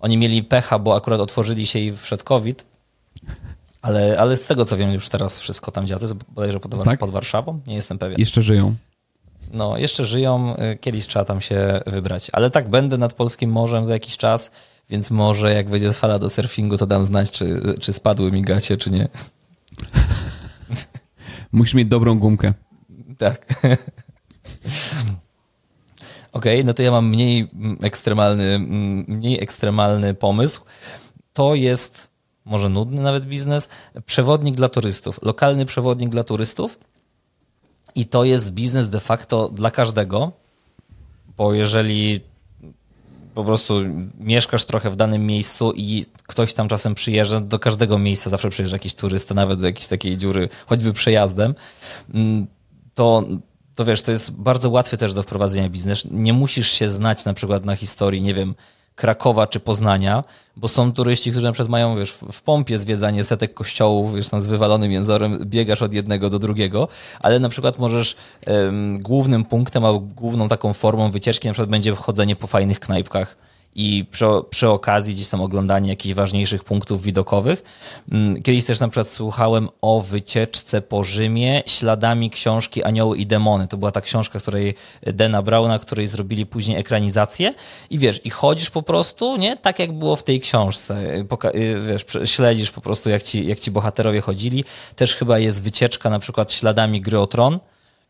Oni 0.00 0.18
mieli 0.18 0.44
pecha, 0.44 0.78
bo 0.78 0.96
akurat 0.96 1.20
otworzyli 1.20 1.66
się 1.66 1.78
i 1.78 1.96
wszedł 1.96 2.24
COVID, 2.24 2.66
ale, 3.82 4.18
ale 4.18 4.36
z 4.36 4.46
tego 4.46 4.64
co 4.64 4.76
wiem, 4.76 4.92
już 4.92 5.08
teraz 5.08 5.40
wszystko 5.40 5.70
tam 5.70 5.86
działa. 5.86 5.98
To 5.98 6.04
jest 6.04 6.14
bodajże 6.14 6.60
pod, 6.60 6.84
tak? 6.84 6.98
pod 6.98 7.10
Warszawą? 7.10 7.60
Nie 7.66 7.74
jestem 7.74 7.98
pewien. 7.98 8.18
Jeszcze 8.18 8.42
żyją. 8.42 8.74
No, 9.52 9.78
jeszcze 9.78 10.06
żyją. 10.06 10.56
Y, 10.56 10.76
kiedyś 10.76 11.06
trzeba 11.06 11.24
tam 11.24 11.40
się 11.40 11.80
wybrać. 11.86 12.30
Ale 12.32 12.50
tak, 12.50 12.70
będę 12.70 12.98
nad 12.98 13.12
Polskim 13.12 13.50
Morzem 13.50 13.86
za 13.86 13.92
jakiś 13.92 14.16
czas, 14.16 14.50
więc 14.90 15.10
może 15.10 15.54
jak 15.54 15.68
będzie 15.68 15.92
fala 15.92 16.18
do 16.18 16.28
surfingu, 16.28 16.78
to 16.78 16.86
dam 16.86 17.04
znać, 17.04 17.30
czy, 17.30 17.74
czy 17.80 17.92
spadły 17.92 18.32
mi 18.32 18.42
gacie, 18.42 18.76
czy 18.76 18.90
nie. 18.90 19.08
Musisz 21.52 21.74
mieć 21.74 21.88
dobrą 21.88 22.18
gumkę. 22.18 22.52
Tak. 23.18 23.46
Okej, 26.32 26.54
okay, 26.54 26.64
no 26.64 26.74
to 26.74 26.82
ja 26.82 26.90
mam 26.90 27.08
mniej 27.08 27.48
ekstremalny, 27.82 28.58
mniej 29.08 29.42
ekstremalny 29.42 30.14
pomysł. 30.14 30.60
To 31.32 31.54
jest 31.54 32.08
może 32.46 32.68
nudny 32.68 33.02
nawet 33.02 33.26
biznes, 33.26 33.68
przewodnik 34.06 34.54
dla 34.54 34.68
turystów, 34.68 35.22
lokalny 35.22 35.66
przewodnik 35.66 36.10
dla 36.10 36.24
turystów. 36.24 36.78
I 37.94 38.06
to 38.06 38.24
jest 38.24 38.50
biznes 38.50 38.88
de 38.88 39.00
facto 39.00 39.48
dla 39.48 39.70
każdego, 39.70 40.32
bo 41.36 41.54
jeżeli 41.54 42.20
po 43.34 43.44
prostu 43.44 43.74
mieszkasz 44.18 44.64
trochę 44.64 44.90
w 44.90 44.96
danym 44.96 45.26
miejscu 45.26 45.72
i 45.76 46.06
ktoś 46.26 46.54
tam 46.54 46.68
czasem 46.68 46.94
przyjeżdża, 46.94 47.40
do 47.40 47.58
każdego 47.58 47.98
miejsca 47.98 48.30
zawsze 48.30 48.50
przyjeżdża 48.50 48.74
jakiś 48.74 48.94
turysta, 48.94 49.34
nawet 49.34 49.60
do 49.60 49.66
jakiejś 49.66 49.86
takiej 49.86 50.16
dziury, 50.16 50.48
choćby 50.66 50.92
przejazdem, 50.92 51.54
mm, 52.14 52.46
to, 52.94 53.24
to 53.74 53.84
wiesz, 53.84 54.02
to 54.02 54.10
jest 54.10 54.30
bardzo 54.30 54.70
łatwy 54.70 54.96
też 54.96 55.14
do 55.14 55.22
wprowadzenia 55.22 55.68
biznes. 55.68 56.06
Nie 56.10 56.32
musisz 56.32 56.70
się 56.70 56.88
znać 56.88 57.24
na 57.24 57.34
przykład 57.34 57.64
na 57.64 57.76
historii, 57.76 58.22
nie 58.22 58.34
wiem, 58.34 58.54
Krakowa 58.96 59.46
czy 59.46 59.60
Poznania, 59.60 60.24
bo 60.56 60.68
są 60.68 60.92
turyści, 60.92 61.30
którzy 61.30 61.46
na 61.46 61.52
przykład 61.52 61.70
mają 61.70 61.96
wiesz, 61.96 62.12
w 62.32 62.42
pompie 62.42 62.78
zwiedzanie 62.78 63.24
setek 63.24 63.54
kościołów, 63.54 64.16
wiesz, 64.16 64.28
tam 64.28 64.40
z 64.40 64.46
wywalonym 64.46 64.92
jęzorem, 64.92 65.38
biegasz 65.44 65.82
od 65.82 65.94
jednego 65.94 66.30
do 66.30 66.38
drugiego, 66.38 66.88
ale 67.20 67.40
na 67.40 67.48
przykład 67.48 67.78
możesz 67.78 68.16
głównym 68.98 69.44
punktem 69.44 69.84
albo 69.84 70.00
główną 70.00 70.48
taką 70.48 70.72
formą 70.72 71.10
wycieczki 71.10 71.48
na 71.48 71.54
przykład 71.54 71.70
będzie 71.70 71.94
wchodzenie 71.94 72.36
po 72.36 72.46
fajnych 72.46 72.80
knajpkach 72.80 73.45
i 73.76 74.04
przy, 74.10 74.24
przy, 74.50 74.68
okazji 74.68 75.14
gdzieś 75.14 75.28
tam 75.28 75.40
oglądanie 75.40 75.88
jakichś 75.90 76.14
ważniejszych 76.14 76.64
punktów 76.64 77.02
widokowych. 77.02 77.62
Mm, 78.12 78.42
kiedyś 78.42 78.64
też 78.64 78.80
na 78.80 78.88
przykład 78.88 79.08
słuchałem 79.08 79.68
o 79.80 80.00
wycieczce 80.00 80.82
po 80.82 81.04
Rzymie 81.04 81.62
śladami 81.66 82.30
książki 82.30 82.84
Anioły 82.84 83.18
i 83.18 83.26
Demony. 83.26 83.68
To 83.68 83.76
była 83.76 83.90
ta 83.90 84.00
książka, 84.00 84.40
której 84.40 84.74
Dena 85.02 85.42
Brauna, 85.42 85.78
której 85.78 86.06
zrobili 86.06 86.46
później 86.46 86.78
ekranizację 86.78 87.54
i 87.90 87.98
wiesz, 87.98 88.20
i 88.24 88.30
chodzisz 88.30 88.70
po 88.70 88.82
prostu, 88.82 89.36
nie? 89.36 89.56
Tak 89.56 89.78
jak 89.78 89.92
było 89.92 90.16
w 90.16 90.22
tej 90.22 90.40
książce. 90.40 91.24
Poka 91.28 91.50
y, 91.50 91.80
wiesz, 91.88 92.04
śledzisz 92.24 92.70
po 92.70 92.80
prostu 92.80 93.10
jak 93.10 93.22
ci, 93.22 93.46
jak 93.46 93.60
ci 93.60 93.70
bohaterowie 93.70 94.20
chodzili. 94.20 94.64
Też 94.96 95.16
chyba 95.16 95.38
jest 95.38 95.62
wycieczka 95.62 96.10
na 96.10 96.18
przykład 96.18 96.52
śladami 96.52 97.00
gry 97.00 97.18
o 97.18 97.26
Tron 97.26 97.58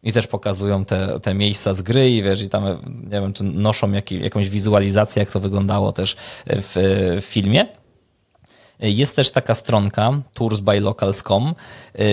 i 0.06 0.12
też 0.12 0.26
pokazują 0.26 0.84
te, 0.84 1.20
te 1.20 1.34
miejsca 1.34 1.74
z 1.74 1.82
gry 1.82 2.10
i 2.10 2.22
wiesz, 2.22 2.42
i 2.42 2.48
tam 2.48 2.64
nie 3.02 3.20
wiem, 3.20 3.32
czy 3.32 3.44
noszą 3.44 3.92
jak, 3.92 4.10
jakąś 4.10 4.48
wizualizację, 4.48 5.20
jak 5.20 5.30
to 5.30 5.40
wyglądało 5.40 5.92
też 5.92 6.16
w, 6.46 6.72
w 7.22 7.24
filmie. 7.24 7.66
Jest 8.80 9.16
też 9.16 9.30
taka 9.30 9.54
stronka 9.54 10.20
toursbylocals.com, 10.34 11.54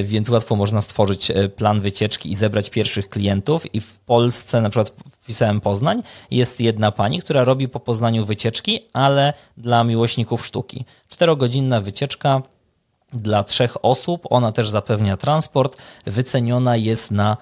więc 0.04 0.30
łatwo 0.30 0.56
można 0.56 0.82
stworzyć 0.82 1.32
plan 1.56 1.82
wycieczki 1.82 2.32
i 2.32 2.36
zebrać 2.36 2.70
pierwszych 2.70 3.10
klientów. 3.10 3.76
I 3.76 3.80
w 3.80 4.00
Polsce, 4.00 4.62
na 4.62 4.70
przykład 4.70 4.94
wpisałem 5.12 5.62
Poznań, 5.62 6.04
jest 6.32 6.60
jedna 6.60 6.92
pani, 6.92 7.22
która 7.22 7.44
robi 7.44 7.68
po 7.68 7.80
Poznaniu 7.80 8.26
wycieczki, 8.26 8.80
ale 8.94 9.34
dla 9.58 9.84
miłośników 9.84 10.46
sztuki. 10.46 10.86
Czterogodzinna 11.10 11.82
wycieczka 11.82 12.42
dla 13.14 13.44
trzech 13.44 13.86
osób. 13.86 14.28
Ona 14.30 14.52
też 14.52 14.70
zapewnia 14.70 15.18
transport. 15.18 15.78
Wyceniona 16.06 16.76
jest 16.76 17.12
na 17.12 17.38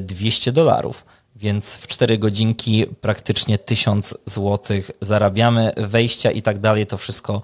200 0.00 0.52
dolarów. 0.52 1.04
Więc 1.36 1.74
w 1.76 1.86
4 1.86 2.18
godzinki 2.18 2.86
praktycznie 3.00 3.58
1000 3.58 4.14
zł 4.26 4.76
zarabiamy. 5.00 5.72
Wejścia 5.76 6.30
i 6.30 6.42
tak 6.42 6.58
dalej, 6.58 6.86
to 6.86 6.96
wszystko 6.96 7.42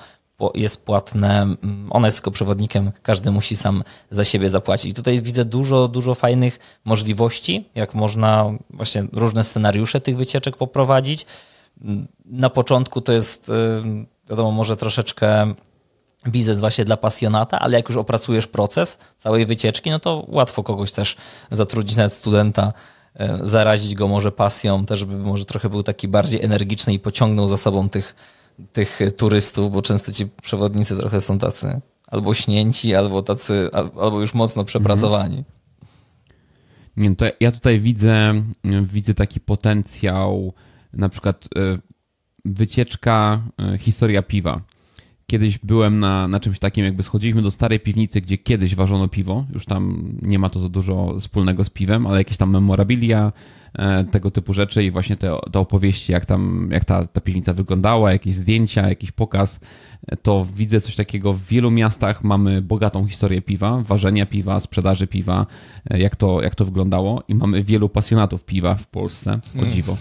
jest 0.54 0.84
płatne. 0.84 1.54
Ona 1.90 2.08
jest 2.08 2.16
tylko 2.16 2.30
przewodnikiem, 2.30 2.92
każdy 3.02 3.30
musi 3.30 3.56
sam 3.56 3.84
za 4.10 4.24
siebie 4.24 4.50
zapłacić. 4.50 4.96
Tutaj 4.96 5.22
widzę 5.22 5.44
dużo, 5.44 5.88
dużo 5.88 6.14
fajnych 6.14 6.58
możliwości, 6.84 7.68
jak 7.74 7.94
można 7.94 8.52
właśnie 8.70 9.06
różne 9.12 9.44
scenariusze 9.44 10.00
tych 10.00 10.16
wycieczek 10.16 10.56
poprowadzić. 10.56 11.26
Na 12.24 12.50
początku 12.50 13.00
to 13.00 13.12
jest, 13.12 13.48
y, 13.48 13.52
wiadomo, 14.30 14.50
może 14.50 14.76
troszeczkę 14.76 15.54
biznes 16.26 16.60
właśnie 16.60 16.84
dla 16.84 16.96
pasjonata, 16.96 17.58
ale 17.58 17.76
jak 17.76 17.88
już 17.88 17.98
opracujesz 17.98 18.46
proces 18.46 18.98
całej 19.16 19.46
wycieczki, 19.46 19.90
no 19.90 19.98
to 19.98 20.24
łatwo 20.28 20.62
kogoś 20.62 20.92
też 20.92 21.16
zatrudnić, 21.50 21.96
nawet 21.96 22.12
studenta, 22.12 22.72
e, 23.14 23.38
zarazić 23.42 23.94
go 23.94 24.08
może 24.08 24.32
pasją, 24.32 24.86
też 24.86 25.04
by 25.04 25.16
może 25.16 25.44
trochę 25.44 25.68
był 25.68 25.82
taki 25.82 26.08
bardziej 26.08 26.44
energiczny 26.44 26.92
i 26.92 26.98
pociągnął 26.98 27.48
za 27.48 27.56
sobą 27.56 27.88
tych, 27.88 28.14
tych 28.72 29.00
turystów, 29.16 29.72
bo 29.72 29.82
często 29.82 30.12
ci 30.12 30.26
przewodnicy 30.42 30.96
trochę 30.96 31.20
są 31.20 31.38
tacy 31.38 31.80
albo 32.06 32.34
śnięci, 32.34 32.94
albo 32.94 33.22
tacy, 33.22 33.70
albo 34.00 34.20
już 34.20 34.34
mocno 34.34 34.64
przepracowani. 34.64 35.44
Nie, 36.96 37.16
to 37.16 37.26
ja 37.40 37.52
tutaj 37.52 37.80
widzę, 37.80 38.42
widzę 38.82 39.14
taki 39.14 39.40
potencjał, 39.40 40.52
na 40.92 41.08
przykład 41.08 41.44
e, 41.56 41.78
wycieczka, 42.44 43.40
e, 43.58 43.78
historia 43.78 44.22
piwa 44.22 44.60
Kiedyś 45.30 45.58
byłem 45.58 46.00
na, 46.00 46.28
na 46.28 46.40
czymś 46.40 46.58
takim, 46.58 46.84
jakby 46.84 47.02
schodziliśmy 47.02 47.42
do 47.42 47.50
starej 47.50 47.80
piwnicy, 47.80 48.20
gdzie 48.20 48.38
kiedyś 48.38 48.74
ważono 48.74 49.08
piwo. 49.08 49.44
Już 49.54 49.64
tam 49.64 50.12
nie 50.22 50.38
ma 50.38 50.50
to 50.50 50.60
za 50.60 50.68
dużo 50.68 51.14
wspólnego 51.20 51.64
z 51.64 51.70
piwem, 51.70 52.06
ale 52.06 52.18
jakieś 52.18 52.36
tam 52.36 52.50
memorabilia, 52.50 53.32
e, 53.74 54.04
tego 54.04 54.30
typu 54.30 54.52
rzeczy 54.52 54.84
i 54.84 54.90
właśnie 54.90 55.16
te, 55.16 55.36
te 55.52 55.58
opowieści, 55.58 56.12
jak 56.12 56.26
tam, 56.26 56.68
jak 56.72 56.84
ta, 56.84 57.06
ta 57.06 57.20
piwnica 57.20 57.52
wyglądała, 57.52 58.12
jakieś 58.12 58.34
zdjęcia, 58.34 58.88
jakiś 58.88 59.12
pokaz, 59.12 59.60
e, 60.06 60.16
to 60.16 60.46
widzę 60.56 60.80
coś 60.80 60.96
takiego 60.96 61.32
w 61.32 61.44
wielu 61.44 61.70
miastach. 61.70 62.24
Mamy 62.24 62.62
bogatą 62.62 63.06
historię 63.06 63.42
piwa, 63.42 63.82
ważenia 63.82 64.26
piwa, 64.26 64.60
sprzedaży 64.60 65.06
piwa, 65.06 65.46
e, 65.90 65.98
jak 65.98 66.16
to, 66.16 66.42
jak 66.42 66.54
to 66.54 66.64
wyglądało 66.64 67.22
i 67.28 67.34
mamy 67.34 67.64
wielu 67.64 67.88
pasjonatów 67.88 68.44
piwa 68.44 68.74
w 68.74 68.86
Polsce, 68.86 69.40
o 69.62 69.66
dziwo. 69.66 69.96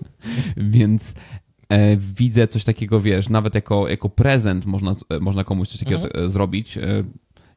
Więc 0.56 1.14
E, 1.14 1.41
widzę 1.98 2.48
coś 2.48 2.64
takiego, 2.64 3.00
wiesz, 3.00 3.28
nawet 3.28 3.54
jako, 3.54 3.88
jako 3.88 4.08
prezent 4.08 4.66
można, 4.66 4.94
e, 5.10 5.20
można 5.20 5.44
komuś 5.44 5.68
coś 5.68 5.78
takiego 5.78 6.02
mhm. 6.02 6.28
zrobić. 6.28 6.78
E, 6.78 7.04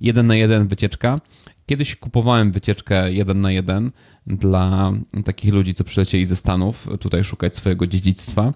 jeden 0.01 0.27
na 0.27 0.35
jeden 0.35 0.67
wycieczka. 0.67 1.21
Kiedyś 1.65 1.95
kupowałem 1.95 2.51
wycieczkę 2.51 3.13
jeden 3.13 3.41
na 3.41 3.51
jeden 3.51 3.91
dla 4.27 4.93
takich 5.25 5.53
ludzi, 5.53 5.73
co 5.73 5.83
przylecieli 5.83 6.25
ze 6.25 6.35
Stanów, 6.35 6.89
tutaj 6.99 7.23
szukać 7.23 7.55
swojego 7.55 7.87
dziedzictwa 7.87 8.53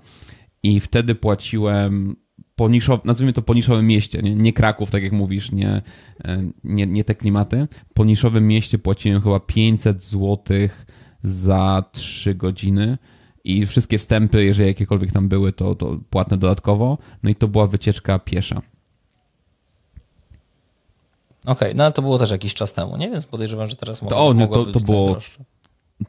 i 0.64 0.80
wtedy 0.80 1.16
płaciłem 1.16 2.16
po 2.56 2.70
niszow, 2.70 3.06
nazwijmy 3.06 3.34
to 3.34 3.42
po 3.42 3.54
niszowym 3.54 3.88
mieście, 3.88 4.22
nie, 4.22 4.36
nie 4.36 4.54
Kraków, 4.54 4.92
tak 4.92 5.04
jak 5.04 5.12
mówisz, 5.12 5.52
nie, 5.52 5.82
nie, 6.64 6.88
nie 6.88 7.04
te 7.04 7.16
klimaty. 7.16 7.68
Po 7.94 8.06
niszowym 8.06 8.48
mieście 8.48 8.80
płaciłem 8.80 9.22
chyba 9.22 9.40
500 9.40 10.04
zł 10.04 10.38
za 11.24 11.84
3 11.92 12.36
godziny 12.36 12.98
i 13.44 13.66
wszystkie 13.66 13.98
wstępy, 13.98 14.44
jeżeli 14.44 14.68
jakiekolwiek 14.68 15.12
tam 15.12 15.28
były, 15.30 15.54
to, 15.54 15.76
to 15.76 15.98
płatne 16.10 16.38
dodatkowo. 16.38 16.98
No 17.24 17.30
i 17.30 17.36
to 17.36 17.48
była 17.48 17.68
wycieczka 17.68 18.20
piesza. 18.20 18.62
Okej, 21.42 21.52
okay, 21.54 21.74
no 21.76 21.84
ale 21.84 21.94
to 21.94 22.02
było 22.02 22.18
też 22.18 22.32
jakiś 22.32 22.54
czas 22.54 22.74
temu, 22.74 22.98
nie? 22.98 23.10
Więc 23.10 23.26
podejrzewam, 23.26 23.68
że 23.68 23.76
teraz 23.76 24.02
może 24.02 24.16
to, 24.16 24.48
to, 24.48 24.66
to 24.66 24.80
było, 24.80 25.18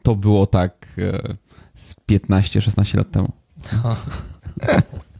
to 0.03 0.15
było 0.15 0.47
tak 0.47 0.87
e, 0.97 1.35
z 1.75 1.95
15-16 2.09 2.97
lat 2.97 3.11
temu. 3.11 3.31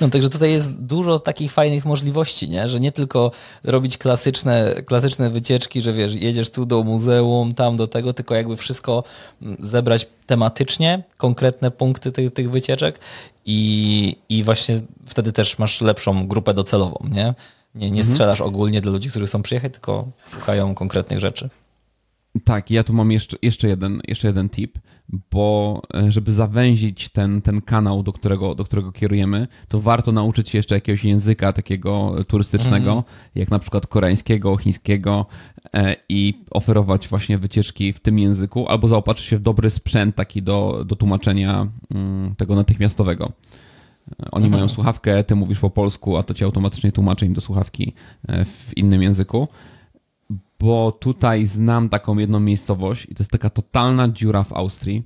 No 0.00 0.08
także 0.08 0.30
tutaj 0.30 0.52
jest 0.52 0.72
dużo 0.72 1.18
takich 1.18 1.52
fajnych 1.52 1.84
możliwości, 1.84 2.48
nie? 2.48 2.68
że 2.68 2.80
nie 2.80 2.92
tylko 2.92 3.30
robić 3.64 3.98
klasyczne, 3.98 4.74
klasyczne 4.86 5.30
wycieczki, 5.30 5.80
że 5.80 5.92
wiesz, 5.92 6.14
jedziesz 6.14 6.50
tu 6.50 6.66
do 6.66 6.82
muzeum, 6.82 7.54
tam 7.54 7.76
do 7.76 7.86
tego, 7.86 8.12
tylko 8.12 8.34
jakby 8.34 8.56
wszystko 8.56 9.04
mm, 9.42 9.56
zebrać 9.58 10.06
tematycznie, 10.26 11.02
konkretne 11.16 11.70
punkty 11.70 12.12
tych, 12.12 12.32
tych 12.32 12.50
wycieczek 12.50 12.98
i, 13.46 14.16
i 14.28 14.42
właśnie 14.42 14.80
wtedy 15.06 15.32
też 15.32 15.58
masz 15.58 15.80
lepszą 15.80 16.28
grupę 16.28 16.54
docelową, 16.54 17.08
nie? 17.10 17.34
Nie, 17.74 17.90
nie 17.90 18.00
mhm. 18.00 18.04
strzelasz 18.04 18.40
ogólnie 18.40 18.80
dla 18.80 18.92
ludzi, 18.92 19.10
którzy 19.10 19.26
chcą 19.26 19.42
przyjechać, 19.42 19.72
tylko 19.72 20.08
szukają 20.32 20.74
konkretnych 20.74 21.18
rzeczy. 21.18 21.48
Tak, 22.44 22.70
ja 22.70 22.84
tu 22.84 22.92
mam 22.92 23.12
jeszcze, 23.12 23.36
jeszcze, 23.42 23.68
jeden, 23.68 24.02
jeszcze 24.08 24.26
jeden 24.26 24.48
tip, 24.48 24.78
bo 25.08 25.82
e, 25.94 26.12
żeby 26.12 26.32
zawęzić 26.32 27.08
ten, 27.08 27.42
ten 27.42 27.60
kanał, 27.60 28.02
do 28.02 28.12
którego, 28.12 28.54
do 28.54 28.64
którego 28.64 28.92
kierujemy, 28.92 29.48
to 29.68 29.80
warto 29.80 30.12
nauczyć 30.12 30.48
się 30.48 30.58
jeszcze 30.58 30.74
jakiegoś 30.74 31.04
języka 31.04 31.52
takiego 31.52 32.14
turystycznego, 32.28 32.92
mm. 32.92 33.04
jak 33.34 33.50
na 33.50 33.58
przykład 33.58 33.86
koreańskiego, 33.86 34.56
chińskiego 34.56 35.26
e, 35.74 35.96
i 36.08 36.44
oferować 36.50 37.08
właśnie 37.08 37.38
wycieczki 37.38 37.92
w 37.92 38.00
tym 38.00 38.18
języku, 38.18 38.68
albo 38.68 38.88
zaopatrzyć 38.88 39.28
się 39.28 39.38
w 39.38 39.42
dobry 39.42 39.70
sprzęt 39.70 40.16
taki 40.16 40.42
do, 40.42 40.84
do 40.86 40.96
tłumaczenia 40.96 41.68
mm, 41.94 42.34
tego 42.34 42.54
natychmiastowego. 42.54 43.32
Oni 44.32 44.44
mhm. 44.44 44.52
mają 44.52 44.68
słuchawkę, 44.68 45.24
ty 45.24 45.34
mówisz 45.34 45.58
po 45.58 45.70
polsku, 45.70 46.16
a 46.16 46.22
to 46.22 46.34
ci 46.34 46.44
automatycznie 46.44 46.92
tłumaczy 46.92 47.26
im 47.26 47.34
do 47.34 47.40
słuchawki 47.40 47.92
e, 48.28 48.44
w 48.44 48.76
innym 48.76 49.02
języku 49.02 49.48
bo 50.60 50.92
tutaj 50.92 51.46
znam 51.46 51.88
taką 51.88 52.18
jedną 52.18 52.40
miejscowość 52.40 53.06
i 53.10 53.14
to 53.14 53.22
jest 53.22 53.30
taka 53.30 53.50
totalna 53.50 54.08
dziura 54.08 54.44
w 54.44 54.52
Austrii. 54.52 55.02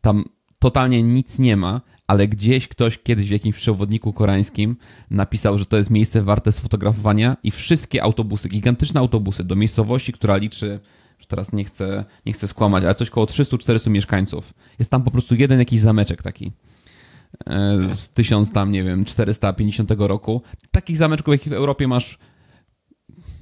Tam 0.00 0.24
totalnie 0.58 1.02
nic 1.02 1.38
nie 1.38 1.56
ma, 1.56 1.80
ale 2.06 2.28
gdzieś 2.28 2.68
ktoś 2.68 2.98
kiedyś 2.98 3.28
w 3.28 3.30
jakimś 3.30 3.56
przewodniku 3.56 4.12
koreańskim 4.12 4.76
napisał, 5.10 5.58
że 5.58 5.66
to 5.66 5.76
jest 5.76 5.90
miejsce 5.90 6.22
warte 6.22 6.52
sfotografowania 6.52 7.36
i 7.42 7.50
wszystkie 7.50 8.02
autobusy, 8.02 8.48
gigantyczne 8.48 9.00
autobusy 9.00 9.44
do 9.44 9.56
miejscowości, 9.56 10.12
która 10.12 10.36
liczy, 10.36 10.80
że 11.18 11.26
teraz 11.26 11.52
nie 11.52 11.64
chcę, 11.64 12.04
nie 12.26 12.32
chcę 12.32 12.48
skłamać, 12.48 12.84
ale 12.84 12.94
coś 12.94 13.10
koło 13.10 13.26
300-400 13.26 13.90
mieszkańców. 13.90 14.54
Jest 14.78 14.90
tam 14.90 15.02
po 15.02 15.10
prostu 15.10 15.34
jeden 15.34 15.58
jakiś 15.58 15.80
zameczek 15.80 16.22
taki 16.22 16.52
e, 17.46 17.78
z 17.94 18.10
1000 18.10 18.52
tam, 18.52 18.72
nie 18.72 18.84
wiem, 18.84 19.04
450 19.04 19.90
roku. 19.98 20.42
Takich 20.70 20.96
zameczków, 20.96 21.32
jakich 21.32 21.52
w 21.52 21.56
Europie 21.56 21.88
masz 21.88 22.18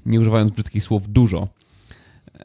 nie 0.07 0.21
używając 0.21 0.51
brzydkich 0.51 0.83
słów, 0.83 1.13
dużo, 1.13 1.49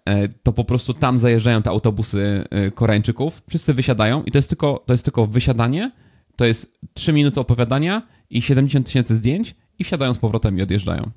e, 0.05 0.27
to 0.27 0.53
po 0.53 0.63
prostu 0.63 0.93
tam 0.93 1.19
zajeżdżają 1.19 1.61
te 1.61 1.69
autobusy 1.69 2.43
e, 2.49 2.71
Koreańczyków, 2.71 3.41
wszyscy 3.49 3.73
wysiadają 3.73 4.23
i 4.23 4.31
to 4.31 4.37
jest 4.37 4.49
tylko, 4.49 4.83
to 4.85 4.93
jest 4.93 5.03
tylko 5.03 5.27
wysiadanie, 5.27 5.91
to 6.35 6.45
jest 6.45 6.79
3 6.93 7.13
minuty 7.13 7.39
opowiadania 7.39 8.01
i 8.29 8.41
70 8.41 8.85
tysięcy 8.85 9.15
zdjęć 9.15 9.55
i 9.79 9.83
wsiadają 9.83 10.13
z 10.13 10.17
powrotem 10.17 10.57
i 10.57 10.61
odjeżdżają. 10.61 11.11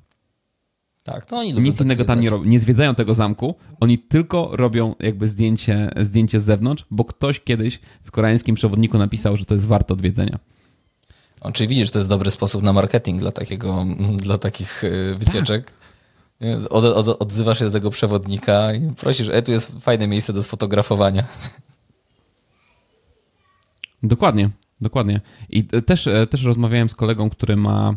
Tak, 1.03 1.25
to 1.25 1.37
oni 1.37 1.53
Nic 1.53 1.81
innego 1.81 2.05
tam 2.05 2.19
nie 2.19 2.29
robią. 2.29 2.43
Nie 2.43 2.59
zwiedzają 2.59 2.95
tego 2.95 3.13
zamku, 3.13 3.55
oni 3.79 3.97
tylko 3.97 4.49
robią 4.53 4.95
jakby 4.99 5.27
zdjęcie, 5.27 5.91
zdjęcie 6.01 6.39
z 6.39 6.43
zewnątrz, 6.43 6.85
bo 6.91 7.05
ktoś 7.05 7.39
kiedyś 7.39 7.79
w 8.03 8.11
koreańskim 8.11 8.55
przewodniku 8.55 8.97
napisał, 8.97 9.37
że 9.37 9.45
to 9.45 9.53
jest 9.53 9.67
warte 9.67 9.93
odwiedzenia. 9.93 10.39
Oczywiście 11.41 11.67
widzisz, 11.67 11.91
to 11.91 11.99
jest 11.99 12.09
dobry 12.09 12.31
sposób 12.31 12.63
na 12.63 12.73
marketing 12.73 13.19
dla, 13.19 13.31
takiego, 13.31 13.85
dla 14.17 14.37
takich 14.37 14.83
e, 14.83 15.15
wycieczek. 15.15 15.65
Tak. 15.65 15.84
Od, 16.69 16.85
od, 16.85 17.21
odzywasz 17.21 17.59
się 17.59 17.65
do 17.65 17.71
tego 17.71 17.89
przewodnika 17.89 18.73
i 18.73 18.93
prosisz, 18.95 19.29
e, 19.29 19.41
tu 19.41 19.51
jest 19.51 19.79
fajne 19.79 20.07
miejsce 20.07 20.33
do 20.33 20.43
sfotografowania. 20.43 21.23
Dokładnie, 24.03 24.49
dokładnie. 24.81 25.21
I 25.49 25.63
też, 25.63 26.07
e, 26.07 26.27
też 26.27 26.43
rozmawiałem 26.43 26.89
z 26.89 26.95
kolegą, 26.95 27.29
który 27.29 27.55
ma 27.55 27.95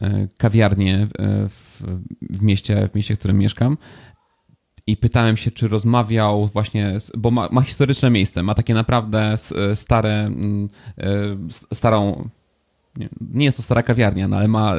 e, 0.00 0.28
kawiarnię 0.36 0.94
e, 0.96 1.08
w, 1.48 1.82
w, 2.30 2.42
mieście, 2.42 2.88
w 2.92 2.94
mieście, 2.94 3.16
w 3.16 3.18
którym 3.18 3.38
mieszkam. 3.38 3.78
I 4.86 4.96
pytałem 4.96 5.36
się, 5.36 5.50
czy 5.50 5.68
rozmawiał 5.68 6.46
właśnie, 6.46 6.98
bo 7.16 7.30
ma, 7.30 7.48
ma 7.52 7.62
historyczne 7.62 8.10
miejsce, 8.10 8.42
ma 8.42 8.54
takie 8.54 8.74
naprawdę 8.74 9.34
stare, 9.74 10.26
mm, 10.26 10.68
starą 11.74 12.28
nie, 13.32 13.44
jest 13.44 13.56
to 13.56 13.62
stara 13.62 13.82
kawiarnia, 13.82 14.28
no 14.28 14.36
ale 14.36 14.48
ma 14.48 14.74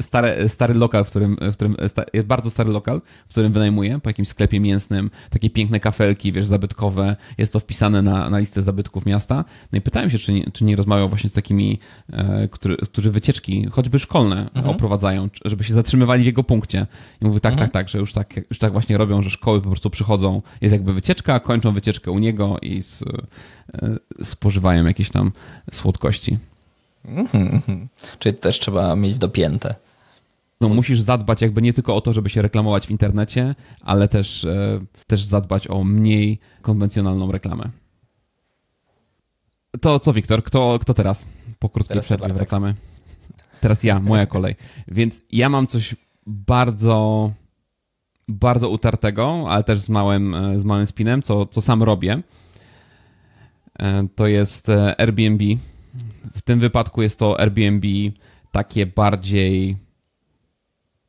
stary, 0.00 0.48
stary 0.48 0.74
lokal, 0.74 1.04
w 1.04 1.10
którym, 1.10 1.36
w 1.40 1.52
którym 1.52 1.76
jest 2.12 2.26
bardzo 2.26 2.50
stary 2.50 2.70
lokal, 2.70 3.00
w 3.26 3.30
którym 3.30 3.52
wynajmuje 3.52 3.98
po 3.98 4.10
jakimś 4.10 4.28
sklepie 4.28 4.60
mięsnym, 4.60 5.10
takie 5.30 5.50
piękne 5.50 5.80
kafelki, 5.80 6.32
wiesz, 6.32 6.46
zabytkowe, 6.46 7.16
jest 7.38 7.52
to 7.52 7.60
wpisane 7.60 8.02
na, 8.02 8.30
na 8.30 8.38
listę 8.38 8.62
zabytków 8.62 9.06
miasta. 9.06 9.44
No 9.72 9.78
i 9.78 9.80
pytałem 9.80 10.10
się, 10.10 10.18
czy 10.18 10.32
nie, 10.32 10.50
czy 10.50 10.64
nie 10.64 10.76
rozmawiał 10.76 11.08
właśnie 11.08 11.30
z 11.30 11.32
takimi, 11.32 11.78
e, 12.12 12.48
który, 12.48 12.76
którzy 12.76 13.10
wycieczki, 13.10 13.66
choćby 13.70 13.98
szkolne, 13.98 14.50
mhm. 14.54 14.68
oprowadzają, 14.68 15.28
żeby 15.44 15.64
się 15.64 15.74
zatrzymywali 15.74 16.22
w 16.22 16.26
jego 16.26 16.44
punkcie. 16.44 16.86
I 17.22 17.24
mówi 17.24 17.40
tak, 17.40 17.52
mhm. 17.52 17.70
tak, 17.70 17.74
tak, 17.74 17.88
że 17.88 17.98
już 17.98 18.12
tak, 18.12 18.40
już 18.50 18.58
tak 18.58 18.72
właśnie 18.72 18.98
robią, 18.98 19.22
że 19.22 19.30
szkoły 19.30 19.60
po 19.60 19.68
prostu 19.68 19.90
przychodzą, 19.90 20.42
jest 20.60 20.72
jakby 20.72 20.92
wycieczka, 20.92 21.40
kończą 21.40 21.72
wycieczkę 21.72 22.10
u 22.10 22.18
niego 22.18 22.56
i 22.62 22.82
z, 22.82 23.02
e, 23.02 23.96
spożywają 24.24 24.86
jakieś 24.86 25.10
tam 25.10 25.32
słodkości. 25.72 26.38
Mhm. 27.16 27.88
Czyli 28.18 28.34
też 28.34 28.58
trzeba 28.58 28.96
mieć 28.96 29.18
dopięte. 29.18 29.74
No, 30.60 30.68
musisz 30.68 31.00
zadbać 31.00 31.42
jakby 31.42 31.62
nie 31.62 31.72
tylko 31.72 31.96
o 31.96 32.00
to, 32.00 32.12
żeby 32.12 32.30
się 32.30 32.42
reklamować 32.42 32.86
w 32.86 32.90
internecie, 32.90 33.54
ale 33.80 34.08
też, 34.08 34.44
e, 34.44 34.80
też 35.06 35.24
zadbać 35.24 35.68
o 35.68 35.84
mniej 35.84 36.38
konwencjonalną 36.62 37.32
reklamę. 37.32 37.70
To 39.80 39.98
co, 39.98 40.12
Wiktor? 40.12 40.44
Kto, 40.44 40.78
kto 40.80 40.94
teraz? 40.94 41.26
Po 41.58 41.68
krótkiej 41.68 41.94
teraz 41.94 42.06
przerwie 42.06 42.28
wracamy. 42.28 42.74
Teraz 43.60 43.84
ja, 43.84 44.00
moja 44.00 44.26
kolej. 44.26 44.56
Więc 44.88 45.20
ja 45.32 45.48
mam 45.48 45.66
coś 45.66 45.96
bardzo, 46.26 47.30
bardzo 48.28 48.68
utartego, 48.68 49.46
ale 49.48 49.64
też 49.64 49.80
z 49.80 49.88
małym, 49.88 50.34
e, 50.34 50.58
z 50.58 50.64
małym 50.64 50.86
spinem, 50.86 51.22
co, 51.22 51.46
co 51.46 51.60
sam 51.60 51.82
robię. 51.82 52.22
E, 53.78 54.08
to 54.16 54.26
jest 54.26 54.68
Airbnb 54.98 55.44
tym 56.48 56.60
wypadku 56.60 57.02
jest 57.02 57.18
to 57.18 57.40
Airbnb 57.40 57.88
takie 58.52 58.86
bardziej 58.86 59.76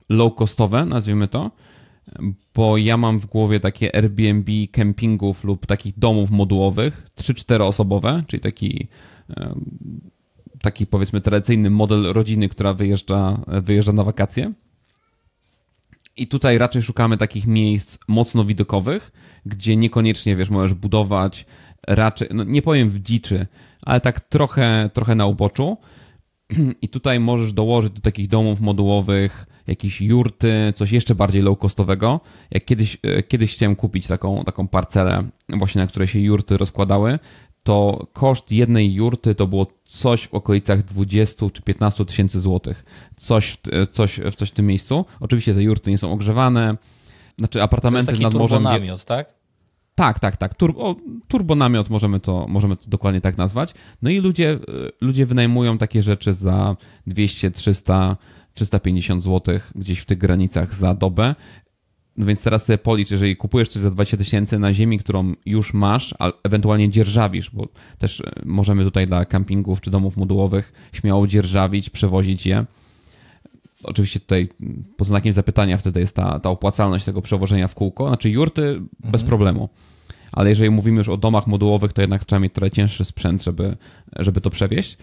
low 0.10 0.36
costowe, 0.36 0.86
nazwijmy 0.86 1.28
to, 1.28 1.52
bo 2.56 2.78
ja 2.78 2.98
mam 2.98 3.20
w 3.20 3.26
głowie 3.26 3.60
takie 3.60 3.96
Airbnb 3.96 4.52
kempingów 4.72 5.44
lub 5.44 5.66
takich 5.66 6.00
domów 6.00 6.32
modułowych, 6.32 7.08
3-4 7.18 7.62
osobowe, 7.62 8.24
czyli 8.28 8.42
taki 8.42 8.88
taki 10.62 10.88
powiedzmy 10.88 11.22
tradycyjny 11.22 11.70
model 11.70 12.04
rodziny, 12.14 12.50
która 12.50 12.74
wyjeżdża, 12.74 13.42
wyjeżdża 13.48 13.94
na 13.94 14.04
wakacje. 14.04 14.54
I 16.18 16.28
tutaj 16.28 16.58
raczej 16.58 16.82
szukamy 16.82 17.18
takich 17.18 17.48
miejsc 17.48 17.98
mocno 18.08 18.46
widokowych, 18.46 19.12
gdzie 19.46 19.78
niekoniecznie, 19.78 20.36
wiesz, 20.36 20.50
możesz 20.50 20.74
budować 20.74 21.46
raczej, 21.90 22.28
no 22.32 22.44
nie 22.44 22.62
powiem 22.62 22.90
w 22.90 23.00
dziczy, 23.00 23.48
ale 23.82 24.02
tak 24.02 24.20
trochę, 24.20 24.90
trochę 24.94 25.16
na 25.16 25.26
uboczu. 25.26 25.78
I 26.82 26.90
tutaj 26.90 27.20
możesz 27.20 27.54
dołożyć 27.54 27.94
do 27.94 28.02
takich 28.02 28.28
domów 28.28 28.62
modułowych 28.62 29.46
jakieś 29.68 30.02
jurty, 30.02 30.74
coś 30.76 30.92
jeszcze 30.92 31.16
bardziej 31.16 31.44
low-costowego. 31.44 32.20
Jak 32.52 32.66
kiedyś, 32.66 32.98
e, 33.04 33.24
kiedyś 33.24 33.54
chciałem 33.54 33.76
kupić 33.76 34.08
taką, 34.08 34.44
taką 34.44 34.68
parcelę, 34.68 35.24
właśnie 35.50 35.82
na 35.82 35.88
której 35.88 36.08
się 36.08 36.20
jurty 36.20 36.58
rozkładały, 36.58 37.20
to 37.64 38.08
koszt 38.14 38.52
jednej 38.52 38.94
jurty 38.94 39.36
to 39.36 39.48
było 39.48 39.68
coś 39.86 40.28
w 40.28 40.34
okolicach 40.34 40.84
20 40.84 41.50
czy 41.50 41.62
15 41.62 42.06
tysięcy 42.06 42.40
złotych. 42.40 42.86
Coś, 43.18 43.58
coś, 43.92 44.20
coś 44.38 44.50
w 44.50 44.54
tym 44.54 44.68
miejscu. 44.68 45.06
Oczywiście 45.20 45.54
te 45.54 45.64
jurty 45.64 45.92
nie 45.92 45.98
są 45.98 46.14
ogrzewane. 46.14 46.78
Znaczy 47.38 47.64
apartamenty 47.64 48.06
to 48.06 48.12
jest 48.12 48.24
taki 48.24 48.34
nad 48.34 48.42
morzem. 48.42 48.64
namiot, 48.64 49.06
tak? 49.06 49.39
Tak, 50.00 50.20
tak, 50.20 50.38
tak. 50.38 50.56
Turbo, 50.56 50.96
turbonamiot 51.28 51.90
możemy 51.90 52.20
to, 52.20 52.46
możemy 52.50 52.78
to 52.78 52.90
dokładnie 52.90 53.22
tak 53.22 53.38
nazwać. 53.38 53.74
No 54.02 54.10
i 54.10 54.20
ludzie, 54.20 54.52
e, 54.52 54.58
ludzie 55.02 55.26
wynajmują 55.26 55.78
takie 55.78 56.04
rzeczy 56.04 56.34
za 56.34 56.76
200, 57.08 57.52
300, 57.52 58.18
350 58.54 59.24
zł 59.24 59.60
gdzieś 59.76 60.00
w 60.00 60.06
tych 60.06 60.18
granicach 60.18 60.74
za 60.74 60.94
dobę. 60.94 61.36
No 62.18 62.26
więc 62.26 62.44
teraz 62.44 62.66
sobie 62.66 62.78
policz, 62.78 63.12
jeżeli 63.12 63.36
kupujesz 63.36 63.70
coś 63.70 63.82
za 63.82 63.90
20 63.90 64.18
tysięcy 64.18 64.60
na 64.60 64.74
ziemi, 64.74 65.00
którą 65.00 65.34
już 65.46 65.74
masz, 65.74 66.16
a 66.20 66.32
ewentualnie 66.44 66.90
dzierżawisz, 66.90 67.50
bo 67.50 67.68
też 67.98 68.22
e, 68.22 68.32
możemy 68.46 68.84
tutaj 68.84 69.08
dla 69.08 69.26
kampingów 69.26 69.82
czy 69.82 69.92
domów 69.92 70.18
modułowych 70.18 70.74
śmiało 70.94 71.28
dzierżawić, 71.28 71.90
przewozić 71.90 72.46
je. 72.46 72.66
Oczywiście 73.84 74.20
tutaj 74.20 74.48
pod 74.98 75.08
znakiem 75.08 75.34
zapytania 75.34 75.78
wtedy 75.78 76.00
jest 76.00 76.16
ta, 76.16 76.40
ta 76.40 76.50
opłacalność 76.50 77.06
tego 77.06 77.22
przewożenia 77.22 77.68
w 77.68 77.76
kółko. 77.76 78.08
Znaczy 78.08 78.30
jurty 78.30 78.62
mhm. 78.62 78.90
bez 79.12 79.24
problemu 79.24 79.70
ale 80.32 80.50
jeżeli 80.50 80.70
mówimy 80.70 80.98
już 80.98 81.10
o 81.10 81.18
domach 81.18 81.48
modułowych, 81.48 81.94
to 81.94 82.02
jednak 82.02 82.26
trzeba 82.26 82.40
mieć 82.40 82.54
trochę 82.54 82.72
cięższy 82.72 83.06
sprzęt, 83.06 83.44
żeby, 83.44 83.78
żeby 84.16 84.42
to 84.42 84.50
przewieźć. 84.50 84.98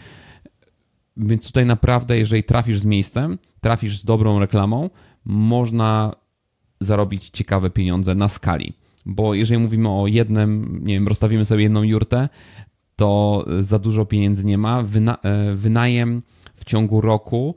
Więc 1.17 1.47
tutaj 1.47 1.67
naprawdę, 1.67 2.19
jeżeli 2.19 2.45
trafisz 2.45 2.79
z 2.79 2.85
miejscem, 2.85 3.39
trafisz 3.61 3.99
z 3.99 4.05
dobrą 4.05 4.39
reklamą, 4.39 4.91
można 5.25 6.15
zarobić 6.81 7.31
ciekawe 7.31 7.71
pieniądze 7.71 8.15
na 8.15 8.29
skali. 8.29 8.73
Bo 9.07 9.35
jeżeli 9.35 9.61
mówimy 9.61 9.89
o 9.89 10.07
jednym, 10.07 10.81
nie 10.85 10.95
wiem, 10.95 11.09
rozstawimy 11.09 11.45
sobie 11.45 11.63
jedną 11.63 11.83
jurtę, 11.83 12.29
to 12.97 13.45
za 13.61 13.79
dużo 13.79 14.07
pieniędzy 14.07 14.47
nie 14.47 14.59
ma. 14.59 14.83
Wyna 14.83 15.19
e, 15.23 15.55
wynajem 15.55 16.23
w 16.57 16.65
ciągu 16.65 17.01
roku 17.01 17.55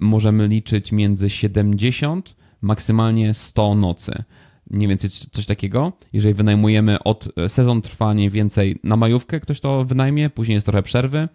możemy 0.00 0.48
liczyć 0.48 0.92
między 0.92 1.30
70, 1.30 2.36
maksymalnie 2.60 3.34
100 3.34 3.74
nocy. 3.74 4.22
Mniej 4.70 4.88
więcej 4.88 5.10
coś 5.10 5.46
takiego. 5.46 5.92
Jeżeli 6.12 6.34
wynajmujemy 6.34 7.02
od 7.02 7.28
sezon 7.48 7.82
trwa 7.82 8.14
mniej 8.14 8.30
więcej 8.30 8.78
na 8.84 8.96
majówkę, 8.96 9.40
ktoś 9.40 9.60
to 9.60 9.84
wynajmie, 9.84 10.30
później 10.30 10.54
jest 10.54 10.66
trochę 10.66 10.82
przerwy 10.82 11.28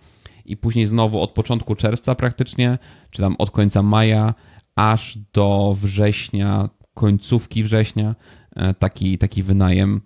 i 0.45 0.57
później 0.57 0.85
znowu 0.85 1.21
od 1.21 1.31
początku 1.31 1.75
czerwca 1.75 2.15
praktycznie, 2.15 2.77
czy 3.09 3.21
tam 3.21 3.35
od 3.37 3.51
końca 3.51 3.83
maja 3.83 4.33
aż 4.75 5.17
do 5.33 5.77
września, 5.81 6.69
końcówki 6.93 7.63
września, 7.63 8.15
e, 8.55 8.73
taki, 8.73 9.17
taki 9.17 9.43
wynajem 9.43 10.01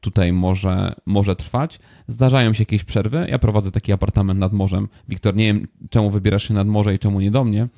tutaj 0.00 0.32
może, 0.32 0.94
może 1.06 1.36
trwać. 1.36 1.78
Zdarzają 2.08 2.52
się 2.52 2.62
jakieś 2.62 2.84
przerwy. 2.84 3.26
Ja 3.30 3.38
prowadzę 3.38 3.70
taki 3.70 3.92
apartament 3.92 4.40
nad 4.40 4.52
morzem. 4.52 4.88
Wiktor, 5.08 5.36
nie 5.36 5.46
wiem, 5.46 5.68
czemu 5.90 6.10
wybierasz 6.10 6.48
się 6.48 6.54
nad 6.54 6.66
morze 6.66 6.94
i 6.94 6.98
czemu 6.98 7.20
nie 7.20 7.30
do 7.30 7.44
mnie, 7.44 7.68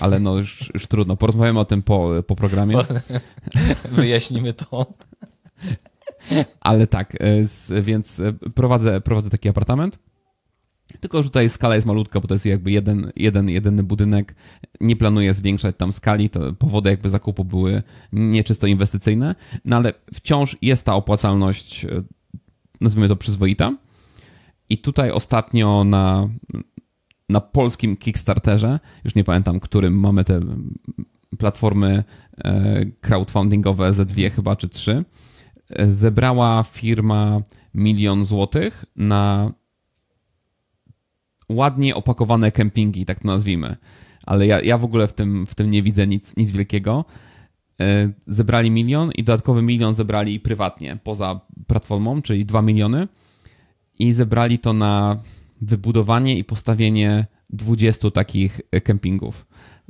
ale 0.00 0.20
no 0.20 0.36
już, 0.36 0.70
już 0.74 0.86
trudno. 0.86 1.16
Porozmawiamy 1.16 1.60
o 1.60 1.64
tym 1.64 1.82
po, 1.82 2.10
po 2.26 2.36
programie. 2.36 2.76
Wyjaśnimy 3.92 4.52
to. 4.52 4.86
Ale 6.60 6.86
tak, 6.86 7.16
e, 7.70 7.82
więc 7.82 8.20
e, 8.20 8.32
prowadzę, 8.54 9.00
prowadzę 9.00 9.30
taki 9.30 9.48
apartament. 9.48 9.98
Tylko, 11.00 11.22
że 11.22 11.28
tutaj 11.28 11.50
skala 11.50 11.74
jest 11.74 11.86
malutka, 11.86 12.20
bo 12.20 12.28
to 12.28 12.34
jest 12.34 12.46
jakby 12.46 12.70
jeden, 12.70 13.12
jeden, 13.16 13.48
jedyny 13.48 13.82
budynek. 13.82 14.34
Nie 14.80 14.96
planuję 14.96 15.34
zwiększać 15.34 15.76
tam 15.76 15.92
skali, 15.92 16.30
to 16.30 16.52
powody 16.52 16.90
jakby 16.90 17.10
zakupu 17.10 17.44
były 17.44 17.82
nieczysto 18.12 18.66
inwestycyjne, 18.66 19.34
no 19.64 19.76
ale 19.76 19.92
wciąż 20.14 20.56
jest 20.62 20.84
ta 20.84 20.94
opłacalność, 20.94 21.84
e, 21.84 22.02
nazwijmy 22.80 23.08
to 23.08 23.16
przyzwoita. 23.16 23.76
I 24.68 24.78
tutaj 24.78 25.10
ostatnio 25.10 25.84
na, 25.84 26.28
na 27.28 27.40
polskim 27.40 27.96
Kickstarterze, 27.96 28.80
już 29.04 29.14
nie 29.14 29.24
pamiętam 29.24 29.60
którym, 29.60 30.00
mamy 30.00 30.24
te 30.24 30.40
platformy 31.38 32.04
e, 32.38 32.86
crowdfundingowe 33.00 33.94
ze 33.94 34.06
dwie 34.06 34.30
chyba 34.30 34.56
czy 34.56 34.68
trzy, 34.68 35.04
e, 35.70 35.92
zebrała 35.92 36.62
firma 36.62 37.40
milion 37.74 38.24
złotych 38.24 38.84
na 38.96 39.52
ładnie 41.48 41.94
opakowane 41.94 42.52
kempingi, 42.52 43.06
tak 43.06 43.20
to 43.20 43.28
nazwijmy. 43.28 43.76
Ale 44.22 44.46
ja, 44.46 44.60
ja 44.60 44.78
w 44.78 44.84
ogóle 44.84 45.08
w 45.08 45.12
tym, 45.12 45.46
w 45.46 45.54
tym 45.54 45.70
nie 45.70 45.82
widzę 45.82 46.06
nic, 46.06 46.36
nic 46.36 46.50
wielkiego. 46.50 47.04
E, 47.80 48.10
zebrali 48.26 48.70
milion 48.70 49.12
i 49.12 49.24
dodatkowy 49.24 49.62
milion 49.62 49.94
zebrali 49.94 50.40
prywatnie, 50.40 50.98
poza 51.04 51.40
platformą, 51.66 52.22
czyli 52.22 52.44
dwa 52.46 52.62
miliony. 52.62 53.08
I 53.98 54.12
zebrali 54.12 54.58
to 54.58 54.72
na 54.72 55.22
wybudowanie 55.60 56.38
i 56.38 56.44
postawienie 56.44 57.26
20 57.50 58.10
takich 58.10 58.60
kempingów. 58.84 59.46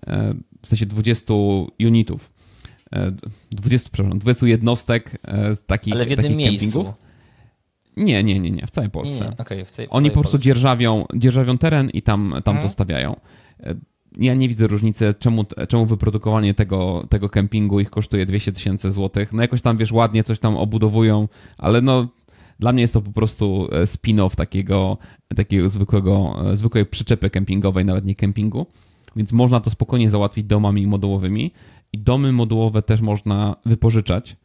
E, 0.07 0.35
w 0.63 0.67
sensie 0.69 0.87
20 0.87 1.35
unitów. 1.81 2.33
20, 3.51 3.89
e, 3.89 3.91
przepraszam, 3.93 4.19
20 4.19 4.47
jednostek 4.47 5.19
takich, 5.67 5.95
Ale 5.95 6.07
w 6.07 6.11
jednym 6.11 6.25
takich 6.25 6.39
miejscu. 6.39 6.67
kempingów. 6.67 7.05
Nie, 7.97 8.25
nie, 8.25 8.41
nie, 8.41 8.51
nie, 8.51 8.67
w 8.67 8.71
całej 8.71 8.91
Polsce. 8.91 9.25
Nie, 9.25 9.37
okay, 9.39 9.65
w 9.65 9.71
całej, 9.71 9.89
Oni 9.91 10.03
całej 10.11 10.15
po 10.15 10.21
prostu 10.21 10.39
dzierżawią, 10.39 11.05
dzierżawią 11.17 11.59
teren 11.59 11.91
i 11.91 12.03
tam, 12.03 12.31
tam 12.33 12.43
to 12.43 12.51
Mhm. 12.51 12.69
stawiają. 12.69 13.17
E, 13.61 13.75
Ja 14.19 14.35
nie 14.35 14.49
widzę 14.49 14.67
różnicy, 14.67 15.15
czemu, 15.19 15.45
czemu 15.69 15.87
wyprodukowanie 15.87 16.55
tego, 16.55 17.07
tego 17.11 17.29
kempingu 17.29 17.81
ich 17.81 17.91
kosztuje 17.91 18.27
200 18.27 18.53
tysięcy 18.53 18.91
złotych. 18.91 19.33
No 19.33 19.43
jakoś 19.43 19.63
tam, 19.63 19.77
wiesz, 19.77 19.93
ładnie 19.93 20.25
coś 20.25 20.39
tam 20.39 20.57
obudowują, 20.57 21.29
ale 21.59 21.81
no 21.83 22.09
dla 22.59 22.73
mnie 22.73 22.83
jest 22.83 22.95
to 22.95 23.01
po 23.03 23.13
prostu 23.13 23.69
e, 23.73 23.83
spin-off 23.87 24.35
takiego, 24.37 24.99
takiego 25.37 25.69
zwykłego, 25.69 26.37
e, 26.53 26.57
zwykłej 26.57 26.87
przyczepy 26.87 27.31
kempingowej, 27.31 27.85
nawet 27.85 28.05
nie 28.05 28.15
kempingu. 28.15 28.67
Więc 29.17 29.33
można 29.33 29.61
to 29.61 29.71
spokojnie 29.71 30.11
załatwić 30.11 30.45
domami 30.45 30.87
modułowymi. 30.87 31.51
I 31.93 31.99
domy 31.99 32.33
modułowe 32.33 32.83
też 32.83 33.01
można 33.01 33.57
wypożyczać 33.67 34.37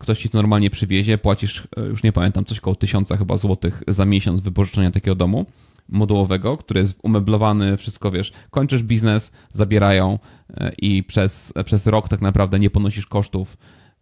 ktoś 0.00 0.18
ci 0.18 0.28
to 0.28 0.38
normalnie 0.38 0.70
przywiezie, 0.70 1.18
płacisz, 1.18 1.68
e, 1.76 1.80
już 1.80 2.02
nie 2.02 2.12
pamiętam, 2.12 2.44
coś 2.44 2.60
koło 2.60 2.76
tysiąca 2.76 3.16
chyba 3.16 3.36
złotych 3.36 3.82
za 3.88 4.04
miesiąc 4.04 4.40
wypożyczenia 4.40 4.90
takiego 4.90 5.14
domu 5.14 5.46
modułowego, 5.88 6.56
który 6.56 6.80
jest 6.80 6.98
umeblowany, 7.02 7.76
wszystko 7.76 8.10
wiesz, 8.10 8.32
kończysz 8.50 8.82
biznes, 8.82 9.32
zabierają 9.52 10.18
e, 10.50 10.72
i 10.78 11.02
przez, 11.02 11.52
przez 11.64 11.86
rok 11.86 12.08
tak 12.08 12.20
naprawdę 12.20 12.58
nie 12.58 12.70
ponosisz 12.70 13.06
kosztów, 13.06 13.56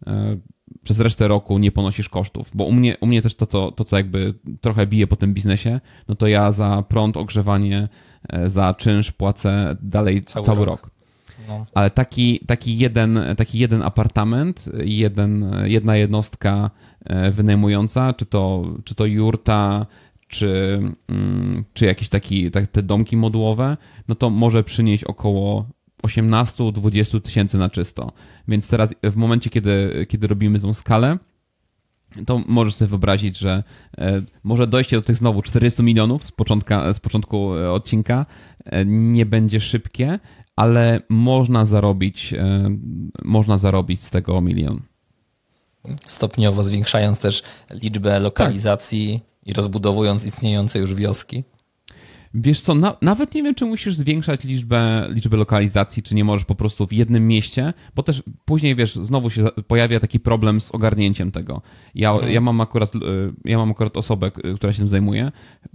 e, 0.07 0.37
przez 0.83 0.99
resztę 0.99 1.27
roku 1.27 1.57
nie 1.57 1.71
ponosisz 1.71 2.09
kosztów, 2.09 2.51
bo 2.53 2.63
u 2.63 2.71
mnie, 2.71 2.97
u 3.01 3.07
mnie 3.07 3.21
też 3.21 3.35
to 3.35 3.45
co, 3.45 3.71
to, 3.71 3.85
co 3.85 3.97
jakby 3.97 4.33
trochę 4.61 4.87
bije 4.87 5.07
po 5.07 5.15
tym 5.15 5.33
biznesie, 5.33 5.79
no 6.07 6.15
to 6.15 6.27
ja 6.27 6.51
za 6.51 6.83
prąd, 6.89 7.17
ogrzewanie, 7.17 7.87
za 8.45 8.73
czynsz 8.73 9.11
płacę 9.11 9.77
dalej 9.81 10.21
cały, 10.21 10.45
cały 10.45 10.65
rok. 10.65 10.81
rok. 10.81 10.98
No. 11.47 11.65
Ale 11.73 11.89
taki, 11.89 12.39
taki, 12.39 12.77
jeden, 12.77 13.19
taki 13.37 13.59
jeden 13.59 13.81
apartament, 13.81 14.69
jeden, 14.83 15.55
jedna 15.63 15.95
jednostka 15.95 16.71
e, 17.05 17.31
wynajmująca, 17.31 18.13
czy 18.13 18.25
to, 18.25 18.65
czy 18.83 18.95
to 18.95 19.05
jurta, 19.05 19.85
czy, 20.27 20.79
mm, 21.07 21.63
czy 21.73 21.85
jakieś 21.85 22.09
taki, 22.09 22.51
tak, 22.51 22.67
te 22.67 22.83
domki 22.83 23.17
modułowe, 23.17 23.77
no 24.07 24.15
to 24.15 24.29
może 24.29 24.63
przynieść 24.63 25.03
około 25.03 25.65
18-20 26.03 27.21
tysięcy 27.21 27.57
na 27.57 27.69
czysto. 27.69 28.11
Więc 28.47 28.67
teraz 28.67 28.93
w 29.03 29.15
momencie, 29.15 29.49
kiedy, 29.49 30.05
kiedy 30.09 30.27
robimy 30.27 30.59
tą 30.59 30.73
skalę, 30.73 31.17
to 32.25 32.41
możesz 32.47 32.75
sobie 32.75 32.89
wyobrazić, 32.89 33.37
że 33.37 33.63
e, 33.97 34.21
może 34.43 34.67
dojście 34.67 34.95
do 34.95 35.01
tych 35.01 35.17
znowu 35.17 35.41
400 35.41 35.83
milionów 35.83 36.27
z, 36.27 36.31
początka, 36.31 36.93
z 36.93 36.99
początku 36.99 37.55
e, 37.55 37.71
odcinka 37.71 38.25
nie 38.85 39.25
będzie 39.25 39.59
szybkie, 39.59 40.19
ale 40.59 41.01
można 41.09 41.65
zarobić, 41.65 42.33
e, 42.33 42.69
można 43.23 43.57
zarobić 43.57 44.01
z 44.01 44.09
tego 44.09 44.41
milion. 44.41 44.81
Stopniowo 46.05 46.63
zwiększając 46.63 47.19
też 47.19 47.43
liczbę 47.71 48.19
lokalizacji 48.19 49.19
tak. 49.19 49.47
i 49.47 49.53
rozbudowując 49.53 50.25
istniejące 50.25 50.79
już 50.79 50.93
wioski. 50.93 51.43
Wiesz 52.33 52.61
co, 52.61 52.75
na, 52.75 52.97
nawet 53.01 53.35
nie 53.35 53.43
wiem, 53.43 53.55
czy 53.55 53.65
musisz 53.65 53.95
zwiększać 53.95 54.43
liczbę, 54.43 55.07
liczbę 55.09 55.37
lokalizacji, 55.37 56.03
czy 56.03 56.15
nie 56.15 56.23
możesz 56.23 56.45
po 56.45 56.55
prostu 56.55 56.87
w 56.87 56.93
jednym 56.93 57.27
mieście, 57.27 57.73
bo 57.95 58.03
też 58.03 58.23
później, 58.45 58.75
wiesz, 58.75 58.95
znowu 58.95 59.29
się 59.29 59.47
pojawia 59.67 59.99
taki 59.99 60.19
problem 60.19 60.61
z 60.61 60.71
ogarnięciem 60.71 61.31
tego. 61.31 61.61
Ja, 61.95 62.11
mhm. 62.11 62.31
ja, 62.31 62.41
mam, 62.41 62.61
akurat, 62.61 62.95
y, 62.95 62.99
ja 63.45 63.57
mam 63.57 63.71
akurat 63.71 63.97
osobę, 63.97 64.31
która 64.31 64.73
się 64.73 64.79
tym 64.79 64.87
zajmuje. 64.87 65.31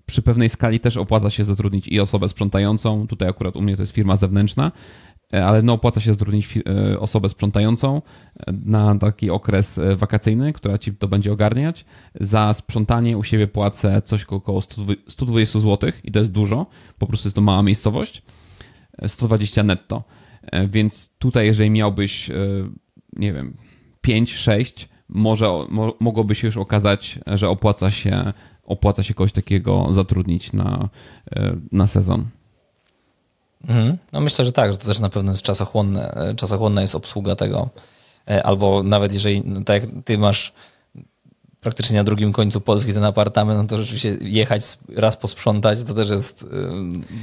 Przy 0.06 0.22
pewnej 0.22 0.48
skali 0.48 0.80
też 0.80 0.96
opłaca 0.96 1.30
się 1.30 1.44
zatrudnić 1.44 1.88
i 1.88 2.00
osobę 2.00 2.28
sprzątającą. 2.28 3.06
Tutaj 3.06 3.28
akurat 3.28 3.56
u 3.56 3.62
mnie 3.62 3.76
to 3.76 3.82
jest 3.82 3.92
firma 3.92 4.16
zewnętrzna, 4.16 4.72
ale 5.42 5.62
no 5.62 5.72
opłaca 5.72 6.00
się 6.00 6.12
zatrudnić 6.12 6.58
e, 6.58 7.00
osobę 7.00 7.28
sprzątającą 7.28 8.02
e, 8.36 8.52
na 8.64 8.98
taki 8.98 9.30
okres 9.30 9.80
wakacyjny, 9.96 10.52
która 10.52 10.78
ci 10.78 10.92
to 10.92 11.08
będzie 11.08 11.32
ogarniać. 11.32 11.84
Za 12.20 12.54
sprzątanie 12.54 13.18
u 13.18 13.24
siebie 13.24 13.46
płacę 13.46 14.02
coś 14.02 14.24
około 14.24 14.60
120 15.08 15.60
zł 15.60 15.90
i 16.04 16.12
to 16.12 16.18
jest 16.18 16.30
dużo, 16.30 16.66
po 16.98 17.06
prostu 17.06 17.28
jest 17.28 17.36
to 17.36 17.42
mała 17.42 17.62
miejscowość. 17.62 18.22
120 19.06 19.62
netto. 19.62 20.04
Więc 20.68 21.10
tutaj, 21.18 21.46
jeżeli 21.46 21.70
miałbyś, 21.70 22.30
nie 23.12 23.32
wiem, 23.32 23.56
5, 24.00 24.34
6, 24.34 24.88
może 25.08 25.50
mogłoby 26.00 26.34
się 26.34 26.48
już 26.48 26.56
okazać, 26.56 27.18
że 27.26 27.48
opłaca 27.48 27.90
się, 27.90 28.32
opłaca 28.64 29.02
się 29.02 29.14
kogoś 29.14 29.32
takiego 29.32 29.86
zatrudnić 29.90 30.52
na, 30.52 30.88
na 31.72 31.86
sezon. 31.86 32.26
Mhm. 33.68 33.98
No 34.12 34.20
myślę, 34.20 34.44
że 34.44 34.52
tak, 34.52 34.72
że 34.72 34.78
to 34.78 34.86
też 34.86 34.98
na 35.00 35.08
pewno 35.08 35.32
jest 35.32 35.42
czasochłonne. 35.42 36.14
E, 36.14 36.34
czasochłonna 36.34 36.82
jest 36.82 36.94
obsługa 36.94 37.36
tego. 37.36 37.68
E, 38.30 38.46
albo 38.46 38.82
nawet 38.82 39.12
jeżeli, 39.12 39.42
no 39.44 39.60
tak 39.64 39.82
jak 39.82 39.92
ty 40.04 40.18
masz 40.18 40.52
praktycznie 41.60 41.96
na 41.96 42.04
drugim 42.04 42.32
końcu 42.32 42.60
Polski 42.60 42.92
ten 42.92 43.04
apartament, 43.04 43.62
no 43.62 43.68
to 43.68 43.82
rzeczywiście 43.82 44.16
jechać 44.20 44.62
raz 44.88 45.16
posprzątać 45.16 45.82
to 45.82 45.94
też 45.94 46.10
jest 46.10 46.42
e, 46.42 46.46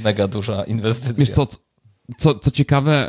mega 0.04 0.28
duża 0.28 0.64
inwestycja. 0.64 1.14
Wiesz 1.14 1.30
co, 1.30 1.46
co, 2.18 2.34
co 2.34 2.50
ciekawe, 2.50 3.08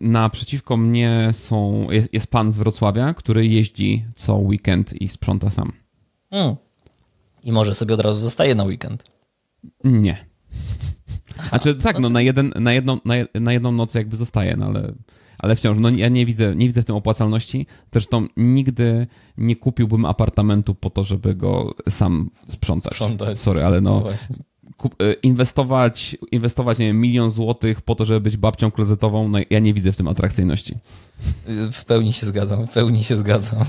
naprzeciwko 0.00 0.76
mnie 0.76 1.30
są, 1.32 1.90
jest, 1.90 2.08
jest 2.12 2.26
pan 2.26 2.52
z 2.52 2.58
Wrocławia, 2.58 3.14
który 3.14 3.46
jeździ 3.46 4.04
co 4.14 4.36
weekend 4.36 4.92
i 4.92 5.08
sprząta 5.08 5.50
sam. 5.50 5.72
Hmm. 6.30 6.56
I 7.44 7.52
może 7.52 7.74
sobie 7.74 7.94
od 7.94 8.00
razu 8.00 8.20
zostaje 8.20 8.54
na 8.54 8.64
weekend. 8.64 9.04
Nie. 9.84 10.26
Znaczy 11.48 11.74
tak, 11.74 11.98
no 11.98 12.08
na, 12.08 12.20
jeden, 12.20 12.52
na, 12.56 12.72
jedną, 12.72 12.98
na, 13.04 13.14
na 13.40 13.52
jedną 13.52 13.72
noc 13.72 13.94
jakby 13.94 14.16
zostaje, 14.16 14.56
no 14.56 14.66
ale, 14.66 14.92
ale 15.38 15.56
wciąż, 15.56 15.78
no 15.80 15.90
ja 15.90 16.08
nie 16.08 16.26
widzę, 16.26 16.56
nie 16.56 16.66
widzę 16.66 16.82
w 16.82 16.84
tym 16.84 16.96
opłacalności. 16.96 17.66
Zresztą 17.92 18.26
nigdy 18.36 19.06
nie 19.38 19.56
kupiłbym 19.56 20.04
apartamentu 20.04 20.74
po 20.74 20.90
to, 20.90 21.04
żeby 21.04 21.34
go 21.34 21.74
sam 21.88 22.30
sprzątać. 22.48 22.92
sprzątać. 22.92 23.38
Sorry, 23.38 23.64
ale 23.64 23.80
no, 23.80 24.02
no 24.04 24.10
inwestować, 25.22 26.16
inwestować 26.32 26.78
nie 26.78 26.86
wiem, 26.86 27.00
milion 27.00 27.30
złotych 27.30 27.80
po 27.80 27.94
to, 27.94 28.04
żeby 28.04 28.20
być 28.20 28.36
babcią 28.36 28.70
klozetową, 28.70 29.28
no 29.28 29.38
ja 29.50 29.58
nie 29.58 29.74
widzę 29.74 29.92
w 29.92 29.96
tym 29.96 30.08
atrakcyjności. 30.08 30.78
W 31.72 31.84
pełni 31.84 32.12
się 32.12 32.26
zgadzam, 32.26 32.66
w 32.66 32.72
pełni 32.72 33.04
się 33.04 33.16
zgadzam. 33.16 33.64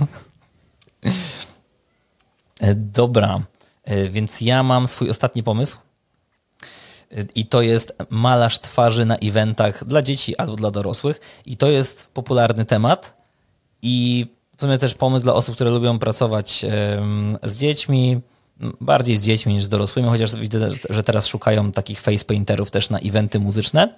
E, 2.60 2.76
dobra, 2.76 3.42
e, 3.84 4.10
więc 4.10 4.42
ja 4.42 4.64
mam 4.64 4.88
swój 4.88 5.10
ostatni 5.10 5.44
pomysł. 5.44 5.78
I 7.36 7.46
to 7.46 7.62
jest 7.62 7.94
malarz 8.10 8.60
twarzy 8.60 9.06
na 9.06 9.18
eventach 9.18 9.86
dla 9.86 10.02
dzieci 10.02 10.38
albo 10.38 10.56
dla 10.56 10.72
dorosłych. 10.72 11.20
I 11.46 11.58
to 11.58 11.68
jest 11.68 12.08
popularny 12.14 12.66
temat. 12.66 13.18
I 13.82 14.28
w 14.58 14.62
sumie 14.62 14.78
też 14.78 14.94
pomysł 14.94 15.24
dla 15.24 15.34
osób, 15.34 15.56
które 15.56 15.70
lubią 15.70 16.00
pracować 16.00 16.66
z 17.44 17.58
dziećmi, 17.58 18.22
bardziej 18.82 19.18
z 19.18 19.24
dziećmi 19.24 19.54
niż 19.54 19.64
z 19.64 19.70
dorosłymi, 19.70 20.10
chociaż 20.10 20.36
widzę, 20.36 20.70
że 20.90 21.04
teraz 21.04 21.28
szukają 21.28 21.72
takich 21.72 22.02
face 22.02 22.26
painterów 22.26 22.72
też 22.72 22.90
na 22.90 23.00
eventy 23.00 23.40
muzyczne. 23.40 23.96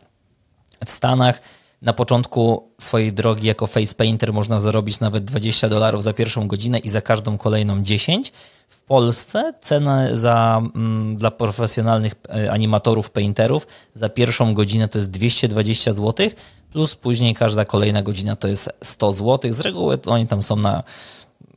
W 0.86 0.92
Stanach 0.92 1.42
na 1.82 1.94
początku 1.94 2.70
swojej 2.78 3.14
drogi 3.14 3.48
jako 3.48 3.68
face 3.68 3.96
painter 3.96 4.34
można 4.34 4.60
zarobić 4.60 5.00
nawet 5.00 5.26
20 5.26 5.70
dolarów 5.70 6.04
za 6.04 6.14
pierwszą 6.14 6.48
godzinę 6.48 6.80
i 6.80 6.90
za 6.90 7.02
każdą 7.02 7.38
kolejną 7.38 7.84
10. 7.84 8.34
W 8.70 8.82
Polsce 8.82 9.54
cena 9.62 10.16
za, 10.16 10.62
mm, 10.76 11.16
dla 11.16 11.32
profesjonalnych 11.32 12.16
e, 12.30 12.52
animatorów, 12.52 13.12
painterów 13.12 13.68
za 13.94 14.10
pierwszą 14.10 14.54
godzinę 14.54 14.88
to 14.88 14.98
jest 14.98 15.12
220 15.12 15.94
zł, 15.94 16.30
plus 16.72 16.96
później 16.96 17.36
każda 17.36 17.66
kolejna 17.66 18.04
godzina 18.04 18.36
to 18.36 18.48
jest 18.48 18.70
100 18.84 19.12
zł. 19.14 19.54
Z 19.54 19.60
reguły 19.60 19.98
oni 20.06 20.28
tam 20.28 20.44
są 20.44 20.56
na 20.56 20.84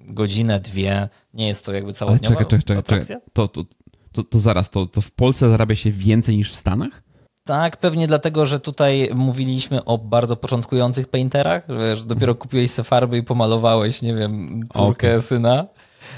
godzinę, 0.06 0.60
dwie. 0.60 1.08
Nie 1.34 1.48
jest 1.48 1.64
to 1.64 1.72
jakby 1.72 1.92
całodniowa 1.92 2.44
czekaj, 2.44 2.62
czekaj, 2.62 2.82
czekaj. 2.82 3.16
To, 3.32 3.48
to, 3.48 3.64
to, 4.12 4.24
to 4.24 4.40
zaraz, 4.40 4.70
to, 4.70 4.86
to 4.86 5.00
w 5.00 5.10
Polsce 5.10 5.50
zarabia 5.50 5.76
się 5.76 5.90
więcej 5.90 6.36
niż 6.36 6.52
w 6.52 6.56
Stanach? 6.56 7.02
Tak, 7.44 7.76
pewnie 7.76 8.06
dlatego, 8.06 8.46
że 8.46 8.60
tutaj 8.60 9.10
mówiliśmy 9.14 9.84
o 9.84 9.98
bardzo 9.98 10.36
początkujących 10.36 11.08
painterach, 11.08 11.66
że 11.94 12.04
dopiero 12.04 12.34
kupiłeś 12.34 12.70
sobie 12.70 12.84
farby 12.84 13.16
i 13.16 13.22
pomalowałeś, 13.22 14.02
nie 14.02 14.14
wiem, 14.14 14.60
córkę, 14.72 15.08
okay. 15.08 15.22
syna. 15.22 15.66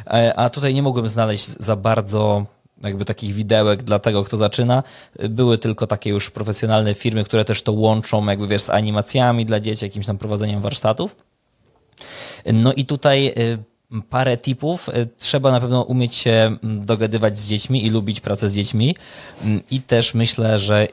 E, 0.06 0.34
a 0.38 0.50
tutaj 0.50 0.74
nie 0.74 0.82
mogłem 0.82 1.08
znaleźć 1.08 1.46
za 1.46 1.76
bardzo 1.76 2.46
jakby 2.82 3.04
takich 3.04 3.34
widełek 3.34 3.82
dla 3.82 3.98
tego, 3.98 4.24
kto 4.24 4.36
zaczyna. 4.36 4.82
Były 5.28 5.58
tylko 5.58 5.86
takie 5.86 6.10
już 6.10 6.30
profesjonalne 6.30 6.94
firmy, 6.94 7.24
które 7.24 7.44
też 7.44 7.62
to 7.62 7.72
łączą 7.72 8.26
jakby 8.26 8.48
wiesz 8.48 8.62
z 8.62 8.70
animacjami 8.70 9.46
dla 9.46 9.60
dzieci, 9.60 9.84
jakimś 9.84 10.06
tam 10.06 10.18
prowadzeniem 10.18 10.62
warsztatów. 10.62 11.16
No 12.52 12.72
i 12.72 12.84
tutaj 12.84 13.34
y, 13.38 13.58
parę 14.02 14.36
tipów. 14.36 14.88
Y, 14.88 15.08
trzeba 15.18 15.52
na 15.52 15.60
pewno 15.60 15.82
umieć 15.82 16.14
się 16.14 16.56
dogadywać 16.62 17.38
z 17.38 17.48
dziećmi 17.48 17.86
i 17.86 17.90
lubić 17.90 18.20
pracę 18.20 18.48
z 18.48 18.52
dziećmi. 18.52 18.96
Mm, 19.42 19.62
I 19.70 19.80
też 19.80 20.14
myślę, 20.14 20.58
że 20.58 20.88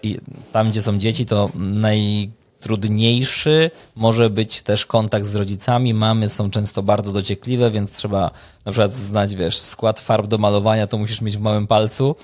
tam, 0.51 0.69
gdzie 0.69 0.81
są 0.81 0.99
dzieci, 0.99 1.25
to 1.25 1.49
najtrudniejszy 1.55 3.71
może 3.95 4.29
być 4.29 4.61
też 4.61 4.85
kontakt 4.85 5.25
z 5.25 5.35
rodzicami. 5.35 5.93
Mamy 5.93 6.29
są 6.29 6.51
często 6.51 6.83
bardzo 6.83 7.13
dociekliwe, 7.13 7.71
więc 7.71 7.91
trzeba 7.91 8.31
na 8.65 8.71
przykład 8.71 8.93
znać, 8.93 9.35
wiesz, 9.35 9.59
skład 9.59 9.99
farb 9.99 10.27
do 10.27 10.37
malowania, 10.37 10.87
to 10.87 10.97
musisz 10.97 11.21
mieć 11.21 11.37
w 11.37 11.41
małym 11.41 11.67
palcu, 11.67 12.15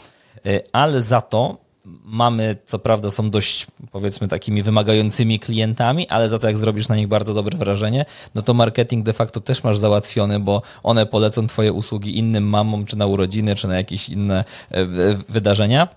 y, 0.46 0.62
ale 0.72 1.02
za 1.02 1.22
to 1.22 1.67
mamy, 2.04 2.56
co 2.66 2.80
prawda, 2.80 3.12
są 3.12 3.30
dość, 3.30 3.68
powiedzmy, 3.92 4.28
takimi 4.28 4.64
wymagającymi 4.64 5.40
klientami, 5.40 6.08
ale 6.08 6.30
za 6.30 6.40
to, 6.40 6.48
jak 6.48 6.58
zrobisz 6.58 6.90
na 6.90 6.96
nich 6.96 7.08
bardzo 7.08 7.34
dobre 7.34 7.58
wrażenie, 7.58 8.06
no 8.36 8.42
to 8.42 8.54
marketing 8.54 9.06
de 9.06 9.14
facto 9.14 9.40
też 9.40 9.64
masz 9.64 9.78
załatwiony, 9.78 10.40
bo 10.40 10.62
one 10.84 11.06
polecą 11.06 11.48
Twoje 11.48 11.74
usługi 11.74 12.18
innym 12.18 12.50
mamom, 12.50 12.86
czy 12.86 12.98
na 12.98 13.06
urodziny, 13.06 13.56
czy 13.56 13.68
na 13.68 13.76
jakieś 13.78 14.10
inne 14.10 14.44
e, 14.72 14.86
wydarzenia. 15.30 15.88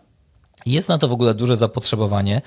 Jest 0.67 0.89
na 0.89 0.99
to 0.99 1.09
w 1.09 1.13
ogóle 1.13 1.35
duże 1.35 1.57
zapotrzebowanie. 1.57 2.43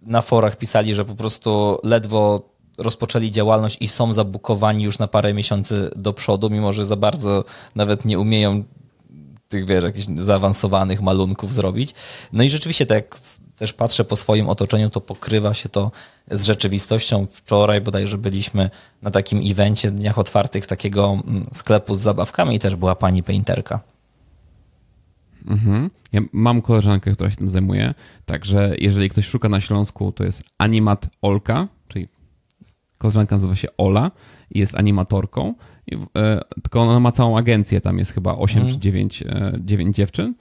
Na 0.00 0.22
forach 0.22 0.56
pisali, 0.56 0.94
że 0.94 1.04
po 1.04 1.14
prostu 1.14 1.78
ledwo 1.82 2.52
rozpoczęli 2.78 3.30
działalność 3.30 3.76
i 3.80 3.88
są 3.88 4.12
zabukowani 4.12 4.84
już 4.84 4.98
na 4.98 5.08
parę 5.08 5.34
miesięcy 5.34 5.90
do 5.96 6.12
przodu, 6.12 6.50
mimo 6.50 6.72
że 6.72 6.84
za 6.84 6.96
bardzo 6.96 7.44
nawet 7.74 8.04
nie 8.04 8.18
umieją 8.18 8.64
tych, 9.52 9.66
wiesz, 9.66 9.84
jakichś 9.84 10.06
zaawansowanych 10.14 11.02
malunków 11.02 11.54
zrobić. 11.54 11.94
No 12.32 12.42
i 12.42 12.50
rzeczywiście, 12.50 12.86
tak 12.86 12.96
jak 12.96 13.18
też 13.56 13.72
patrzę 13.72 14.04
po 14.04 14.16
swoim 14.16 14.48
otoczeniu, 14.48 14.90
to 14.90 15.00
pokrywa 15.00 15.54
się 15.54 15.68
to 15.68 15.90
z 16.30 16.44
rzeczywistością. 16.44 17.26
Wczoraj 17.30 17.80
bodajże 17.80 18.18
byliśmy 18.18 18.70
na 19.02 19.10
takim 19.10 19.40
evencie 19.50 19.90
Dniach 19.90 20.18
Otwartych 20.18 20.66
takiego 20.66 21.18
mm, 21.26 21.46
sklepu 21.52 21.94
z 21.94 22.00
zabawkami 22.00 22.56
i 22.56 22.58
też 22.58 22.76
była 22.76 22.94
pani 22.94 23.22
painterka. 23.22 23.80
Mhm. 25.46 25.90
Ja 26.12 26.20
mam 26.32 26.62
koleżankę, 26.62 27.12
która 27.12 27.30
się 27.30 27.36
tym 27.36 27.50
zajmuje, 27.50 27.94
także 28.26 28.74
jeżeli 28.78 29.10
ktoś 29.10 29.26
szuka 29.26 29.48
na 29.48 29.60
Śląsku, 29.60 30.12
to 30.12 30.24
jest 30.24 30.42
Animat 30.58 31.06
Olka, 31.22 31.68
czyli 31.88 32.08
koleżanka 32.98 33.36
nazywa 33.36 33.56
się 33.56 33.68
Ola 33.78 34.10
jest 34.54 34.74
animatorką 34.74 35.54
E, 36.16 36.40
tylko 36.62 36.80
ona 36.80 37.00
ma 37.00 37.12
całą 37.12 37.38
agencję, 37.38 37.80
tam 37.80 37.98
jest 37.98 38.12
chyba 38.12 38.36
8 38.36 38.60
mm. 38.60 38.74
czy 38.74 38.80
9, 38.80 39.24
9 39.60 39.88
e, 39.88 39.92
dziewczyn, 39.92 40.34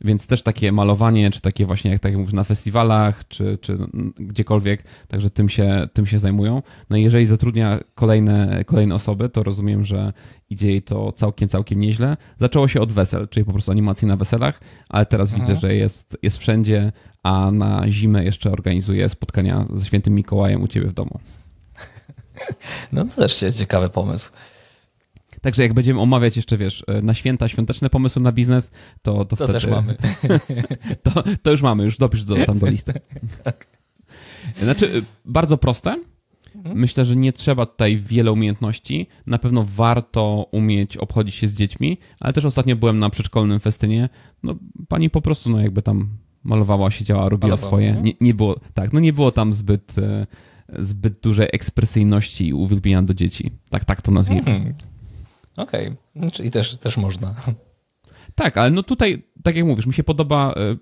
więc 0.00 0.26
też 0.26 0.42
takie 0.42 0.72
malowanie, 0.72 1.30
czy 1.30 1.40
takie 1.40 1.66
właśnie, 1.66 1.90
jak 1.90 2.00
tak 2.00 2.16
mówisz, 2.16 2.32
na 2.32 2.44
festiwalach, 2.44 3.28
czy, 3.28 3.58
czy 3.60 3.78
gdziekolwiek, 4.16 4.84
także 5.08 5.30
tym 5.30 5.48
się, 5.48 5.88
tym 5.92 6.06
się 6.06 6.18
zajmują. 6.18 6.62
No 6.90 6.96
i 6.96 7.02
jeżeli 7.02 7.26
zatrudnia 7.26 7.78
kolejne, 7.94 8.64
kolejne 8.66 8.94
osoby, 8.94 9.28
to 9.28 9.42
rozumiem, 9.42 9.84
że 9.84 10.12
idzie 10.50 10.70
jej 10.70 10.82
to 10.82 11.12
całkiem, 11.12 11.48
całkiem 11.48 11.80
nieźle. 11.80 12.16
Zaczęło 12.38 12.68
się 12.68 12.80
od 12.80 12.92
wesel, 12.92 13.28
czyli 13.28 13.46
po 13.46 13.52
prostu 13.52 13.70
animacji 13.70 14.08
na 14.08 14.16
weselach, 14.16 14.60
ale 14.88 15.06
teraz 15.06 15.32
mhm. 15.32 15.48
widzę, 15.48 15.60
że 15.60 15.74
jest, 15.74 16.16
jest 16.22 16.38
wszędzie, 16.38 16.92
a 17.22 17.50
na 17.50 17.90
zimę 17.90 18.24
jeszcze 18.24 18.52
organizuje 18.52 19.08
spotkania 19.08 19.66
ze 19.74 19.84
świętym 19.84 20.14
Mikołajem 20.14 20.62
u 20.62 20.68
ciebie 20.68 20.86
w 20.86 20.92
domu. 20.92 21.20
No 22.92 23.04
to 23.04 23.10
też 23.20 23.44
ciekawy 23.56 23.88
pomysł. 23.88 24.30
Także 25.42 25.62
jak 25.62 25.74
będziemy 25.74 26.00
omawiać 26.00 26.36
jeszcze, 26.36 26.56
wiesz, 26.56 26.84
e, 26.88 27.02
na 27.02 27.14
święta 27.14 27.48
świąteczne 27.48 27.90
pomysły 27.90 28.22
na 28.22 28.32
biznes, 28.32 28.70
to, 29.02 29.24
to, 29.24 29.24
to 29.24 29.36
wtedy... 29.36 29.52
też 29.52 29.66
mamy. 29.66 29.94
to, 31.04 31.24
to 31.42 31.50
już 31.50 31.62
mamy, 31.62 31.84
już 31.84 31.98
dopisz 31.98 32.24
do, 32.24 32.36
tam 32.46 32.58
do 32.58 32.66
listy. 32.66 32.92
tak. 33.44 33.66
Znaczy, 34.56 34.86
e, 34.86 35.02
bardzo 35.24 35.58
proste. 35.58 35.98
Mhm. 36.54 36.78
Myślę, 36.78 37.04
że 37.04 37.16
nie 37.16 37.32
trzeba 37.32 37.66
tutaj 37.66 37.96
wiele 37.96 38.32
umiejętności. 38.32 39.06
Na 39.26 39.38
pewno 39.38 39.66
warto 39.76 40.48
umieć 40.50 40.96
obchodzić 40.96 41.34
się 41.34 41.48
z 41.48 41.54
dziećmi, 41.54 41.98
ale 42.20 42.32
też 42.32 42.44
ostatnio 42.44 42.76
byłem 42.76 42.98
na 42.98 43.10
przedszkolnym 43.10 43.60
festynie. 43.60 44.08
No, 44.42 44.54
pani 44.88 45.10
po 45.10 45.22
prostu, 45.22 45.50
no 45.50 45.60
jakby 45.60 45.82
tam 45.82 46.08
malowała, 46.44 46.90
siedziała, 46.90 47.28
robiła 47.28 47.48
Malowała. 47.48 47.70
swoje. 47.70 47.88
Mhm. 47.88 48.04
Nie, 48.06 48.12
nie 48.20 48.34
było, 48.34 48.60
tak, 48.74 48.92
no 48.92 49.00
nie 49.00 49.12
było 49.12 49.32
tam 49.32 49.54
zbyt, 49.54 49.98
e, 49.98 50.26
zbyt 50.78 51.20
dużej 51.20 51.48
ekspresyjności 51.52 52.48
i 52.48 52.52
uwielbienia 52.54 53.02
do 53.02 53.14
dzieci. 53.14 53.50
Tak, 53.70 53.84
tak 53.84 54.02
to 54.02 54.10
nazwijmy. 54.10 54.44
Hmm. 54.44 54.74
Okej, 55.56 55.90
okay. 56.16 56.30
czyli 56.30 56.50
też, 56.50 56.76
też 56.76 56.96
można. 56.96 57.34
Tak, 58.34 58.58
ale 58.58 58.70
no 58.70 58.82
tutaj, 58.82 59.22
tak 59.42 59.56
jak 59.56 59.66
mówisz, 59.66 59.86
mi 59.86 59.94
się 59.94 60.04
podoba, 60.04 60.54
e, 60.56 60.76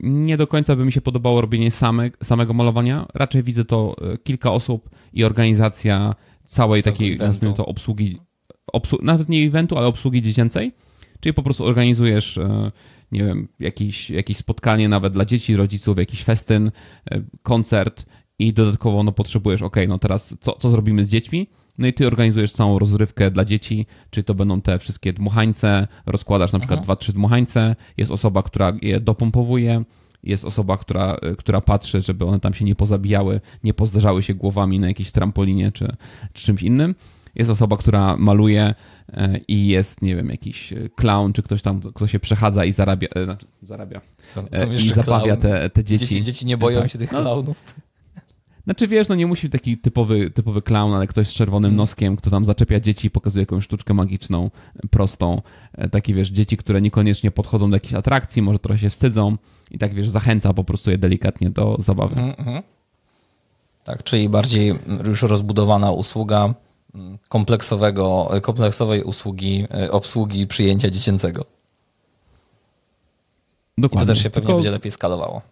nie 0.00 0.36
do 0.36 0.46
końca 0.46 0.76
by 0.76 0.84
mi 0.84 0.92
się 0.92 1.00
podobało 1.00 1.40
robienie 1.40 1.70
same, 1.70 2.10
samego 2.22 2.54
malowania. 2.54 3.06
Raczej 3.14 3.42
widzę 3.42 3.64
to 3.64 3.96
e, 4.02 4.18
kilka 4.18 4.52
osób 4.52 4.90
i 5.12 5.24
organizacja 5.24 6.14
całej 6.46 6.82
Całego 6.82 6.98
takiej, 6.98 7.18
nazwijmy 7.18 7.56
to, 7.56 7.66
obsługi, 7.66 8.18
obsłu 8.66 8.98
nawet 9.02 9.28
nie 9.28 9.46
eventu, 9.46 9.78
ale 9.78 9.86
obsługi 9.86 10.22
dziecięcej. 10.22 10.72
Czyli 11.20 11.34
po 11.34 11.42
prostu 11.42 11.64
organizujesz, 11.64 12.38
e, 12.38 12.72
nie 13.12 13.24
wiem, 13.24 13.48
jakieś, 13.60 14.10
jakieś 14.10 14.36
spotkanie 14.36 14.88
nawet 14.88 15.12
dla 15.12 15.24
dzieci, 15.24 15.56
rodziców, 15.56 15.98
jakiś 15.98 16.22
festyn, 16.22 16.70
koncert 17.42 18.06
i 18.40 18.52
dodatkowo 18.52 19.02
no 19.02 19.12
potrzebujesz, 19.12 19.62
ok, 19.62 19.76
no 19.88 19.98
teraz 19.98 20.34
co, 20.40 20.52
co 20.52 20.70
zrobimy 20.70 21.04
z 21.04 21.08
dziećmi? 21.08 21.46
No 21.78 21.86
i 21.86 21.92
ty 21.92 22.06
organizujesz 22.06 22.52
całą 22.52 22.78
rozrywkę 22.78 23.30
dla 23.30 23.44
dzieci, 23.44 23.86
czy 24.10 24.22
to 24.22 24.34
będą 24.34 24.60
te 24.60 24.78
wszystkie 24.78 25.12
dmuchańce, 25.12 25.88
rozkładasz 26.06 26.52
na 26.52 26.58
przykład 26.58 26.82
dwa, 26.82 26.96
trzy 26.96 27.12
dmuchańce, 27.12 27.76
jest 27.96 28.10
osoba, 28.10 28.42
która 28.42 28.72
je 28.82 29.00
dopompowuje, 29.00 29.84
jest 30.22 30.44
osoba, 30.44 30.76
która, 30.76 31.16
która 31.38 31.60
patrzy, 31.60 32.00
żeby 32.00 32.24
one 32.24 32.40
tam 32.40 32.54
się 32.54 32.64
nie 32.64 32.74
pozabijały, 32.74 33.40
nie 33.64 33.74
pozdarzały 33.74 34.22
się 34.22 34.34
głowami 34.34 34.80
na 34.80 34.88
jakiejś 34.88 35.12
trampolinie 35.12 35.72
czy, 35.72 35.96
czy 36.32 36.44
czymś 36.44 36.62
innym. 36.62 36.94
Jest 37.34 37.50
osoba, 37.50 37.76
która 37.76 38.16
maluje 38.16 38.74
e, 39.12 39.38
i 39.48 39.66
jest, 39.66 40.02
nie 40.02 40.16
wiem, 40.16 40.28
jakiś 40.28 40.74
clown, 40.96 41.32
czy 41.32 41.42
ktoś 41.42 41.62
tam, 41.62 41.80
kto 41.80 42.08
się 42.08 42.20
przechadza 42.20 42.64
i 42.64 42.72
zarabia, 42.72 43.08
znaczy 43.24 43.46
zarabia 43.62 44.00
są, 44.24 44.46
są 44.52 44.72
i 44.72 44.88
zabawia 44.88 45.36
te, 45.36 45.70
te 45.70 45.84
dzieci. 45.84 46.06
dzieci. 46.06 46.22
Dzieci 46.22 46.46
nie 46.46 46.56
boją 46.56 46.80
tak. 46.80 46.90
się 46.90 46.98
tych 46.98 47.12
no, 47.12 47.20
clownów. 47.20 47.62
Znaczy 48.64 48.88
wiesz, 48.88 49.08
no 49.08 49.14
nie 49.14 49.26
musi 49.26 49.50
taki 49.50 49.78
typowy, 49.78 50.30
typowy 50.30 50.62
clown, 50.62 50.94
ale 50.94 51.06
ktoś 51.06 51.28
z 51.28 51.32
czerwonym 51.32 51.68
mm. 51.68 51.76
noskiem, 51.76 52.16
kto 52.16 52.30
tam 52.30 52.44
zaczepia 52.44 52.80
dzieci 52.80 53.06
i 53.06 53.10
pokazuje 53.10 53.42
jakąś 53.42 53.64
sztuczkę 53.64 53.94
magiczną, 53.94 54.50
prostą. 54.90 55.42
E, 55.72 55.88
taki 55.88 56.14
wiesz, 56.14 56.28
dzieci, 56.28 56.56
które 56.56 56.80
niekoniecznie 56.80 57.30
podchodzą 57.30 57.70
do 57.70 57.76
jakiejś 57.76 57.94
atrakcji, 57.94 58.42
może 58.42 58.58
trochę 58.58 58.78
się 58.78 58.90
wstydzą 58.90 59.36
i 59.70 59.78
tak 59.78 59.94
wiesz, 59.94 60.08
zachęca 60.08 60.54
po 60.54 60.64
prostu 60.64 60.90
je 60.90 60.98
delikatnie 60.98 61.50
do 61.50 61.76
zabawy. 61.78 62.20
Mm 62.20 62.32
-hmm. 62.32 62.62
Tak, 63.84 64.02
czyli 64.02 64.28
bardziej 64.28 64.74
już 65.04 65.22
rozbudowana 65.22 65.90
usługa 65.90 66.54
mm, 66.94 67.18
kompleksowego, 67.28 68.30
kompleksowej 68.42 69.02
usługi, 69.02 69.66
e, 69.74 69.90
obsługi 69.90 70.46
przyjęcia 70.46 70.90
dziecięcego. 70.90 71.44
Dokładnie. 73.78 74.04
I 74.04 74.06
to 74.06 74.12
też 74.12 74.22
się 74.22 74.30
pewnie 74.30 74.46
Tylko... 74.46 74.54
będzie 74.54 74.70
lepiej 74.70 74.90
skalowało. 74.90 75.42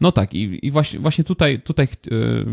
No 0.00 0.12
tak, 0.12 0.34
i, 0.34 0.66
i 0.66 0.70
właśnie, 0.70 0.98
właśnie 0.98 1.24
tutaj, 1.24 1.60
tutaj 1.60 1.88
yy, 2.10 2.46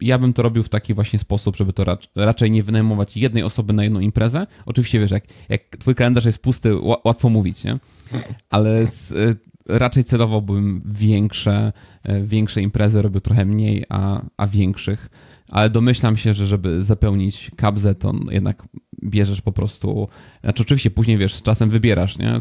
ja 0.00 0.18
bym 0.18 0.32
to 0.32 0.42
robił 0.42 0.62
w 0.62 0.68
taki 0.68 0.94
właśnie 0.94 1.18
sposób, 1.18 1.56
żeby 1.56 1.72
to 1.72 1.84
rac 1.84 2.00
raczej 2.16 2.50
nie 2.50 2.62
wynajmować 2.62 3.16
jednej 3.16 3.42
osoby 3.42 3.72
na 3.72 3.84
jedną 3.84 4.00
imprezę. 4.00 4.46
Oczywiście 4.66 5.00
wiesz, 5.00 5.10
jak, 5.10 5.24
jak 5.48 5.62
twój 5.62 5.94
kalendarz 5.94 6.24
jest 6.24 6.38
pusty, 6.38 6.76
łatwo 7.04 7.28
mówić, 7.28 7.64
nie? 7.64 7.78
Ale 8.50 8.86
z, 8.86 9.10
yy, 9.10 9.36
raczej 9.68 10.04
celowałbym 10.04 10.82
większe, 10.86 11.72
większe 12.22 12.62
imprezy, 12.62 13.02
robię 13.02 13.20
trochę 13.20 13.44
mniej, 13.44 13.84
a, 13.88 14.22
a 14.36 14.46
większych, 14.46 15.08
ale 15.48 15.70
domyślam 15.70 16.16
się, 16.16 16.34
że 16.34 16.46
żeby 16.46 16.84
zapełnić 16.84 17.50
kabzę, 17.56 17.94
to 17.94 18.14
jednak 18.30 18.68
bierzesz 19.04 19.40
po 19.40 19.52
prostu, 19.52 20.08
znaczy 20.40 20.62
oczywiście 20.62 20.90
później 20.90 21.18
wiesz, 21.18 21.34
z 21.34 21.42
czasem 21.42 21.70
wybierasz, 21.70 22.18
nie? 22.18 22.32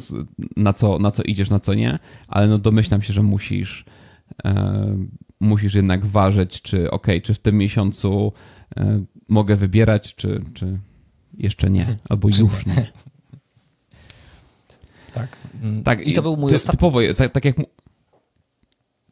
Na, 0.57 0.73
co, 0.73 0.99
na 0.99 1.11
co 1.11 1.23
idziesz, 1.23 1.49
na 1.49 1.59
co 1.59 1.73
nie, 1.73 1.99
ale 2.27 2.47
no 2.47 2.57
domyślam 2.57 3.01
się, 3.01 3.13
że 3.13 3.23
musisz 3.23 3.85
musisz 5.39 5.73
jednak 5.73 6.05
ważyć, 6.05 6.61
czy 6.61 6.91
ok, 6.91 7.07
czy 7.23 7.33
w 7.33 7.39
tym 7.39 7.57
miesiącu 7.57 8.33
e, 8.77 9.03
mogę 9.27 9.55
wybierać, 9.55 10.15
czy, 10.15 10.41
czy 10.53 10.79
jeszcze 11.37 11.69
nie, 11.69 11.97
albo 12.09 12.27
już 12.27 12.65
nie. 12.65 12.91
Tak. 15.13 15.37
tak. 15.83 16.07
I 16.07 16.13
to 16.13 16.21
był 16.21 16.37
mój 16.37 16.49
ty, 16.49 16.55
ostatni. 16.55 16.77
Typowo, 16.77 16.99
tak, 17.17 17.31
tak 17.31 17.45
jak 17.45 17.55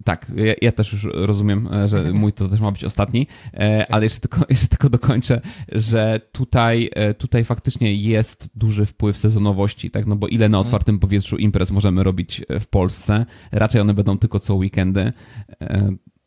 tak, 0.04 0.32
ja, 0.36 0.54
ja, 0.62 0.72
też 0.72 0.94
już 0.94 1.08
rozumiem, 1.14 1.70
e, 1.74 1.88
że 1.88 2.12
mój 2.12 2.34
to 2.34 2.50
też 2.50 2.60
ma 2.60 2.72
być 2.72 2.84
ostatni, 2.84 3.28
e, 3.54 3.92
ale 3.92 4.04
jeszcze 4.04 4.20
tylko, 4.20 4.42
jeszcze 4.50 4.68
tylko 4.68 4.90
dokończę, 4.90 5.42
że 5.72 6.22
tutaj, 6.32 6.90
e, 6.94 7.14
tutaj 7.14 7.46
faktycznie 7.46 7.96
jest 7.96 8.50
duży 8.56 8.86
wpływ 8.86 9.18
sezonowości, 9.18 9.92
tak? 9.92 10.06
No 10.06 10.16
bo 10.16 10.28
ile 10.28 10.50
na 10.50 10.58
mhm. 10.58 10.68
otwartym 10.68 11.00
powietrzu 11.00 11.38
imprez 11.38 11.72
możemy 11.72 12.04
robić 12.04 12.42
w 12.60 12.66
Polsce? 12.66 13.26
Raczej 13.52 13.82
one 13.82 13.94
będą 13.94 14.18
tylko 14.18 14.40
co 14.40 14.56
weekendy. 14.56 15.14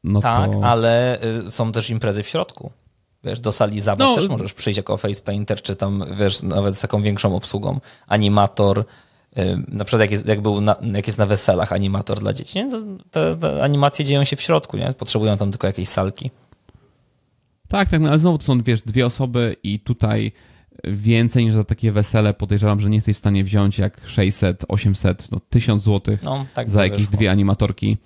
No 0.05 0.20
tak, 0.20 0.53
to... 0.53 0.64
ale 0.64 1.22
y, 1.47 1.51
są 1.51 1.72
też 1.72 1.91
imprezy 1.91 2.22
w 2.22 2.29
środku. 2.29 2.70
Wiesz, 3.24 3.41
do 3.41 3.53
sali 3.53 3.81
zabaw 3.81 4.09
no, 4.09 4.14
też 4.14 4.29
możesz 4.29 4.53
przyjść 4.53 4.77
jako 4.77 4.97
face 4.97 5.22
painter, 5.22 5.62
czy 5.62 5.77
tam, 5.77 6.05
wiesz, 6.12 6.43
nawet 6.43 6.77
z 6.77 6.81
taką 6.81 7.03
większą 7.03 7.37
obsługą. 7.37 7.81
Animator, 8.07 8.85
na 9.68 9.84
przykład 9.84 10.01
jak 10.01 10.11
jest, 10.11 10.26
jak, 10.26 10.41
był 10.41 10.61
na, 10.61 10.76
jak 10.95 11.07
jest 11.07 11.18
na 11.18 11.26
weselach 11.26 11.72
animator 11.72 12.20
dla 12.20 12.32
dzieci, 12.32 12.59
nie? 12.59 12.70
Te, 13.11 13.37
te, 13.37 13.62
animacje 13.62 14.05
dzieją 14.05 14.24
się 14.24 14.37
w 14.37 14.41
środku, 14.41 14.76
nie? 14.76 14.95
potrzebują 14.99 15.37
tam 15.37 15.51
tylko 15.51 15.66
jakiejś 15.66 15.89
salki. 15.89 16.30
Tak, 17.68 17.89
tak, 17.89 18.01
no 18.01 18.09
ale 18.09 18.18
znowu 18.18 18.39
to 18.39 18.45
są 18.45 18.62
wiesz, 18.62 18.82
dwie 18.82 19.07
osoby 19.07 19.57
i 19.62 19.80
tutaj 19.80 20.32
więcej 20.84 21.45
niż 21.45 21.55
za 21.55 21.64
takie 21.64 21.93
wesele 21.93 22.34
podejrzewam, 22.34 22.80
że 22.80 22.91
nie 22.91 22.97
jesteś 22.97 23.16
w 23.16 23.18
stanie 23.18 23.45
wziąć 23.45 23.78
jak 23.78 24.01
600, 24.07 24.64
800, 24.68 25.30
no 25.30 25.41
1000 25.51 25.82
zł 25.82 26.18
no, 26.22 26.47
tak 26.55 26.70
za 26.70 26.84
jakieś 26.84 26.99
wyszło. 26.99 27.16
dwie 27.16 27.30
animatorki, 27.30 27.97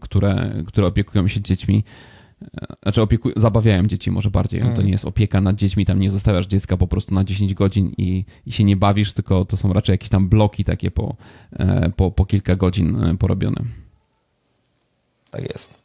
które, 0.00 0.52
które 0.66 0.86
opiekują 0.86 1.28
się 1.28 1.40
dziećmi. 1.40 1.84
Znaczy 2.82 3.02
opiekują, 3.02 3.34
zabawiają 3.36 3.86
dzieci 3.86 4.10
może 4.10 4.30
bardziej. 4.30 4.62
To 4.76 4.82
nie 4.82 4.90
jest 4.90 5.04
opieka 5.04 5.40
nad 5.40 5.56
dziećmi, 5.56 5.86
tam 5.86 6.00
nie 6.00 6.10
zostawiasz 6.10 6.46
dziecka 6.46 6.76
po 6.76 6.86
prostu 6.86 7.14
na 7.14 7.24
10 7.24 7.54
godzin 7.54 7.92
i, 7.98 8.24
i 8.46 8.52
się 8.52 8.64
nie 8.64 8.76
bawisz, 8.76 9.12
tylko 9.12 9.44
to 9.44 9.56
są 9.56 9.72
raczej 9.72 9.92
jakieś 9.92 10.08
tam 10.08 10.28
bloki 10.28 10.64
takie 10.64 10.90
po, 10.90 11.16
e, 11.52 11.90
po, 11.96 12.10
po 12.10 12.26
kilka 12.26 12.56
godzin 12.56 13.04
e, 13.04 13.16
porobione. 13.16 13.64
Tak 15.30 15.42
jest. 15.42 15.82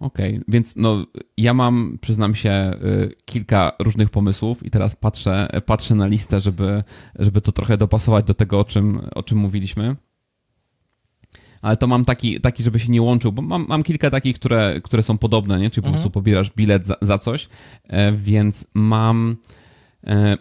Okej, 0.00 0.32
okay, 0.32 0.44
więc 0.48 0.76
no 0.76 1.06
ja 1.36 1.54
mam, 1.54 1.98
przyznam 2.00 2.34
się, 2.34 2.50
e, 2.50 2.78
kilka 3.24 3.72
różnych 3.78 4.10
pomysłów 4.10 4.66
i 4.66 4.70
teraz 4.70 4.96
patrzę, 4.96 5.48
patrzę 5.66 5.94
na 5.94 6.06
listę, 6.06 6.40
żeby, 6.40 6.84
żeby 7.18 7.40
to 7.40 7.52
trochę 7.52 7.76
dopasować 7.76 8.24
do 8.24 8.34
tego, 8.34 8.60
o 8.60 8.64
czym, 8.64 9.00
o 9.14 9.22
czym 9.22 9.38
mówiliśmy 9.38 9.96
ale 11.62 11.76
to 11.76 11.86
mam 11.86 12.04
taki, 12.04 12.40
taki 12.40 12.62
żeby 12.62 12.78
się 12.78 12.92
nie 12.92 13.02
łączył, 13.02 13.32
bo 13.32 13.42
mam, 13.42 13.66
mam 13.68 13.82
kilka 13.82 14.10
takich, 14.10 14.36
które, 14.36 14.80
które 14.80 15.02
są 15.02 15.18
podobne, 15.18 15.58
nie? 15.58 15.70
czyli 15.70 15.82
po 15.82 15.88
mhm. 15.88 15.94
prostu 15.94 16.10
pobierasz 16.10 16.50
bilet 16.56 16.86
za, 16.86 16.96
za 17.02 17.18
coś, 17.18 17.48
e, 17.86 18.12
więc 18.12 18.66
mam... 18.74 19.36
E, 20.06 20.36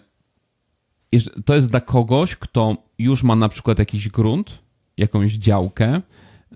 to 1.45 1.55
jest 1.55 1.69
dla 1.69 1.81
kogoś, 1.81 2.35
kto 2.35 2.77
już 2.97 3.23
ma 3.23 3.35
na 3.35 3.49
przykład 3.49 3.79
jakiś 3.79 4.09
grunt, 4.09 4.59
jakąś 4.97 5.31
działkę, 5.31 6.01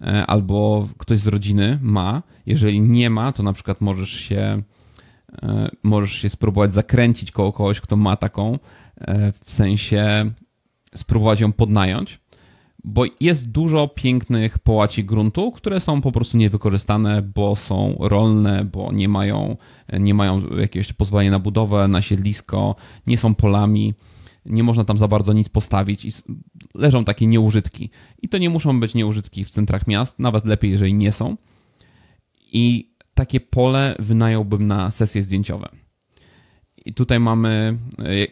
e, 0.02 0.26
albo 0.26 0.88
ktoś 0.98 1.20
z 1.20 1.28
rodziny 1.28 1.80
ma. 1.82 2.24
Jeżeli 2.46 2.82
nie 2.82 3.10
ma, 3.10 3.32
to 3.32 3.44
na 3.44 3.54
przykład 3.54 3.82
możesz 3.82 4.10
się, 4.10 4.62
możesz 5.84 6.12
się 6.14 6.30
spróbować 6.30 6.74
zakręcić 6.74 7.32
koło 7.32 7.54
kogoś, 7.54 7.82
kto 7.82 7.96
ma 7.96 8.16
taką, 8.16 8.60
w 9.44 9.52
sensie 9.52 10.32
spróbować 10.96 11.40
ją 11.40 11.52
podnająć 11.52 12.20
bo 12.88 13.04
jest 13.20 13.50
dużo 13.50 13.88
pięknych 13.88 14.60
połaci 14.60 15.04
gruntu, 15.04 15.52
które 15.52 15.80
są 15.80 16.02
po 16.02 16.12
prostu 16.12 16.38
niewykorzystane, 16.38 17.22
bo 17.22 17.56
są 17.56 17.96
rolne, 18.00 18.66
bo 18.66 18.92
nie 18.92 19.10
mają, 19.10 19.58
nie 20.00 20.14
mają 20.14 20.42
jakiegoś 20.58 20.94
pozwolenia 20.94 21.32
na 21.32 21.40
budowę, 21.40 21.88
na 21.88 22.02
siedlisko, 22.02 22.76
nie 23.08 23.18
są 23.18 23.36
polami, 23.36 23.94
nie 24.46 24.64
można 24.64 24.86
tam 24.86 24.98
za 24.98 25.08
bardzo 25.08 25.34
nic 25.34 25.50
postawić 25.50 26.06
i 26.06 26.12
leżą 26.74 27.06
takie 27.06 27.28
nieużytki. 27.28 27.90
I 28.22 28.30
to 28.30 28.38
nie 28.38 28.50
muszą 28.50 28.80
być 28.80 28.94
nieużytki 28.94 29.46
w 29.46 29.50
centrach 29.50 29.88
miast, 29.88 30.20
nawet 30.20 30.46
lepiej, 30.46 30.72
jeżeli 30.72 30.94
nie 30.94 31.12
są. 31.12 31.38
I 32.52 32.92
takie 33.14 33.40
pole 33.40 33.96
wynająłbym 34.00 34.68
na 34.68 34.92
sesje 34.92 35.24
zdjęciowe. 35.24 35.85
I 36.86 36.94
tutaj 36.94 37.20
mamy 37.20 37.78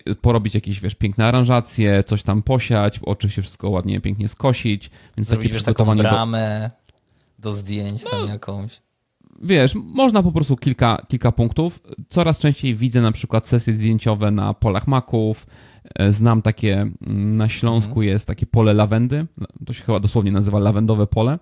e, 0.07 0.15
porobić 0.15 0.55
jakieś, 0.55 0.81
wiesz, 0.81 0.95
piękne 0.95 1.25
aranżacje, 1.25 2.03
coś 2.03 2.23
tam 2.23 2.43
posiać, 2.43 2.99
oczywiście 3.03 3.41
wszystko 3.41 3.69
ładnie, 3.69 4.01
pięknie 4.01 4.27
skosić. 4.27 4.91
Więc 5.17 5.27
Zrobić, 5.27 5.51
takie 5.51 5.65
taką 5.65 5.97
bramę 5.97 6.71
do, 7.39 7.49
do 7.49 7.53
zdjęć 7.53 8.03
no, 8.03 8.09
tam 8.09 8.27
jakąś. 8.27 8.81
Wiesz, 9.41 9.75
można 9.75 10.23
po 10.23 10.31
prostu 10.31 10.57
kilka, 10.57 11.05
kilka 11.07 11.31
punktów. 11.31 11.79
Coraz 12.09 12.39
częściej 12.39 12.75
widzę 12.75 13.01
na 13.01 13.11
przykład 13.11 13.47
sesje 13.47 13.73
zdjęciowe 13.73 14.31
na 14.31 14.53
polach 14.53 14.87
maków. 14.87 15.47
E, 15.95 16.13
znam 16.13 16.41
takie, 16.41 16.73
mm, 16.81 17.37
na 17.37 17.49
Śląsku 17.49 17.89
mhm. 17.89 18.07
jest 18.07 18.25
takie 18.25 18.45
pole 18.45 18.73
lawendy. 18.73 19.25
To 19.65 19.73
się 19.73 19.83
chyba 19.83 19.99
dosłownie 19.99 20.31
nazywa 20.31 20.59
lawendowe 20.59 21.07
pole. 21.07 21.39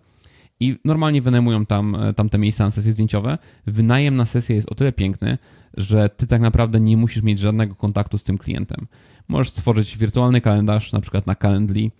I 0.62 0.76
normalnie 0.86 1.22
wynajmują 1.22 1.66
tam, 1.66 1.96
e, 1.96 2.14
tam 2.14 2.30
te 2.30 2.38
miejsca 2.38 2.66
na 2.66 2.72
sesje 2.72 2.94
zdjęciowe. 2.94 3.38
Wynajem 3.68 4.16
na 4.16 4.26
sesję 4.26 4.56
jest 4.56 4.72
o 4.72 4.76
tyle 4.76 4.92
piękny, 4.92 5.38
że 5.78 6.10
ty 6.10 6.28
tak 6.28 6.42
naprawdę 6.42 6.80
nie 6.80 6.98
musisz 6.98 7.24
mieć 7.24 7.40
żadnego 7.40 7.76
kontaktu 7.76 8.18
z 8.18 8.24
tym 8.24 8.38
klientem. 8.38 8.88
Możesz 9.28 9.50
stworzyć 9.50 9.98
wirtualny 9.98 10.42
kalendarz, 10.42 10.92
na 10.92 11.02
przykład 11.02 11.28
na 11.28 11.36
Calendly, 11.36 11.92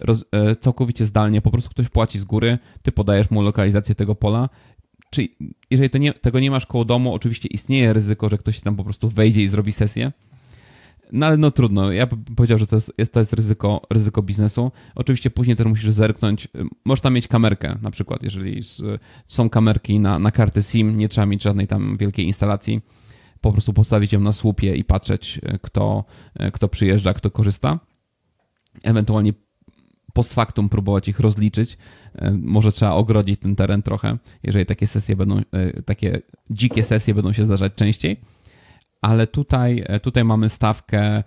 roz, 0.00 0.24
e, 0.32 0.56
całkowicie 0.56 1.06
zdalnie, 1.06 1.42
po 1.42 1.50
prostu 1.50 1.70
ktoś 1.70 1.88
płaci 1.88 2.18
z 2.18 2.24
góry, 2.24 2.58
ty 2.82 2.92
podajesz 2.92 3.30
mu 3.30 3.42
lokalizację 3.42 3.94
tego 3.94 4.14
pola. 4.14 4.48
Czyli 5.10 5.36
jeżeli 5.70 6.00
nie, 6.00 6.12
tego 6.12 6.40
nie 6.40 6.50
masz 6.50 6.66
koło 6.66 6.84
domu, 6.84 7.14
oczywiście 7.14 7.48
istnieje 7.48 7.92
ryzyko, 7.92 8.28
że 8.28 8.38
ktoś 8.38 8.60
tam 8.60 8.76
po 8.76 8.84
prostu 8.84 9.08
wejdzie 9.08 9.42
i 9.42 9.48
zrobi 9.48 9.72
sesję. 9.72 10.12
No 11.14 11.26
ale 11.26 11.36
no 11.36 11.50
trudno. 11.50 11.92
Ja 11.92 12.06
bym 12.06 12.24
powiedział, 12.24 12.58
że 12.58 12.66
to 12.66 12.76
jest, 12.98 13.12
to 13.12 13.20
jest 13.20 13.32
ryzyko, 13.32 13.82
ryzyko 13.90 14.22
biznesu. 14.22 14.72
Oczywiście 14.94 15.30
później 15.30 15.56
też 15.56 15.66
musisz 15.66 15.90
zerknąć. 15.90 16.48
Tam 17.02 17.14
mieć 17.14 17.28
kamerkę 17.28 17.78
na 17.82 17.90
przykład, 17.90 18.22
jeżeli 18.22 18.62
są 19.26 19.50
kamerki 19.50 20.00
na, 20.00 20.18
na 20.18 20.30
karty 20.30 20.62
SIM, 20.62 20.98
nie 20.98 21.08
trzeba 21.08 21.26
mieć 21.26 21.42
żadnej 21.42 21.66
tam 21.66 21.96
wielkiej 21.96 22.26
instalacji 22.26 22.80
po 23.44 23.52
prostu 23.52 23.72
postawić 23.72 24.12
ją 24.12 24.20
na 24.20 24.32
słupie 24.32 24.76
i 24.76 24.84
patrzeć, 24.84 25.40
e, 25.42 25.58
kto, 25.58 26.04
e, 26.34 26.50
kto 26.50 26.68
przyjeżdża, 26.68 27.14
kto 27.14 27.30
korzysta. 27.30 27.78
Ewentualnie 28.82 29.32
post 30.12 30.34
factum 30.34 30.68
próbować 30.68 31.08
ich 31.08 31.20
rozliczyć. 31.20 31.78
E, 32.14 32.30
może 32.30 32.72
trzeba 32.72 32.92
ogrodzić 32.92 33.40
ten 33.40 33.56
teren 33.56 33.82
trochę, 33.82 34.18
jeżeli 34.42 34.66
takie 34.66 34.86
sesje 34.86 35.16
będą, 35.16 35.40
takie 35.84 36.20
dzikie 36.50 36.84
sesje 36.84 37.14
będą 37.14 37.32
się 37.32 37.44
zdarzać 37.44 37.74
częściej. 37.74 38.20
Ale 39.04 39.26
tutaj, 39.26 39.84
tutaj 40.02 40.24
mamy 40.24 40.48
stawkę 40.48 41.22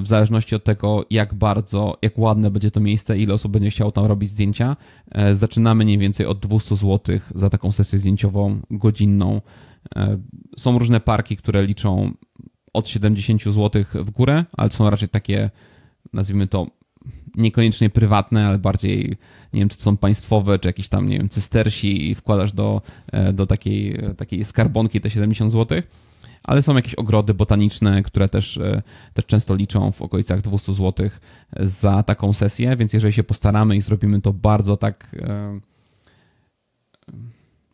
w 0.00 0.06
zależności 0.06 0.54
od 0.54 0.64
tego, 0.64 1.04
jak 1.10 1.34
bardzo, 1.34 1.98
jak 2.02 2.18
ładne 2.18 2.50
będzie 2.50 2.70
to 2.70 2.80
miejsce, 2.80 3.18
ile 3.18 3.34
osób 3.34 3.52
będzie 3.52 3.70
chciało 3.70 3.92
tam 3.92 4.04
robić 4.04 4.30
zdjęcia. 4.30 4.76
Zaczynamy 5.32 5.84
mniej 5.84 5.98
więcej 5.98 6.26
od 6.26 6.38
200 6.38 6.76
zł 6.76 7.18
za 7.34 7.50
taką 7.50 7.72
sesję 7.72 7.98
zdjęciową 7.98 8.60
godzinną 8.70 9.40
E, 9.96 10.18
są 10.56 10.78
różne 10.78 11.00
parki, 11.00 11.36
które 11.36 11.66
liczą 11.66 12.12
od 12.72 12.88
70 12.88 13.42
zł 13.42 13.84
w 13.94 14.10
górę, 14.10 14.44
ale 14.52 14.70
są 14.70 14.90
raczej 14.90 15.08
takie, 15.08 15.50
nazwijmy 16.12 16.46
to, 16.46 16.66
niekoniecznie 17.34 17.90
prywatne, 17.90 18.46
ale 18.46 18.58
bardziej, 18.58 19.16
nie 19.52 19.60
wiem, 19.60 19.68
czy 19.68 19.76
są 19.76 19.96
państwowe, 19.96 20.58
czy 20.58 20.68
jakieś 20.68 20.88
tam, 20.88 21.08
nie 21.08 21.18
wiem, 21.18 21.28
cystersi 21.28 22.10
i 22.10 22.14
wkładasz 22.14 22.52
do, 22.52 22.82
e, 23.12 23.32
do 23.32 23.46
takiej, 23.46 23.98
takiej 24.16 24.44
skarbonki 24.44 25.00
te 25.00 25.10
70 25.10 25.52
zł. 25.52 25.82
Ale 26.44 26.62
są 26.62 26.76
jakieś 26.76 26.94
ogrody 26.94 27.34
botaniczne, 27.34 28.02
które 28.02 28.28
też, 28.28 28.56
e, 28.56 28.82
też 29.14 29.26
często 29.26 29.54
liczą 29.54 29.92
w 29.92 30.02
okolicach 30.02 30.42
200 30.42 30.74
zł 30.74 31.10
za 31.60 32.02
taką 32.02 32.32
sesję, 32.32 32.76
więc 32.76 32.92
jeżeli 32.92 33.12
się 33.12 33.24
postaramy 33.24 33.76
i 33.76 33.80
zrobimy 33.80 34.20
to 34.20 34.32
bardzo 34.32 34.76
tak 34.76 35.16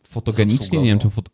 fotogenicznie, 0.03 0.79
nie 0.79 0.89
wiem, 0.89 0.99
czy 0.99 1.09
foto 1.09 1.31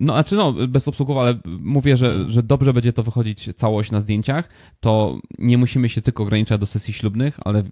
no, 0.00 0.12
znaczy 0.12 0.36
no, 0.36 0.52
bezobsługowo, 0.52 1.22
ale 1.22 1.38
mówię, 1.60 1.96
że, 1.96 2.30
że 2.30 2.42
dobrze 2.42 2.72
będzie 2.72 2.92
to 2.92 3.02
wychodzić 3.02 3.48
całość 3.56 3.90
na 3.90 4.00
zdjęciach, 4.00 4.48
to 4.80 5.20
nie 5.38 5.58
musimy 5.58 5.88
się 5.88 6.02
tylko 6.02 6.22
ograniczać 6.22 6.60
do 6.60 6.66
sesji 6.66 6.94
ślubnych, 6.94 7.40
ale 7.44 7.58
e, 7.58 7.64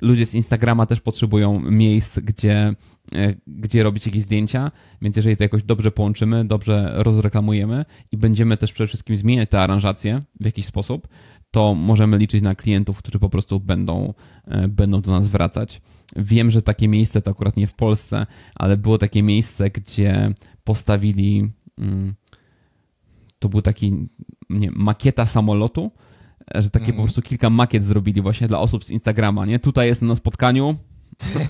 ludzie 0.00 0.26
z 0.26 0.34
Instagrama 0.34 0.86
też 0.86 1.00
potrzebują 1.00 1.60
miejsc, 1.60 2.18
gdzie, 2.18 2.74
e, 3.14 3.34
gdzie 3.46 3.82
robić 3.82 4.06
jakieś 4.06 4.22
zdjęcia, 4.22 4.70
więc 5.02 5.16
jeżeli 5.16 5.36
to 5.36 5.44
jakoś 5.44 5.62
dobrze 5.62 5.90
połączymy, 5.90 6.44
dobrze 6.44 6.92
rozreklamujemy 6.94 7.84
i 8.12 8.16
będziemy 8.16 8.56
też 8.56 8.72
przede 8.72 8.88
wszystkim 8.88 9.16
zmieniać 9.16 9.50
te 9.50 9.60
aranżacje 9.60 10.20
w 10.40 10.44
jakiś 10.44 10.66
sposób, 10.66 11.08
to 11.50 11.74
możemy 11.74 12.18
liczyć 12.18 12.42
na 12.42 12.54
klientów, 12.54 12.98
którzy 12.98 13.18
po 13.18 13.30
prostu 13.30 13.60
będą, 13.60 14.14
e, 14.46 14.68
będą 14.68 15.00
do 15.00 15.10
nas 15.10 15.28
wracać. 15.28 15.80
Wiem, 16.16 16.50
że 16.50 16.62
takie 16.62 16.88
miejsce 16.88 17.22
to 17.22 17.30
akurat 17.30 17.56
nie 17.56 17.66
w 17.66 17.74
Polsce, 17.74 18.26
ale 18.54 18.76
było 18.76 18.98
takie 18.98 19.22
miejsce, 19.22 19.70
gdzie 19.70 20.32
postawili. 20.64 21.50
Mm, 21.78 22.14
to 23.38 23.48
był 23.48 23.62
taki 23.62 24.08
nie, 24.50 24.70
makieta 24.70 25.26
samolotu, 25.26 25.90
że 26.54 26.70
takie 26.70 26.84
mm. 26.84 26.96
po 26.96 27.02
prostu 27.02 27.22
kilka 27.22 27.50
makiet 27.50 27.84
zrobili 27.84 28.22
właśnie 28.22 28.48
dla 28.48 28.58
osób 28.58 28.84
z 28.84 28.90
Instagrama, 28.90 29.46
nie? 29.46 29.58
Tutaj 29.58 29.88
jestem 29.88 30.08
na 30.08 30.16
spotkaniu, 30.16 30.76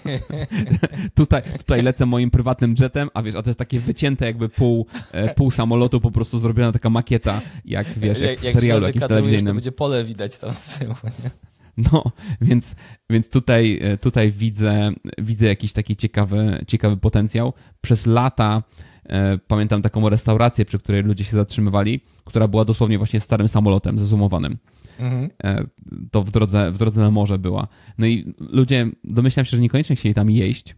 tutaj, 1.14 1.42
tutaj 1.58 1.82
lecę 1.82 2.06
moim 2.06 2.30
prywatnym 2.30 2.74
jetem, 2.80 3.10
a 3.14 3.22
wiesz, 3.22 3.34
a 3.34 3.42
to 3.42 3.50
jest 3.50 3.58
takie 3.58 3.80
wycięte 3.80 4.26
jakby 4.26 4.48
pół, 4.48 4.86
e, 5.12 5.34
pół 5.34 5.50
samolotu, 5.50 6.00
po 6.00 6.10
prostu 6.10 6.38
zrobiona 6.38 6.72
taka 6.72 6.90
makieta, 6.90 7.40
jak 7.64 7.86
wiesz, 7.98 8.20
jak, 8.20 8.42
jak 8.42 8.54
w 8.54 8.58
serialu 8.58 8.86
jakimś 8.86 9.08
telewizyjnym. 9.08 9.46
to 9.46 9.54
będzie 9.54 9.72
pole 9.72 10.04
widać 10.04 10.38
tam 10.38 10.52
z 10.52 10.78
tyłu, 10.78 10.94
nie? 11.24 11.30
No, 11.92 12.04
więc, 12.40 12.76
więc 13.10 13.28
tutaj, 13.28 13.78
e, 13.82 13.98
tutaj 13.98 14.32
widzę, 14.32 14.90
widzę 15.18 15.46
jakiś 15.46 15.72
taki 15.72 15.96
ciekawy, 15.96 16.64
ciekawy 16.66 16.96
potencjał. 16.96 17.52
Przez 17.80 18.06
lata 18.06 18.62
e, 19.04 19.38
pamiętam 19.38 19.82
taką 19.82 20.08
restaurację, 20.08 20.64
przy 20.64 20.78
której 20.78 21.02
ludzie 21.02 21.24
się 21.24 21.36
zatrzymywali, 21.36 22.00
która 22.24 22.48
była 22.48 22.64
dosłownie 22.64 22.98
właśnie 22.98 23.20
starym 23.20 23.48
samolotem 23.48 23.98
zezumowanym. 23.98 24.58
Mhm. 24.98 25.30
E, 25.44 25.64
to 26.10 26.22
w 26.22 26.30
drodze, 26.30 26.70
w 26.70 26.78
drodze 26.78 27.00
na 27.00 27.10
morze 27.10 27.38
była. 27.38 27.68
No 27.98 28.06
i 28.06 28.34
ludzie, 28.38 28.86
domyślam 29.04 29.46
się, 29.46 29.50
że 29.50 29.62
niekoniecznie 29.62 29.96
chcieli 29.96 30.14
tam 30.14 30.30
jeść, 30.30 30.74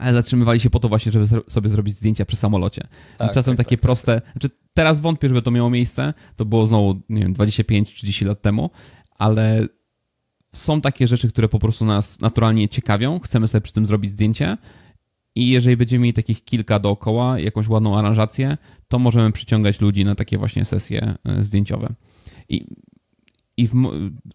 ale 0.00 0.14
zatrzymywali 0.14 0.60
się 0.60 0.70
po 0.70 0.80
to 0.80 0.88
właśnie, 0.88 1.12
żeby 1.12 1.26
sobie 1.48 1.68
zrobić 1.68 1.94
zdjęcia 1.94 2.24
przy 2.24 2.36
samolocie. 2.36 2.86
Tak, 3.18 3.32
Czasem 3.32 3.56
tak, 3.56 3.66
takie 3.66 3.76
tak, 3.76 3.82
proste, 3.82 4.20
tak. 4.20 4.32
Znaczy 4.32 4.50
teraz 4.74 5.00
wątpię, 5.00 5.28
żeby 5.28 5.42
to 5.42 5.50
miało 5.50 5.70
miejsce, 5.70 6.14
to 6.36 6.44
było 6.44 6.66
znowu, 6.66 7.00
nie 7.08 7.22
wiem, 7.22 7.34
25-30 7.34 8.26
lat 8.26 8.42
temu, 8.42 8.70
ale 9.20 9.66
są 10.52 10.80
takie 10.80 11.06
rzeczy, 11.06 11.28
które 11.28 11.48
po 11.48 11.58
prostu 11.58 11.84
nas 11.84 12.20
naturalnie 12.20 12.68
ciekawią, 12.68 13.20
chcemy 13.20 13.48
sobie 13.48 13.62
przy 13.62 13.72
tym 13.72 13.86
zrobić 13.86 14.10
zdjęcie 14.10 14.56
i 15.34 15.48
jeżeli 15.48 15.76
będziemy 15.76 16.02
mieli 16.02 16.14
takich 16.14 16.44
kilka 16.44 16.78
dookoła, 16.78 17.38
jakąś 17.38 17.68
ładną 17.68 17.98
aranżację, 17.98 18.58
to 18.88 18.98
możemy 18.98 19.32
przyciągać 19.32 19.80
ludzi 19.80 20.04
na 20.04 20.14
takie 20.14 20.38
właśnie 20.38 20.64
sesje 20.64 21.14
e, 21.24 21.44
zdjęciowe. 21.44 21.94
I, 22.48 22.66
i 23.56 23.66
w, 23.68 23.74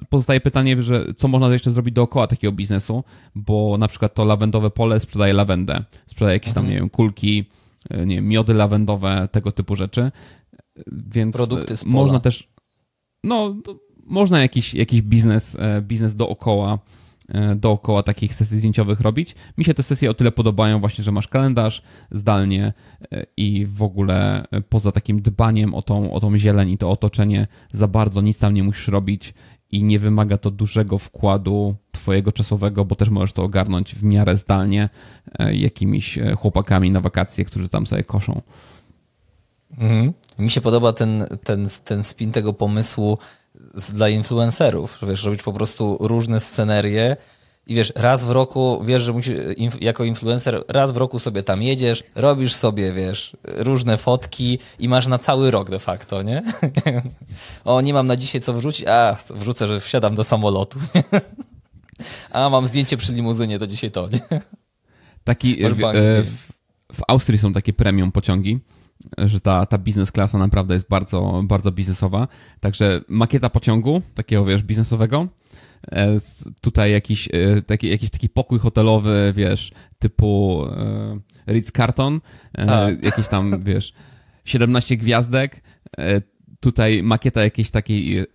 pozostaje 0.10 0.42
pytanie, 0.42 0.82
że 0.82 1.14
co 1.18 1.28
można 1.28 1.54
jeszcze 1.54 1.72
zrobić 1.72 1.96
dookoła 1.96 2.28
takiego 2.28 2.52
biznesu, 2.52 3.04
bo 3.36 3.78
na 3.78 3.88
przykład 3.88 4.14
to 4.14 4.26
lawendowe 4.26 4.70
pole 4.72 5.00
sprzedaje 5.00 5.34
lawendę, 5.34 5.84
sprzedaje 6.08 6.36
jakieś 6.36 6.54
tam, 6.54 6.62
mhm. 6.62 6.74
nie 6.74 6.80
wiem, 6.80 6.90
kulki, 6.90 7.46
e, 7.90 8.06
nie 8.06 8.16
wiem, 8.16 8.28
miody 8.28 8.54
lawendowe, 8.54 9.28
tego 9.32 9.52
typu 9.52 9.76
rzeczy. 9.76 10.12
Więc 10.88 11.36
Produkty 11.36 11.78
z 11.78 11.84
pola. 11.84 11.96
można 11.96 12.20
też, 12.20 12.48
no, 13.24 13.56
można 14.06 14.40
jakiś, 14.42 14.74
jakiś 14.74 15.02
biznes, 15.02 15.58
e, 15.60 15.82
biznes 15.82 16.16
dookoła 16.16 16.80
E, 17.30 17.56
dookoła 17.56 18.04
takich 18.04 18.36
sesji 18.36 18.58
zdjęciowych 18.58 19.00
robić. 19.00 19.36
Mi 19.58 19.66
się 19.66 19.74
te 19.74 19.84
sesje 19.84 20.10
o 20.10 20.14
tyle 20.14 20.32
podobają 20.32 20.80
właśnie, 20.80 21.04
że 21.04 21.12
masz 21.12 21.28
kalendarz 21.28 21.82
zdalnie 22.12 22.74
e, 23.12 23.26
i 23.38 23.66
w 23.66 23.84
ogóle 23.84 24.46
poza 24.70 24.92
takim 24.92 25.22
dbaniem 25.22 25.74
o 25.74 25.82
tą, 25.82 26.14
o 26.14 26.20
tą 26.20 26.38
zieleń 26.38 26.70
i 26.70 26.78
to 26.78 26.92
otoczenie 26.92 27.48
za 27.72 27.88
bardzo 27.88 28.22
nic 28.22 28.40
tam 28.40 28.54
nie 28.54 28.64
musisz 28.64 28.88
robić 28.88 29.34
i 29.72 29.84
nie 29.84 30.00
wymaga 30.00 30.38
to 30.38 30.52
dużego 30.52 30.98
wkładu 30.98 31.76
twojego 31.92 32.32
czasowego, 32.32 32.86
bo 32.86 32.96
też 32.96 33.10
możesz 33.10 33.34
to 33.34 33.44
ogarnąć 33.44 33.96
w 33.96 34.04
miarę 34.04 34.38
zdalnie 34.38 34.90
jakimiś 35.52 36.20
chłopakami 36.38 36.92
na 36.92 37.02
wakacje, 37.02 37.46
którzy 37.46 37.70
tam 37.70 37.88
sobie 37.88 38.04
koszą. 38.04 38.42
Mhm. 39.78 40.14
Mi 40.40 40.50
się 40.50 40.62
podoba 40.62 40.94
ten, 40.94 41.26
ten, 41.44 41.68
ten 41.86 42.04
spin 42.04 42.32
tego 42.32 42.54
pomysłu 42.54 43.18
dla 43.76 44.10
influencerów, 44.10 45.00
wiesz, 45.08 45.24
robić 45.24 45.44
po 45.44 45.54
prostu 45.54 45.98
różne 46.00 46.40
scenerie 46.40 47.18
i 47.68 47.76
wiesz, 47.76 47.94
raz 47.96 48.26
w 48.26 48.32
roku, 48.32 48.82
wiesz, 48.86 49.02
że 49.02 49.14
musisz, 49.14 49.38
jako 49.82 50.04
influencer, 50.04 50.64
raz 50.68 50.92
w 50.92 50.98
roku 50.98 51.20
sobie 51.20 51.44
tam 51.44 51.62
jedziesz, 51.62 52.04
robisz 52.16 52.56
sobie, 52.56 52.92
wiesz, 52.92 53.38
różne 53.44 53.98
fotki 53.98 54.60
i 54.80 54.90
masz 54.90 55.08
na 55.08 55.18
cały 55.18 55.52
rok 55.52 55.70
de 55.70 55.80
facto, 55.80 56.22
nie? 56.22 56.44
o, 57.66 57.82
nie 57.82 57.94
mam 57.94 58.08
na 58.08 58.16
dzisiaj 58.16 58.42
co 58.42 58.54
wrzucić, 58.54 58.88
a 58.88 59.18
wrzucę, 59.30 59.68
że 59.68 59.80
wsiadam 59.80 60.16
do 60.16 60.24
samolotu. 60.24 60.80
a 62.32 62.50
mam 62.50 62.68
zdjęcie 62.68 62.98
przy 62.98 63.14
limuzynie, 63.14 63.60
to 63.60 63.68
dzisiaj 63.68 63.92
to, 63.92 64.08
nie? 64.08 64.20
Taki, 65.24 65.56
w, 65.56 65.84
e, 65.84 66.24
w, 66.24 66.32
w 66.94 67.02
Austrii 67.08 67.40
są 67.40 67.54
takie 67.54 67.74
premium 67.74 68.12
pociągi, 68.12 68.60
że 69.18 69.40
ta, 69.40 69.66
ta 69.66 69.78
biznes 69.78 70.12
klasa 70.12 70.38
naprawdę 70.38 70.74
jest 70.74 70.90
bardzo, 70.90 71.44
bardzo 71.44 71.72
biznesowa. 71.72 72.28
Także 72.60 73.02
makieta 73.08 73.50
pociągu, 73.50 74.02
takiego 74.16 74.46
wiesz, 74.46 74.64
biznesowego. 74.64 75.28
E, 75.92 76.18
tutaj 76.62 76.92
jakiś 76.92 77.30
e, 77.34 77.62
taki, 77.62 77.90
jakiś 77.90 78.10
taki 78.10 78.30
pokój 78.30 78.60
hotelowy, 78.60 79.34
wiesz, 79.36 79.72
typu 80.00 80.66
e, 81.48 81.54
Ritz-Carton, 81.54 82.20
jakiś 83.02 83.28
tam, 83.28 83.64
wiesz, 83.64 83.94
17 84.46 84.98
gwiazdek. 84.98 85.62
Tutaj 86.60 87.04
makieta 87.04 87.44
jakiejś 87.44 87.72
takiej 87.72 88.26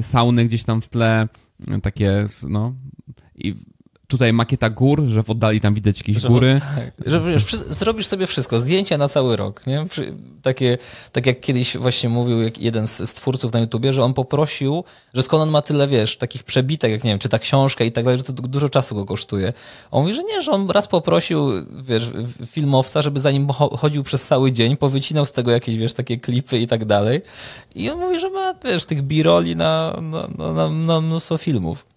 sauny 0.00 0.44
gdzieś 0.44 0.64
tam 0.64 0.82
w 0.82 0.88
tle, 0.88 1.28
takie, 1.82 2.26
no. 2.48 2.74
I 3.34 3.54
tutaj 4.12 4.32
makieta 4.32 4.70
gór, 4.70 5.02
że 5.08 5.22
w 5.22 5.30
oddali 5.30 5.60
tam 5.60 5.74
widać 5.74 5.98
jakieś 5.98 6.16
że, 6.16 6.28
góry. 6.28 6.60
Tak, 6.60 6.92
że 7.06 7.20
wiesz, 7.20 7.44
zrobisz 7.54 8.06
sobie 8.06 8.26
wszystko, 8.26 8.58
zdjęcia 8.58 8.98
na 8.98 9.08
cały 9.08 9.36
rok. 9.36 9.66
Nie? 9.66 9.86
Takie, 10.42 10.78
tak 11.12 11.26
jak 11.26 11.40
kiedyś 11.40 11.76
właśnie 11.76 12.08
mówił 12.08 12.38
jeden 12.58 12.86
z, 12.86 13.14
twórców 13.14 13.52
na 13.52 13.60
YouTubie, 13.60 13.92
że 13.92 14.04
on 14.04 14.14
poprosił, 14.14 14.84
że 15.14 15.22
skąd 15.22 15.42
on 15.42 15.50
ma 15.50 15.62
tyle, 15.62 15.88
wiesz, 15.88 16.16
takich 16.16 16.42
przebitek, 16.42 16.92
jak 16.92 17.04
nie 17.04 17.10
wiem, 17.10 17.18
czy 17.18 17.28
ta 17.28 17.38
książka 17.38 17.84
i 17.84 17.92
tak 17.92 18.04
dalej, 18.04 18.18
że 18.18 18.24
to 18.24 18.32
dużo 18.32 18.68
czasu 18.68 18.94
go 18.94 19.04
kosztuje. 19.04 19.52
On 19.90 20.02
mówi, 20.02 20.14
że 20.14 20.22
nie, 20.22 20.42
że 20.42 20.50
on 20.50 20.70
raz 20.70 20.88
poprosił, 20.88 21.50
wiesz, 21.82 22.10
filmowca, 22.46 23.02
żeby 23.02 23.20
za 23.20 23.30
nim 23.30 23.48
chodził 23.78 24.02
przez 24.02 24.26
cały 24.26 24.52
dzień, 24.52 24.76
powycinał 24.76 25.26
z 25.26 25.32
tego 25.32 25.50
jakieś, 25.50 25.76
wiesz, 25.76 25.92
takie 25.92 26.18
klipy 26.18 26.58
i 26.58 26.66
tak 26.66 26.84
dalej. 26.84 27.22
I 27.74 27.90
on 27.90 27.98
mówi, 27.98 28.20
że 28.20 28.30
ma, 28.30 28.54
wiesz, 28.64 28.84
tych 28.84 29.02
biroli 29.02 29.56
na, 29.56 30.00
na, 30.02 30.52
na, 30.52 30.70
na 30.70 31.00
mnóstwo 31.00 31.36
filmów. 31.38 31.91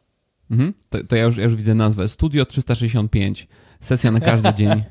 Mhm. 0.51 0.73
To, 0.89 1.03
to 1.03 1.15
ja, 1.15 1.23
już, 1.23 1.37
ja 1.37 1.43
już 1.43 1.55
widzę 1.55 1.75
nazwę. 1.75 2.07
Studio 2.07 2.45
365. 2.45 3.47
Sesja 3.81 4.11
na 4.11 4.19
każdy 4.19 4.53
dzień 4.59 4.83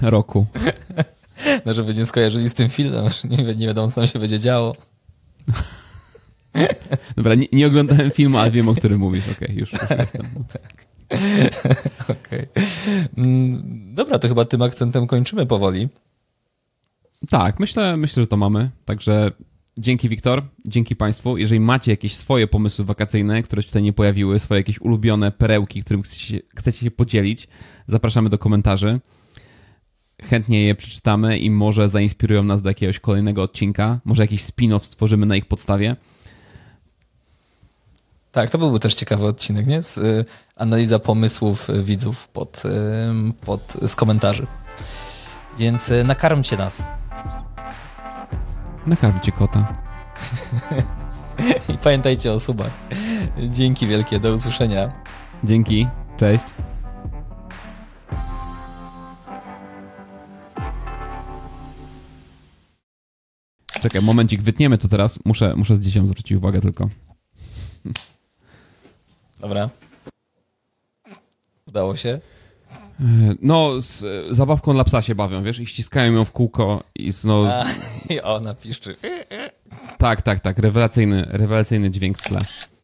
roku. 0.00 0.46
No, 1.66 1.74
żeby 1.74 1.94
nie 1.94 2.06
skojarzyli 2.06 2.48
z 2.48 2.54
tym 2.54 2.68
filmem, 2.68 3.06
nie, 3.24 3.54
nie 3.54 3.66
wiadomo, 3.66 3.88
co 3.88 3.94
tam 3.94 4.06
się 4.06 4.18
będzie 4.18 4.38
działo. 4.38 4.76
Dobra, 7.16 7.34
nie, 7.34 7.46
nie, 7.52 7.66
oglądałem 7.66 8.10
filmu, 8.10 8.38
ale 8.38 8.50
wiem, 8.50 8.68
o 8.68 8.74
którym 8.74 8.98
mówisz. 8.98 9.28
Okej, 9.28 9.48
okay, 9.48 9.56
już, 9.56 9.72
już 9.72 9.80
jestem. 9.98 10.26
tak. 10.52 10.86
Okay. 12.08 12.48
Mm, 13.16 13.94
dobra, 13.94 14.18
to 14.18 14.28
chyba 14.28 14.44
tym 14.44 14.62
akcentem 14.62 15.06
kończymy 15.06 15.46
powoli. 15.46 15.88
Tak, 17.30 17.60
myślę, 17.60 17.96
myślę, 17.96 18.22
że 18.22 18.26
to 18.26 18.36
mamy. 18.36 18.70
Także 18.84 19.32
Dzięki 19.78 20.08
Wiktor, 20.08 20.42
dzięki 20.64 20.96
Państwu. 20.96 21.36
Jeżeli 21.36 21.60
macie 21.60 21.90
jakieś 21.90 22.16
swoje 22.16 22.46
pomysły 22.46 22.84
wakacyjne, 22.84 23.42
które 23.42 23.62
się 23.62 23.66
tutaj 23.66 23.82
nie 23.82 23.92
pojawiły, 23.92 24.38
swoje 24.38 24.60
jakieś 24.60 24.80
ulubione 24.80 25.32
perełki, 25.32 25.84
którym 25.84 26.02
chcecie, 26.56 26.72
się 26.72 26.90
podzielić, 26.90 27.48
zapraszamy 27.86 28.30
do 28.30 28.38
komentarzy. 28.38 29.00
Chętnie 30.22 30.64
je 30.64 30.74
przeczytamy 30.74 31.38
i 31.38 31.50
może 31.50 31.88
zainspirują 31.88 32.42
nas 32.42 32.62
do 32.62 32.70
jakiegoś 32.70 33.00
kolejnego 33.00 33.42
odcinka. 33.42 34.00
Może 34.04 34.22
jakiś 34.22 34.42
spin-off 34.42 34.84
stworzymy 34.84 35.26
na 35.26 35.36
ich 35.36 35.46
podstawie. 35.46 35.96
Tak, 38.32 38.50
to 38.50 38.58
byłby 38.58 38.80
też 38.80 38.94
ciekawy 38.94 39.26
odcinek, 39.26 39.66
nie? 39.66 39.82
Z, 39.82 39.98
y, 39.98 40.24
analiza 40.56 40.98
pomysłów 40.98 41.68
widzów 41.82 42.28
pod, 42.28 42.62
y, 42.64 42.70
pod, 43.44 43.76
z 43.82 43.96
komentarzy. 43.96 44.46
Więc 45.58 45.90
y, 45.90 46.04
nakarmcie 46.04 46.56
nas. 46.56 46.99
Nakarmcie 48.90 49.32
kota. 49.32 49.74
I 51.74 51.78
pamiętajcie 51.78 52.32
o 52.32 52.40
subach. 52.40 52.70
Dzięki 53.38 53.86
wielkie, 53.86 54.20
do 54.20 54.32
usłyszenia. 54.32 54.92
Dzięki, 55.44 55.86
cześć. 56.16 56.44
Czekaj, 63.82 64.02
momencik, 64.02 64.42
wytniemy 64.42 64.78
to 64.78 64.88
teraz. 64.88 65.18
Muszę, 65.24 65.56
muszę 65.56 65.76
z 65.76 65.80
dzieciom 65.80 66.06
zwrócić 66.06 66.32
uwagę 66.32 66.60
tylko. 66.60 66.88
Dobra. 69.40 69.70
Udało 71.68 71.96
się? 71.96 72.20
No, 73.42 73.80
z 73.80 74.04
zabawką 74.30 74.72
dla 74.72 74.84
psa 74.84 75.02
się 75.02 75.14
bawią, 75.14 75.42
wiesz, 75.42 75.60
i 75.60 75.66
ściskają 75.66 76.12
ją 76.12 76.24
w 76.24 76.32
kółko 76.32 76.82
i 76.94 77.12
znowu... 77.12 77.46
A, 77.46 77.64
I 78.14 78.20
ona 78.20 78.54
piszczy. 78.54 78.96
Tak, 79.98 80.22
tak, 80.22 80.40
tak, 80.40 80.58
rewelacyjny, 80.58 81.26
rewelacyjny 81.30 81.90
dźwięk 81.90 82.18
w 82.18 82.22
tle. 82.22 82.38